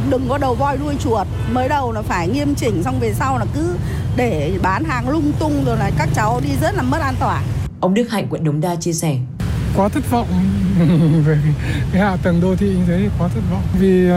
Đừng 0.09 0.25
có 0.29 0.37
đầu 0.37 0.55
voi 0.55 0.77
đuôi 0.77 0.95
chuột, 0.99 1.27
mới 1.51 1.69
đầu 1.69 1.91
là 1.91 2.01
phải 2.01 2.27
nghiêm 2.27 2.55
chỉnh 2.55 2.83
xong 2.83 2.99
về 2.99 3.13
sau 3.13 3.37
là 3.37 3.45
cứ 3.53 3.75
để 4.15 4.59
bán 4.61 4.83
hàng 4.83 5.09
lung 5.09 5.31
tung 5.39 5.63
rồi 5.65 5.77
là 5.77 5.91
các 5.97 6.09
cháu 6.13 6.41
đi 6.43 6.49
rất 6.61 6.75
là 6.75 6.81
mất 6.81 7.01
an 7.01 7.15
toàn. 7.19 7.43
Ông 7.79 7.93
Đức 7.93 8.09
Hạnh 8.09 8.27
quận 8.29 8.43
Đống 8.43 8.61
Đa 8.61 8.75
chia 8.75 8.93
sẻ. 8.93 9.17
Quá 9.75 9.89
thất 9.89 10.11
vọng 10.11 10.27
về 11.25 11.37
cái 11.91 12.01
hạ 12.01 12.17
tầng 12.23 12.41
đô 12.41 12.55
thị 12.55 12.67
như 12.67 12.83
thế 12.87 13.09
quá 13.19 13.27
thất 13.27 13.41
vọng 13.51 13.61
vì 13.79 14.11
uh, 14.11 14.15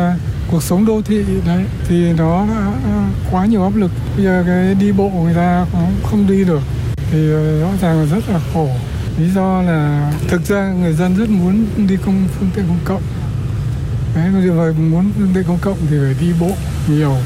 cuộc 0.51 0.63
sống 0.63 0.87
đô 0.87 1.03
thị 1.03 1.25
đấy 1.47 1.65
thì 1.89 2.13
nó 2.13 2.47
đã 2.47 2.69
uh, 2.69 3.33
quá 3.33 3.47
nhiều 3.47 3.63
áp 3.63 3.77
lực 3.77 3.91
bây 4.17 4.25
giờ 4.25 4.45
cái 4.47 4.75
đi 4.75 4.93
bộ 4.93 5.11
người 5.11 5.35
ta 5.35 5.67
cũng 5.73 5.95
không 6.03 6.27
đi 6.27 6.45
được 6.45 6.63
thì 7.11 7.35
uh, 7.35 7.61
rõ 7.61 7.69
ràng 7.81 8.01
là 8.01 8.07
rất 8.07 8.29
là 8.29 8.41
khổ 8.55 8.69
lý 9.18 9.31
do 9.35 9.62
là 9.62 10.12
thực 10.29 10.46
ra 10.46 10.72
người 10.81 10.92
dân 10.92 11.16
rất 11.16 11.31
muốn 11.31 11.66
đi 11.88 11.96
công 12.07 12.29
phương 12.38 12.51
tiện 12.55 12.64
công 12.68 12.81
cộng. 12.85 13.03
Đấy 14.14 14.31
bây 14.33 14.42
giờ 14.42 14.72
muốn 14.72 15.12
phương 15.18 15.31
tiện 15.35 15.44
công 15.44 15.59
cộng 15.61 15.79
thì 15.90 15.96
phải 15.98 16.14
đi 16.20 16.33
bộ 16.40 16.51
nhiều 16.88 17.16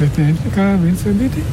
để 0.00 0.08
đến 0.16 0.36
các 0.56 0.76
bến 0.84 0.96
xe 0.96 1.12
buýt 1.12 1.30
ấy. 1.32 1.44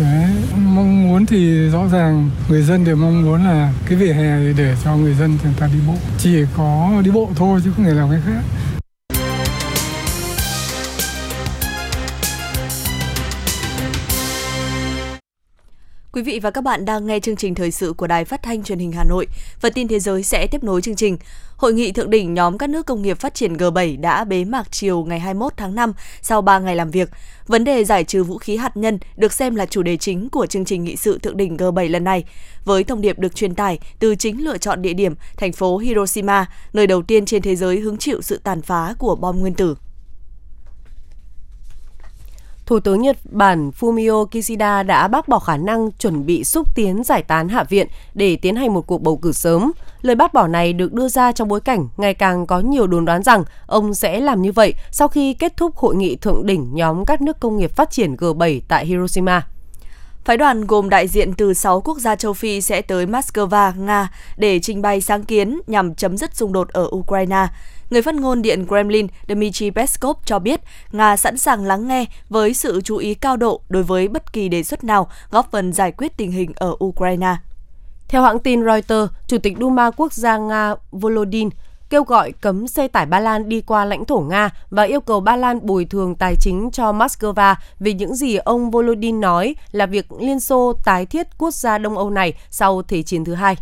Đấy, 0.00 0.30
mong 0.56 1.08
muốn 1.08 1.26
thì 1.26 1.68
rõ 1.68 1.88
ràng 1.92 2.30
người 2.48 2.62
dân 2.62 2.84
đều 2.84 2.96
mong 2.96 3.22
muốn 3.22 3.44
là 3.44 3.72
cái 3.86 3.98
vỉa 3.98 4.12
hè 4.12 4.52
để 4.52 4.76
cho 4.84 4.96
người 4.96 5.14
dân 5.14 5.38
chúng 5.42 5.52
ta 5.60 5.66
đi 5.66 5.78
bộ. 5.86 5.94
Chỉ 6.18 6.44
có 6.56 6.92
đi 7.04 7.10
bộ 7.10 7.30
thôi 7.36 7.60
chứ 7.64 7.70
không 7.76 7.84
thể 7.84 7.94
làm 7.94 8.10
cái 8.10 8.20
khác. 8.26 8.42
Quý 16.18 16.22
vị 16.22 16.38
và 16.38 16.50
các 16.50 16.64
bạn 16.64 16.84
đang 16.84 17.06
nghe 17.06 17.20
chương 17.20 17.36
trình 17.36 17.54
thời 17.54 17.70
sự 17.70 17.92
của 17.92 18.06
Đài 18.06 18.24
Phát 18.24 18.42
thanh 18.42 18.62
Truyền 18.62 18.78
hình 18.78 18.92
Hà 18.92 19.04
Nội. 19.04 19.26
Phần 19.60 19.72
tin 19.72 19.88
thế 19.88 19.98
giới 19.98 20.22
sẽ 20.22 20.46
tiếp 20.46 20.64
nối 20.64 20.82
chương 20.82 20.96
trình. 20.96 21.18
Hội 21.56 21.72
nghị 21.72 21.92
thượng 21.92 22.10
đỉnh 22.10 22.34
nhóm 22.34 22.58
các 22.58 22.70
nước 22.70 22.86
công 22.86 23.02
nghiệp 23.02 23.18
phát 23.18 23.34
triển 23.34 23.52
G7 23.52 24.00
đã 24.00 24.24
bế 24.24 24.44
mạc 24.44 24.72
chiều 24.72 25.04
ngày 25.04 25.20
21 25.20 25.52
tháng 25.56 25.74
5 25.74 25.92
sau 26.22 26.42
3 26.42 26.58
ngày 26.58 26.76
làm 26.76 26.90
việc. 26.90 27.10
Vấn 27.46 27.64
đề 27.64 27.84
giải 27.84 28.04
trừ 28.04 28.24
vũ 28.24 28.38
khí 28.38 28.56
hạt 28.56 28.76
nhân 28.76 28.98
được 29.16 29.32
xem 29.32 29.54
là 29.54 29.66
chủ 29.66 29.82
đề 29.82 29.96
chính 29.96 30.28
của 30.30 30.46
chương 30.46 30.64
trình 30.64 30.84
nghị 30.84 30.96
sự 30.96 31.18
thượng 31.18 31.36
đỉnh 31.36 31.56
G7 31.56 31.90
lần 31.90 32.04
này, 32.04 32.24
với 32.64 32.84
thông 32.84 33.00
điệp 33.00 33.18
được 33.18 33.34
truyền 33.34 33.54
tải 33.54 33.78
từ 33.98 34.14
chính 34.14 34.44
lựa 34.44 34.58
chọn 34.58 34.82
địa 34.82 34.94
điểm 34.94 35.14
thành 35.36 35.52
phố 35.52 35.78
Hiroshima, 35.78 36.46
nơi 36.72 36.86
đầu 36.86 37.02
tiên 37.02 37.24
trên 37.24 37.42
thế 37.42 37.56
giới 37.56 37.80
hứng 37.80 37.96
chịu 37.96 38.22
sự 38.22 38.40
tàn 38.44 38.62
phá 38.62 38.94
của 38.98 39.16
bom 39.16 39.38
nguyên 39.38 39.54
tử. 39.54 39.76
Thủ 42.68 42.80
tướng 42.80 43.02
Nhật 43.02 43.16
Bản 43.24 43.70
Fumio 43.80 44.26
Kishida 44.26 44.82
đã 44.82 45.08
bác 45.08 45.28
bỏ 45.28 45.38
khả 45.38 45.56
năng 45.56 45.92
chuẩn 45.92 46.26
bị 46.26 46.44
xúc 46.44 46.74
tiến 46.74 47.04
giải 47.04 47.22
tán 47.22 47.48
Hạ 47.48 47.64
viện 47.68 47.86
để 48.14 48.36
tiến 48.36 48.56
hành 48.56 48.74
một 48.74 48.86
cuộc 48.86 49.02
bầu 49.02 49.16
cử 49.16 49.32
sớm. 49.32 49.72
Lời 50.02 50.16
bác 50.16 50.34
bỏ 50.34 50.46
này 50.46 50.72
được 50.72 50.92
đưa 50.92 51.08
ra 51.08 51.32
trong 51.32 51.48
bối 51.48 51.60
cảnh 51.60 51.88
ngày 51.96 52.14
càng 52.14 52.46
có 52.46 52.60
nhiều 52.60 52.86
đồn 52.86 53.04
đoán 53.04 53.22
rằng 53.22 53.44
ông 53.66 53.94
sẽ 53.94 54.20
làm 54.20 54.42
như 54.42 54.52
vậy 54.52 54.74
sau 54.90 55.08
khi 55.08 55.34
kết 55.34 55.56
thúc 55.56 55.76
hội 55.76 55.96
nghị 55.96 56.16
thượng 56.16 56.46
đỉnh 56.46 56.74
nhóm 56.74 57.04
các 57.04 57.20
nước 57.20 57.40
công 57.40 57.56
nghiệp 57.56 57.76
phát 57.76 57.90
triển 57.90 58.14
G7 58.14 58.60
tại 58.68 58.86
Hiroshima. 58.86 59.46
Phái 60.24 60.36
đoàn 60.36 60.66
gồm 60.66 60.88
đại 60.88 61.08
diện 61.08 61.34
từ 61.34 61.54
6 61.54 61.80
quốc 61.80 61.98
gia 61.98 62.16
châu 62.16 62.32
Phi 62.32 62.60
sẽ 62.60 62.82
tới 62.82 63.06
Moscow, 63.06 63.72
Nga 63.84 64.10
để 64.36 64.60
trình 64.60 64.82
bày 64.82 65.00
sáng 65.00 65.24
kiến 65.24 65.60
nhằm 65.66 65.94
chấm 65.94 66.16
dứt 66.16 66.36
xung 66.36 66.52
đột 66.52 66.68
ở 66.68 66.88
Ukraine. 66.90 67.46
Người 67.90 68.02
phát 68.02 68.14
ngôn 68.14 68.42
Điện 68.42 68.66
Kremlin 68.66 69.06
Dmitry 69.28 69.70
Peskov 69.70 70.16
cho 70.24 70.38
biết 70.38 70.60
Nga 70.92 71.16
sẵn 71.16 71.36
sàng 71.36 71.64
lắng 71.64 71.88
nghe 71.88 72.04
với 72.28 72.54
sự 72.54 72.80
chú 72.84 72.96
ý 72.96 73.14
cao 73.14 73.36
độ 73.36 73.60
đối 73.68 73.82
với 73.82 74.08
bất 74.08 74.32
kỳ 74.32 74.48
đề 74.48 74.62
xuất 74.62 74.84
nào 74.84 75.08
góp 75.30 75.50
phần 75.50 75.72
giải 75.72 75.92
quyết 75.92 76.16
tình 76.16 76.32
hình 76.32 76.52
ở 76.56 76.76
Ukraine. 76.84 77.36
Theo 78.08 78.22
hãng 78.22 78.38
tin 78.38 78.64
Reuters, 78.64 79.12
Chủ 79.26 79.38
tịch 79.38 79.56
Duma 79.60 79.90
quốc 79.90 80.12
gia 80.12 80.38
Nga 80.38 80.74
Volodin 80.90 81.50
kêu 81.90 82.04
gọi 82.04 82.32
cấm 82.32 82.66
xe 82.66 82.88
tải 82.88 83.06
Ba 83.06 83.20
Lan 83.20 83.48
đi 83.48 83.60
qua 83.60 83.84
lãnh 83.84 84.04
thổ 84.04 84.20
Nga 84.20 84.50
và 84.70 84.82
yêu 84.82 85.00
cầu 85.00 85.20
Ba 85.20 85.36
Lan 85.36 85.58
bồi 85.62 85.84
thường 85.84 86.14
tài 86.14 86.34
chính 86.40 86.70
cho 86.72 86.92
Moscow 86.92 87.54
vì 87.80 87.92
những 87.92 88.14
gì 88.14 88.36
ông 88.36 88.70
Volodin 88.70 89.20
nói 89.20 89.54
là 89.72 89.86
việc 89.86 90.12
Liên 90.12 90.40
Xô 90.40 90.72
tái 90.84 91.06
thiết 91.06 91.26
quốc 91.38 91.54
gia 91.54 91.78
Đông 91.78 91.98
Âu 91.98 92.10
này 92.10 92.32
sau 92.50 92.82
Thế 92.82 93.02
chiến 93.02 93.24
thứ 93.24 93.34
hai. 93.34 93.56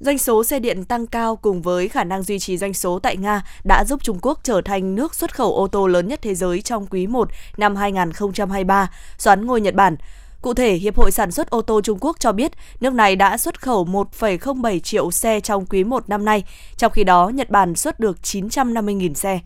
Doanh 0.00 0.18
số 0.18 0.44
xe 0.44 0.58
điện 0.58 0.84
tăng 0.84 1.06
cao 1.06 1.36
cùng 1.36 1.62
với 1.62 1.88
khả 1.88 2.04
năng 2.04 2.22
duy 2.22 2.38
trì 2.38 2.58
doanh 2.58 2.74
số 2.74 2.98
tại 2.98 3.16
Nga 3.16 3.42
đã 3.64 3.84
giúp 3.84 4.02
Trung 4.02 4.18
Quốc 4.22 4.40
trở 4.42 4.60
thành 4.60 4.94
nước 4.94 5.14
xuất 5.14 5.34
khẩu 5.34 5.54
ô 5.54 5.66
tô 5.66 5.86
lớn 5.86 6.08
nhất 6.08 6.20
thế 6.22 6.34
giới 6.34 6.62
trong 6.62 6.86
quý 6.86 7.06
1 7.06 7.28
năm 7.56 7.76
2023, 7.76 8.90
xoán 9.18 9.46
ngôi 9.46 9.60
Nhật 9.60 9.74
Bản. 9.74 9.96
Cụ 10.42 10.54
thể, 10.54 10.74
Hiệp 10.74 10.96
hội 10.96 11.10
Sản 11.10 11.30
xuất 11.30 11.50
ô 11.50 11.62
tô 11.62 11.80
Trung 11.80 11.98
Quốc 12.00 12.16
cho 12.20 12.32
biết 12.32 12.52
nước 12.80 12.92
này 12.92 13.16
đã 13.16 13.38
xuất 13.38 13.62
khẩu 13.62 13.84
1,07 13.84 14.78
triệu 14.78 15.10
xe 15.10 15.40
trong 15.40 15.66
quý 15.66 15.84
1 15.84 16.08
năm 16.08 16.24
nay, 16.24 16.44
trong 16.76 16.92
khi 16.92 17.04
đó 17.04 17.28
Nhật 17.28 17.50
Bản 17.50 17.74
xuất 17.74 18.00
được 18.00 18.18
950.000 18.22 19.14
xe. 19.14 19.40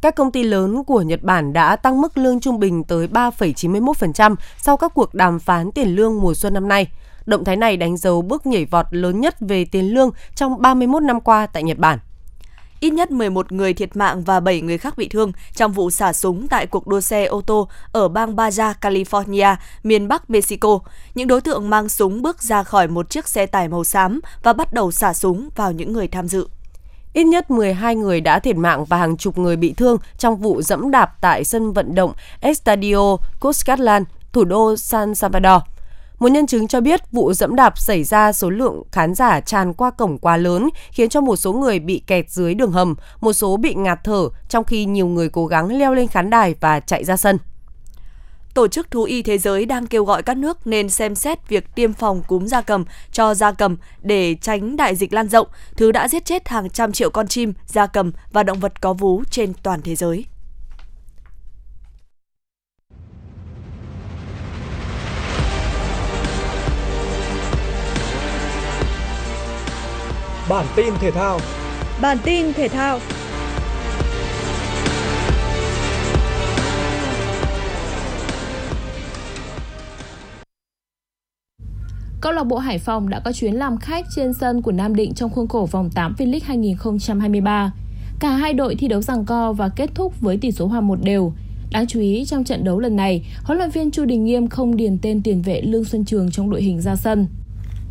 Các 0.00 0.14
công 0.14 0.32
ty 0.32 0.42
lớn 0.42 0.84
của 0.84 1.02
Nhật 1.02 1.22
Bản 1.22 1.52
đã 1.52 1.76
tăng 1.76 2.00
mức 2.00 2.18
lương 2.18 2.40
trung 2.40 2.58
bình 2.58 2.84
tới 2.84 3.06
3,91% 3.06 4.34
sau 4.58 4.76
các 4.76 4.94
cuộc 4.94 5.14
đàm 5.14 5.38
phán 5.38 5.72
tiền 5.72 5.88
lương 5.88 6.20
mùa 6.20 6.34
xuân 6.34 6.54
năm 6.54 6.68
nay. 6.68 6.88
Động 7.26 7.44
thái 7.44 7.56
này 7.56 7.76
đánh 7.76 7.96
dấu 7.96 8.22
bước 8.22 8.46
nhảy 8.46 8.64
vọt 8.64 8.86
lớn 8.90 9.20
nhất 9.20 9.36
về 9.40 9.64
tiền 9.64 9.94
lương 9.94 10.10
trong 10.34 10.62
31 10.62 11.02
năm 11.02 11.20
qua 11.20 11.46
tại 11.46 11.62
Nhật 11.62 11.78
Bản. 11.78 11.98
Ít 12.80 12.90
nhất 12.90 13.10
11 13.10 13.52
người 13.52 13.74
thiệt 13.74 13.96
mạng 13.96 14.22
và 14.22 14.40
7 14.40 14.60
người 14.60 14.78
khác 14.78 14.98
bị 14.98 15.08
thương 15.08 15.32
trong 15.54 15.72
vụ 15.72 15.90
xả 15.90 16.12
súng 16.12 16.48
tại 16.48 16.66
cuộc 16.66 16.86
đua 16.86 17.00
xe 17.00 17.24
ô 17.24 17.40
tô 17.40 17.68
ở 17.92 18.08
bang 18.08 18.36
Baja, 18.36 18.74
California, 18.80 19.56
miền 19.82 20.08
Bắc 20.08 20.30
Mexico. 20.30 20.78
Những 21.14 21.28
đối 21.28 21.40
tượng 21.40 21.70
mang 21.70 21.88
súng 21.88 22.22
bước 22.22 22.42
ra 22.42 22.62
khỏi 22.62 22.88
một 22.88 23.10
chiếc 23.10 23.28
xe 23.28 23.46
tải 23.46 23.68
màu 23.68 23.84
xám 23.84 24.20
và 24.42 24.52
bắt 24.52 24.72
đầu 24.72 24.90
xả 24.90 25.14
súng 25.14 25.48
vào 25.56 25.72
những 25.72 25.92
người 25.92 26.08
tham 26.08 26.28
dự. 26.28 26.48
Ít 27.12 27.24
nhất 27.24 27.50
12 27.50 27.96
người 27.96 28.20
đã 28.20 28.38
thiệt 28.38 28.56
mạng 28.56 28.84
và 28.84 28.96
hàng 28.96 29.16
chục 29.16 29.38
người 29.38 29.56
bị 29.56 29.72
thương 29.72 29.96
trong 30.18 30.36
vụ 30.36 30.62
dẫm 30.62 30.90
đạp 30.90 31.16
tại 31.20 31.44
sân 31.44 31.72
vận 31.72 31.94
động 31.94 32.12
Estadio 32.40 33.16
Cuscatlan, 33.40 34.04
thủ 34.32 34.44
đô 34.44 34.76
San 34.76 35.14
Salvador. 35.14 35.62
Một 36.18 36.28
nhân 36.28 36.46
chứng 36.46 36.68
cho 36.68 36.80
biết 36.80 37.00
vụ 37.12 37.32
dẫm 37.32 37.56
đạp 37.56 37.78
xảy 37.78 38.04
ra 38.04 38.32
số 38.32 38.50
lượng 38.50 38.82
khán 38.92 39.14
giả 39.14 39.40
tràn 39.40 39.74
qua 39.74 39.90
cổng 39.90 40.18
quá 40.18 40.36
lớn 40.36 40.68
khiến 40.90 41.08
cho 41.08 41.20
một 41.20 41.36
số 41.36 41.52
người 41.52 41.78
bị 41.78 42.02
kẹt 42.06 42.30
dưới 42.30 42.54
đường 42.54 42.72
hầm, 42.72 42.94
một 43.20 43.32
số 43.32 43.56
bị 43.56 43.74
ngạt 43.74 44.04
thở 44.04 44.28
trong 44.48 44.64
khi 44.64 44.84
nhiều 44.84 45.06
người 45.06 45.28
cố 45.28 45.46
gắng 45.46 45.78
leo 45.78 45.94
lên 45.94 46.08
khán 46.08 46.30
đài 46.30 46.54
và 46.60 46.80
chạy 46.80 47.04
ra 47.04 47.16
sân. 47.16 47.38
Tổ 48.54 48.68
chức 48.68 48.90
Thú 48.90 49.02
y 49.02 49.22
Thế 49.22 49.38
giới 49.38 49.66
đang 49.66 49.86
kêu 49.86 50.04
gọi 50.04 50.22
các 50.22 50.36
nước 50.36 50.66
nên 50.66 50.88
xem 50.88 51.14
xét 51.14 51.48
việc 51.48 51.74
tiêm 51.74 51.92
phòng 51.92 52.22
cúm 52.26 52.46
gia 52.46 52.60
cầm 52.60 52.84
cho 53.12 53.34
gia 53.34 53.52
cầm 53.52 53.76
để 54.02 54.34
tránh 54.34 54.76
đại 54.76 54.96
dịch 54.96 55.12
lan 55.12 55.28
rộng, 55.28 55.48
thứ 55.76 55.92
đã 55.92 56.08
giết 56.08 56.24
chết 56.24 56.48
hàng 56.48 56.70
trăm 56.70 56.92
triệu 56.92 57.10
con 57.10 57.28
chim, 57.28 57.52
gia 57.66 57.86
cầm 57.86 58.12
và 58.32 58.42
động 58.42 58.60
vật 58.60 58.80
có 58.80 58.92
vú 58.92 59.22
trên 59.30 59.52
toàn 59.62 59.82
thế 59.82 59.96
giới. 59.96 60.24
Bản 70.48 70.66
tin 70.76 70.94
thể 71.00 71.10
thao. 71.10 71.40
Bản 72.00 72.18
tin 72.24 72.52
thể 72.52 72.68
thao. 72.68 72.98
Câu 82.20 82.32
lạc 82.32 82.44
bộ 82.44 82.58
Hải 82.58 82.78
Phòng 82.78 83.08
đã 83.08 83.20
có 83.24 83.32
chuyến 83.32 83.54
làm 83.54 83.76
khách 83.76 84.06
trên 84.16 84.32
sân 84.40 84.62
của 84.62 84.72
Nam 84.72 84.94
Định 84.94 85.14
trong 85.14 85.30
khuôn 85.30 85.48
khổ 85.48 85.68
vòng 85.70 85.90
8 85.94 86.14
V-League 86.18 86.40
2023. 86.42 87.72
Cả 88.20 88.30
hai 88.30 88.54
đội 88.54 88.74
thi 88.74 88.88
đấu 88.88 89.02
giằng 89.02 89.24
co 89.24 89.52
và 89.52 89.68
kết 89.68 89.90
thúc 89.94 90.20
với 90.20 90.36
tỷ 90.36 90.52
số 90.52 90.66
hòa 90.66 90.80
một 90.80 90.98
đều. 91.02 91.32
Đáng 91.70 91.86
chú 91.86 92.00
ý 92.00 92.24
trong 92.24 92.44
trận 92.44 92.64
đấu 92.64 92.78
lần 92.78 92.96
này, 92.96 93.24
huấn 93.44 93.58
luyện 93.58 93.70
viên 93.70 93.90
Chu 93.90 94.04
Đình 94.04 94.24
Nghiêm 94.24 94.48
không 94.48 94.76
điền 94.76 94.98
tên 95.02 95.22
tiền 95.22 95.42
vệ 95.42 95.60
Lương 95.60 95.84
Xuân 95.84 96.04
Trường 96.04 96.30
trong 96.30 96.50
đội 96.50 96.62
hình 96.62 96.80
ra 96.80 96.96
sân. 96.96 97.26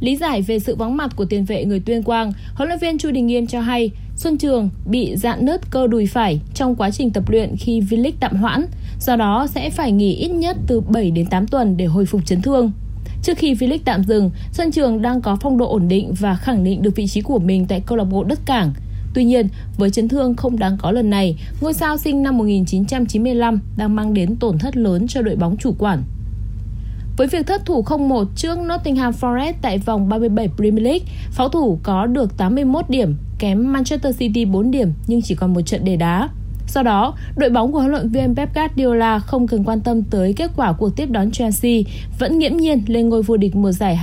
Lý 0.04 0.16
giải 0.16 0.42
về 0.42 0.60
sự 0.60 0.76
vắng 0.76 0.98
mặt 0.98 1.16
của 1.16 1.26
tiền 1.26 1.46
vệ 1.46 1.66
người 1.66 1.80
Tuyên 1.80 2.04
Quang, 2.04 2.34
huấn 2.56 2.70
luyện 2.70 2.80
viên 2.80 2.98
Chu 2.98 3.12
Đình 3.12 3.28
Nghiêm 3.28 3.48
cho 3.48 3.62
hay 3.62 3.92
Xuân 4.16 4.38
Trường 4.38 4.70
bị 4.86 5.16
dạn 5.16 5.46
nứt 5.46 5.72
cơ 5.72 5.88
đùi 5.88 6.06
phải 6.06 6.40
trong 6.54 6.76
quá 6.76 6.92
trình 6.92 7.12
tập 7.12 7.30
luyện 7.30 7.56
khi 7.58 7.82
V-League 7.82 8.12
tạm 8.20 8.36
hoãn, 8.36 8.66
do 9.02 9.16
đó 9.16 9.48
sẽ 9.50 9.70
phải 9.70 9.92
nghỉ 9.92 10.16
ít 10.16 10.28
nhất 10.28 10.58
từ 10.68 10.82
7 10.82 11.12
đến 11.12 11.26
8 11.26 11.48
tuần 11.48 11.78
để 11.78 11.86
hồi 11.86 12.06
phục 12.06 12.26
chấn 12.26 12.42
thương. 12.42 12.72
Trước 13.24 13.38
khi 13.38 13.54
V-League 13.54 13.80
tạm 13.86 14.04
dừng, 14.04 14.32
Xuân 14.52 14.72
Trường 14.72 15.02
đang 15.02 15.22
có 15.22 15.38
phong 15.42 15.58
độ 15.58 15.70
ổn 15.70 15.88
định 15.88 16.14
và 16.20 16.36
khẳng 16.36 16.64
định 16.64 16.82
được 16.82 16.96
vị 16.96 17.08
trí 17.08 17.22
của 17.22 17.40
mình 17.40 17.66
tại 17.66 17.82
câu 17.86 17.98
lạc 17.98 18.04
bộ 18.04 18.24
Đất 18.24 18.40
Cảng. 18.46 18.74
Tuy 19.14 19.24
nhiên, 19.24 19.48
với 19.78 19.90
chấn 19.90 20.08
thương 20.08 20.36
không 20.36 20.60
đáng 20.60 20.78
có 20.82 20.92
lần 20.92 21.10
này, 21.10 21.38
ngôi 21.62 21.74
sao 21.74 21.98
sinh 21.98 22.24
năm 22.24 22.38
1995 22.38 23.60
đang 23.78 23.96
mang 23.96 24.14
đến 24.14 24.36
tổn 24.36 24.58
thất 24.58 24.78
lớn 24.78 25.08
cho 25.08 25.22
đội 25.22 25.36
bóng 25.36 25.58
chủ 25.58 25.76
quản. 25.80 26.04
Với 27.18 27.28
việc 27.28 27.48
thất 27.48 27.66
thủ 27.66 27.84
0-1 27.84 28.26
trước 28.36 28.60
Nottingham 28.60 29.14
Forest 29.22 29.54
tại 29.62 29.78
vòng 29.78 30.10
37 30.10 30.50
Premier 30.58 30.86
League, 30.86 31.06
pháo 31.32 31.50
thủ 31.50 31.80
có 31.84 32.06
được 32.06 32.38
81 32.38 32.90
điểm, 32.90 33.16
kém 33.40 33.74
Manchester 33.74 34.18
City 34.20 34.46
4 34.46 34.72
điểm 34.72 34.94
nhưng 35.08 35.22
chỉ 35.22 35.36
còn 35.36 35.54
một 35.54 35.62
trận 35.62 35.86
để 35.86 35.96
đá. 35.96 36.30
Do 36.68 36.84
đó, 36.84 37.18
đội 37.36 37.50
bóng 37.50 37.72
của 37.72 37.80
huấn 37.80 37.92
luyện 37.92 38.10
viên 38.10 38.36
Pep 38.36 38.56
Guardiola 38.56 39.20
không 39.20 39.48
cần 39.48 39.64
quan 39.64 39.82
tâm 39.82 40.04
tới 40.04 40.34
kết 40.34 40.52
quả 40.56 40.74
cuộc 40.74 40.96
tiếp 40.96 41.10
đón 41.10 41.32
Chelsea, 41.32 41.82
vẫn 42.20 42.40
nghiễm 42.40 42.58
nhiên 42.58 42.82
lên 42.88 43.10
ngôi 43.10 43.24
vô 43.24 43.38
địch 43.38 43.56
mùa 43.56 43.72
giải 43.72 44.00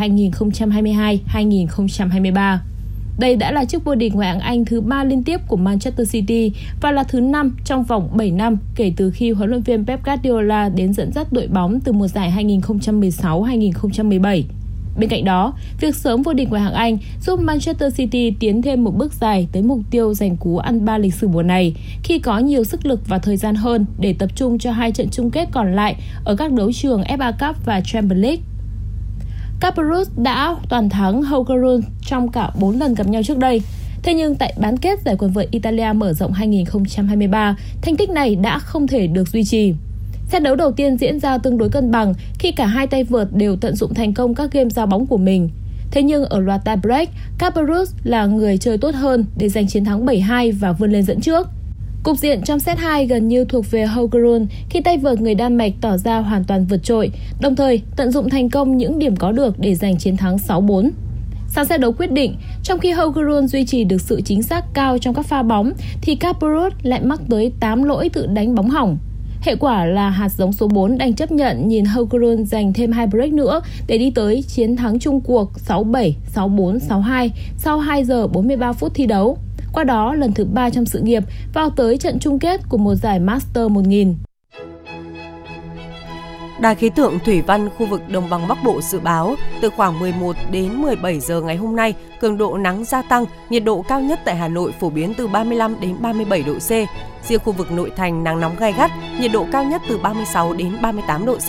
2022-2023. 1.33 2.59
Đây 3.18 3.37
đã 3.37 3.53
là 3.53 3.64
chức 3.64 3.85
vô 3.85 3.94
địch 3.94 4.14
ngoại 4.14 4.29
hạng 4.29 4.40
Anh 4.40 4.64
thứ 4.64 4.81
3 4.81 5.05
liên 5.05 5.25
tiếp 5.25 5.40
của 5.49 5.57
Manchester 5.57 6.12
City 6.12 6.53
và 6.81 6.92
là 6.92 7.05
thứ 7.05 7.20
5 7.20 7.57
trong 7.64 7.85
vòng 7.85 8.09
7 8.16 8.31
năm 8.31 8.59
kể 8.77 8.92
từ 8.96 9.11
khi 9.11 9.31
huấn 9.31 9.51
luyện 9.51 9.62
viên 9.62 9.87
Pep 9.87 10.05
Guardiola 10.05 10.68
đến 10.68 10.92
dẫn 10.92 11.12
dắt 11.12 11.33
đội 11.33 11.46
bóng 11.46 11.81
từ 11.81 11.92
mùa 11.92 12.09
giải 12.09 12.33
2016-2017. 12.37 14.42
Bên 14.99 15.11
cạnh 15.11 15.25
đó, 15.25 15.53
việc 15.81 15.94
sớm 15.94 16.23
vô 16.23 16.33
địch 16.33 16.51
ngoại 16.51 16.62
hạng 16.62 16.75
Anh 16.75 16.99
giúp 17.23 17.40
Manchester 17.40 17.96
City 17.96 18.31
tiến 18.40 18.62
thêm 18.62 18.85
một 18.85 18.96
bước 18.96 19.12
dài 19.12 19.49
tới 19.53 19.62
mục 19.62 19.81
tiêu 19.90 20.14
giành 20.14 20.37
cú 20.37 20.59
ăn 20.59 20.85
ba 20.85 20.99
lịch 20.99 21.14
sử 21.14 21.29
mùa 21.29 21.42
này 21.42 21.75
khi 22.03 22.18
có 22.18 22.38
nhiều 22.38 22.64
sức 22.64 22.87
lực 22.87 23.09
và 23.09 23.18
thời 23.18 23.37
gian 23.37 23.55
hơn 23.55 23.87
để 23.99 24.14
tập 24.18 24.31
trung 24.37 24.59
cho 24.59 24.73
hai 24.73 24.92
trận 24.92 25.09
chung 25.11 25.31
kết 25.31 25.49
còn 25.53 25.77
lại 25.77 25.96
ở 26.25 26.37
các 26.37 26.53
đấu 26.53 26.73
trường 26.73 27.03
FA 27.03 27.33
Cup 27.33 27.66
và 27.66 27.81
Champions 27.81 28.23
League. 28.23 28.42
Caparus 29.61 30.09
đã 30.16 30.57
toàn 30.68 30.88
thắng 30.88 31.23
Haugerun 31.23 31.81
trong 32.07 32.29
cả 32.29 32.51
4 32.61 32.79
lần 32.79 32.94
gặp 32.94 33.07
nhau 33.07 33.23
trước 33.23 33.38
đây. 33.38 33.62
Thế 34.03 34.14
nhưng 34.14 34.35
tại 34.35 34.55
bán 34.61 34.77
kết 34.77 35.01
giải 35.05 35.16
quần 35.18 35.31
vợt 35.31 35.51
Italia 35.51 35.92
mở 35.94 36.12
rộng 36.12 36.33
2023, 36.33 37.57
thành 37.83 37.96
tích 37.96 38.11
này 38.11 38.37
đã 38.37 38.59
không 38.59 38.87
thể 38.87 39.07
được 39.07 39.29
duy 39.29 39.44
trì. 39.44 39.75
Set 40.29 40.42
đấu 40.42 40.57
đầu 40.57 40.73
tiên 40.73 40.96
diễn 40.96 41.20
ra 41.20 41.38
tương 41.38 41.59
đối 41.59 41.68
cân 41.68 41.90
bằng 41.90 42.14
khi 42.38 42.53
cả 42.53 42.66
hai 42.66 42.87
tay 42.87 43.05
vợt 43.05 43.29
đều 43.33 43.57
tận 43.57 43.77
dụng 43.77 43.94
thành 43.94 44.14
công 44.14 44.35
các 44.35 44.53
game 44.53 44.70
giao 44.70 44.87
bóng 44.87 45.07
của 45.07 45.18
mình. 45.18 45.51
Thế 45.90 46.03
nhưng 46.03 46.25
ở 46.25 46.40
loạt 46.40 46.64
tie 46.64 46.77
break, 46.77 47.09
Caparus 47.38 47.94
là 48.05 48.27
người 48.27 48.59
chơi 48.59 48.79
tốt 48.79 48.94
hơn 48.94 49.25
để 49.37 49.49
giành 49.49 49.68
chiến 49.68 49.85
thắng 49.85 50.07
7-2 50.07 50.53
và 50.61 50.73
vươn 50.73 50.92
lên 50.92 51.03
dẫn 51.03 51.20
trước. 51.20 51.49
Cục 52.02 52.18
diện 52.18 52.42
trong 52.42 52.58
set 52.60 52.78
2 52.78 53.06
gần 53.06 53.28
như 53.28 53.44
thuộc 53.44 53.70
về 53.70 53.86
Hogerun 53.86 54.46
khi 54.70 54.80
tay 54.80 54.98
vợt 54.98 55.20
người 55.20 55.34
Đan 55.34 55.56
Mạch 55.56 55.72
tỏ 55.80 55.96
ra 55.96 56.18
hoàn 56.18 56.44
toàn 56.44 56.66
vượt 56.66 56.82
trội, 56.82 57.10
đồng 57.40 57.56
thời 57.56 57.82
tận 57.96 58.10
dụng 58.10 58.28
thành 58.28 58.50
công 58.50 58.76
những 58.76 58.98
điểm 58.98 59.16
có 59.16 59.32
được 59.32 59.58
để 59.58 59.74
giành 59.74 59.98
chiến 59.98 60.16
thắng 60.16 60.36
6-4. 60.36 60.90
Sáng 61.48 61.64
set 61.64 61.80
đấu 61.80 61.92
quyết 61.92 62.12
định, 62.12 62.36
trong 62.62 62.78
khi 62.78 62.90
Hogerun 62.90 63.46
duy 63.46 63.64
trì 63.66 63.84
được 63.84 64.00
sự 64.00 64.20
chính 64.24 64.42
xác 64.42 64.64
cao 64.74 64.98
trong 64.98 65.14
các 65.14 65.26
pha 65.26 65.42
bóng, 65.42 65.72
thì 66.02 66.14
Caparus 66.14 66.72
lại 66.82 67.00
mắc 67.02 67.20
tới 67.30 67.52
8 67.60 67.82
lỗi 67.82 68.08
tự 68.08 68.26
đánh 68.26 68.54
bóng 68.54 68.70
hỏng. 68.70 68.98
Hệ 69.42 69.56
quả 69.56 69.84
là 69.84 70.10
hạt 70.10 70.28
giống 70.28 70.52
số 70.52 70.68
4 70.68 70.98
đành 70.98 71.14
chấp 71.14 71.32
nhận 71.32 71.68
nhìn 71.68 71.84
Hogerun 71.84 72.44
giành 72.44 72.72
thêm 72.72 72.92
hai 72.92 73.06
break 73.06 73.32
nữa 73.32 73.60
để 73.86 73.98
đi 73.98 74.10
tới 74.10 74.42
chiến 74.42 74.76
thắng 74.76 74.98
chung 74.98 75.20
cuộc 75.20 75.52
6-7, 75.68 76.12
6-4, 76.34 76.78
6-2 76.78 77.28
sau 77.58 77.78
2 77.78 78.04
giờ 78.04 78.26
43 78.26 78.72
phút 78.72 78.92
thi 78.94 79.06
đấu. 79.06 79.38
Qua 79.72 79.85
đó, 79.85 80.14
lần 80.14 80.33
thứ 80.33 80.44
ba 80.44 80.70
trong 80.70 80.87
sự 80.87 81.00
nghiệp 81.00 81.22
vào 81.54 81.70
tới 81.70 81.98
trận 81.98 82.18
chung 82.18 82.38
kết 82.38 82.61
của 82.68 82.78
một 82.78 82.94
giải 82.94 83.20
Master 83.20 83.70
1000. 83.70 84.14
Đài 86.61 86.74
khí 86.74 86.90
tượng 86.90 87.18
thủy 87.24 87.42
văn 87.42 87.68
khu 87.78 87.87
vực 87.87 88.09
Đồng 88.09 88.30
bằng 88.30 88.48
Bắc 88.48 88.59
Bộ 88.64 88.80
dự 88.80 89.00
báo 89.00 89.35
từ 89.61 89.70
khoảng 89.70 90.00
11 90.00 90.37
đến 90.50 90.74
17 90.74 91.20
giờ 91.20 91.40
ngày 91.40 91.56
hôm 91.56 91.76
nay, 91.76 91.94
cường 92.20 92.38
độ 92.38 92.59
nắng 92.59 92.85
gia 92.85 93.02
tăng, 93.02 93.24
nhiệt 93.50 93.64
độ 93.64 93.85
cao 93.88 94.00
nhất 94.00 94.20
tại 94.24 94.37
Hà 94.37 94.48
Nội 94.48 94.72
phổ 94.80 94.90
biến 94.90 95.14
từ 95.16 95.28
35 95.28 95.80
đến 95.80 95.96
37 96.00 96.42
độ 96.42 96.54
C. 96.54 96.70
Riêng 97.28 97.40
khu 97.44 97.52
vực 97.52 97.72
nội 97.72 97.90
thành 97.96 98.24
nắng 98.24 98.40
nóng 98.40 98.56
gai 98.59 98.72
gắt, 98.72 98.90
nhiệt 99.20 99.33
độ 99.33 99.46
cao 99.52 99.64
nhất 99.64 99.83
từ 99.88 99.98
36 99.98 100.52
đến 100.52 100.76
38 100.83 101.26
độ 101.26 101.37
C. 101.37 101.48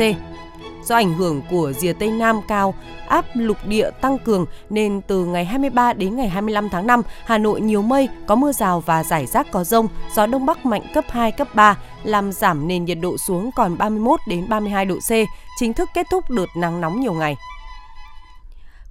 Do 0.84 0.96
ảnh 0.96 1.14
hưởng 1.14 1.42
của 1.50 1.74
rìa 1.80 1.94
Tây 1.94 2.12
Nam 2.12 2.42
cao, 2.48 2.74
áp 3.08 3.26
lục 3.34 3.58
địa 3.66 3.90
tăng 4.02 4.18
cường 4.20 4.46
nên 4.70 5.02
từ 5.02 5.26
ngày 5.26 5.46
23 5.46 5.94
đến 5.94 6.16
ngày 6.16 6.30
25 6.30 6.70
tháng 6.70 6.88
5, 6.88 7.02
Hà 7.26 7.38
Nội 7.38 7.62
nhiều 7.62 7.82
mây, 7.82 8.10
có 8.28 8.36
mưa 8.36 8.52
rào 8.52 8.80
và 8.80 9.04
rải 9.04 9.26
rác 9.26 9.52
có 9.52 9.64
rông, 9.64 9.88
gió 10.16 10.26
đông 10.26 10.46
bắc 10.46 10.66
mạnh 10.66 10.82
cấp 10.94 11.06
2, 11.10 11.32
cấp 11.32 11.48
3, 11.56 11.78
làm 12.04 12.32
giảm 12.32 12.68
nền 12.68 12.86
nhiệt 12.86 12.98
độ 13.02 13.18
xuống 13.18 13.52
còn 13.56 13.78
31 13.78 14.20
đến 14.28 14.50
32 14.50 14.86
độ 14.86 14.96
C, 14.96 15.12
chính 15.60 15.74
thức 15.74 15.90
kết 15.94 16.08
thúc 16.12 16.30
đợt 16.30 16.48
nắng 16.56 16.82
nóng 16.82 17.02
nhiều 17.02 17.14
ngày. 17.14 17.36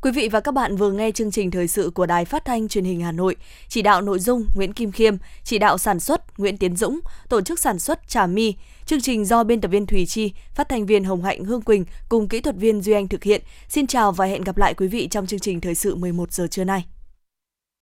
Quý 0.03 0.11
vị 0.11 0.29
và 0.29 0.41
các 0.41 0.55
bạn 0.55 0.77
vừa 0.77 0.91
nghe 0.91 1.11
chương 1.11 1.31
trình 1.31 1.51
thời 1.51 1.69
sự 1.69 1.91
của 1.95 2.07
Đài 2.07 2.25
Phát 2.25 2.45
thanh 2.45 2.69
Truyền 2.69 2.85
hình 2.85 3.01
Hà 3.01 3.13
Nội. 3.13 3.37
Chỉ 3.69 3.83
đạo 3.83 4.03
nội 4.03 4.19
dung 4.19 4.47
Nguyễn 4.55 4.73
Kim 4.73 4.93
Khiêm, 4.93 5.17
chỉ 5.45 5.59
đạo 5.59 5.79
sản 5.79 6.01
xuất 6.01 6.39
Nguyễn 6.39 6.57
Tiến 6.57 6.77
Dũng, 6.77 7.01
tổ 7.29 7.41
chức 7.41 7.59
sản 7.59 7.79
xuất 7.79 8.09
Trà 8.09 8.27
My. 8.27 8.55
Chương 8.87 9.01
trình 9.01 9.25
do 9.25 9.45
biên 9.45 9.61
tập 9.61 9.69
viên 9.69 9.87
Thùy 9.87 10.07
Chi, 10.07 10.33
phát 10.55 10.69
thanh 10.69 10.87
viên 10.87 11.05
Hồng 11.05 11.23
Hạnh 11.23 11.45
Hương 11.45 11.63
Quỳnh 11.63 11.85
cùng 12.09 12.29
kỹ 12.29 12.41
thuật 12.41 12.57
viên 12.57 12.81
Duy 12.81 12.93
Anh 12.93 13.09
thực 13.09 13.25
hiện. 13.25 13.43
Xin 13.69 13.87
chào 13.87 14.13
và 14.13 14.27
hẹn 14.27 14.43
gặp 14.43 14.57
lại 14.57 14.75
quý 14.75 14.89
vị 14.89 15.09
trong 15.11 15.27
chương 15.27 15.41
trình 15.41 15.61
thời 15.61 15.75
sự 15.75 15.95
11 15.95 16.33
giờ 16.33 16.47
trưa 16.51 16.65
nay. 16.65 16.85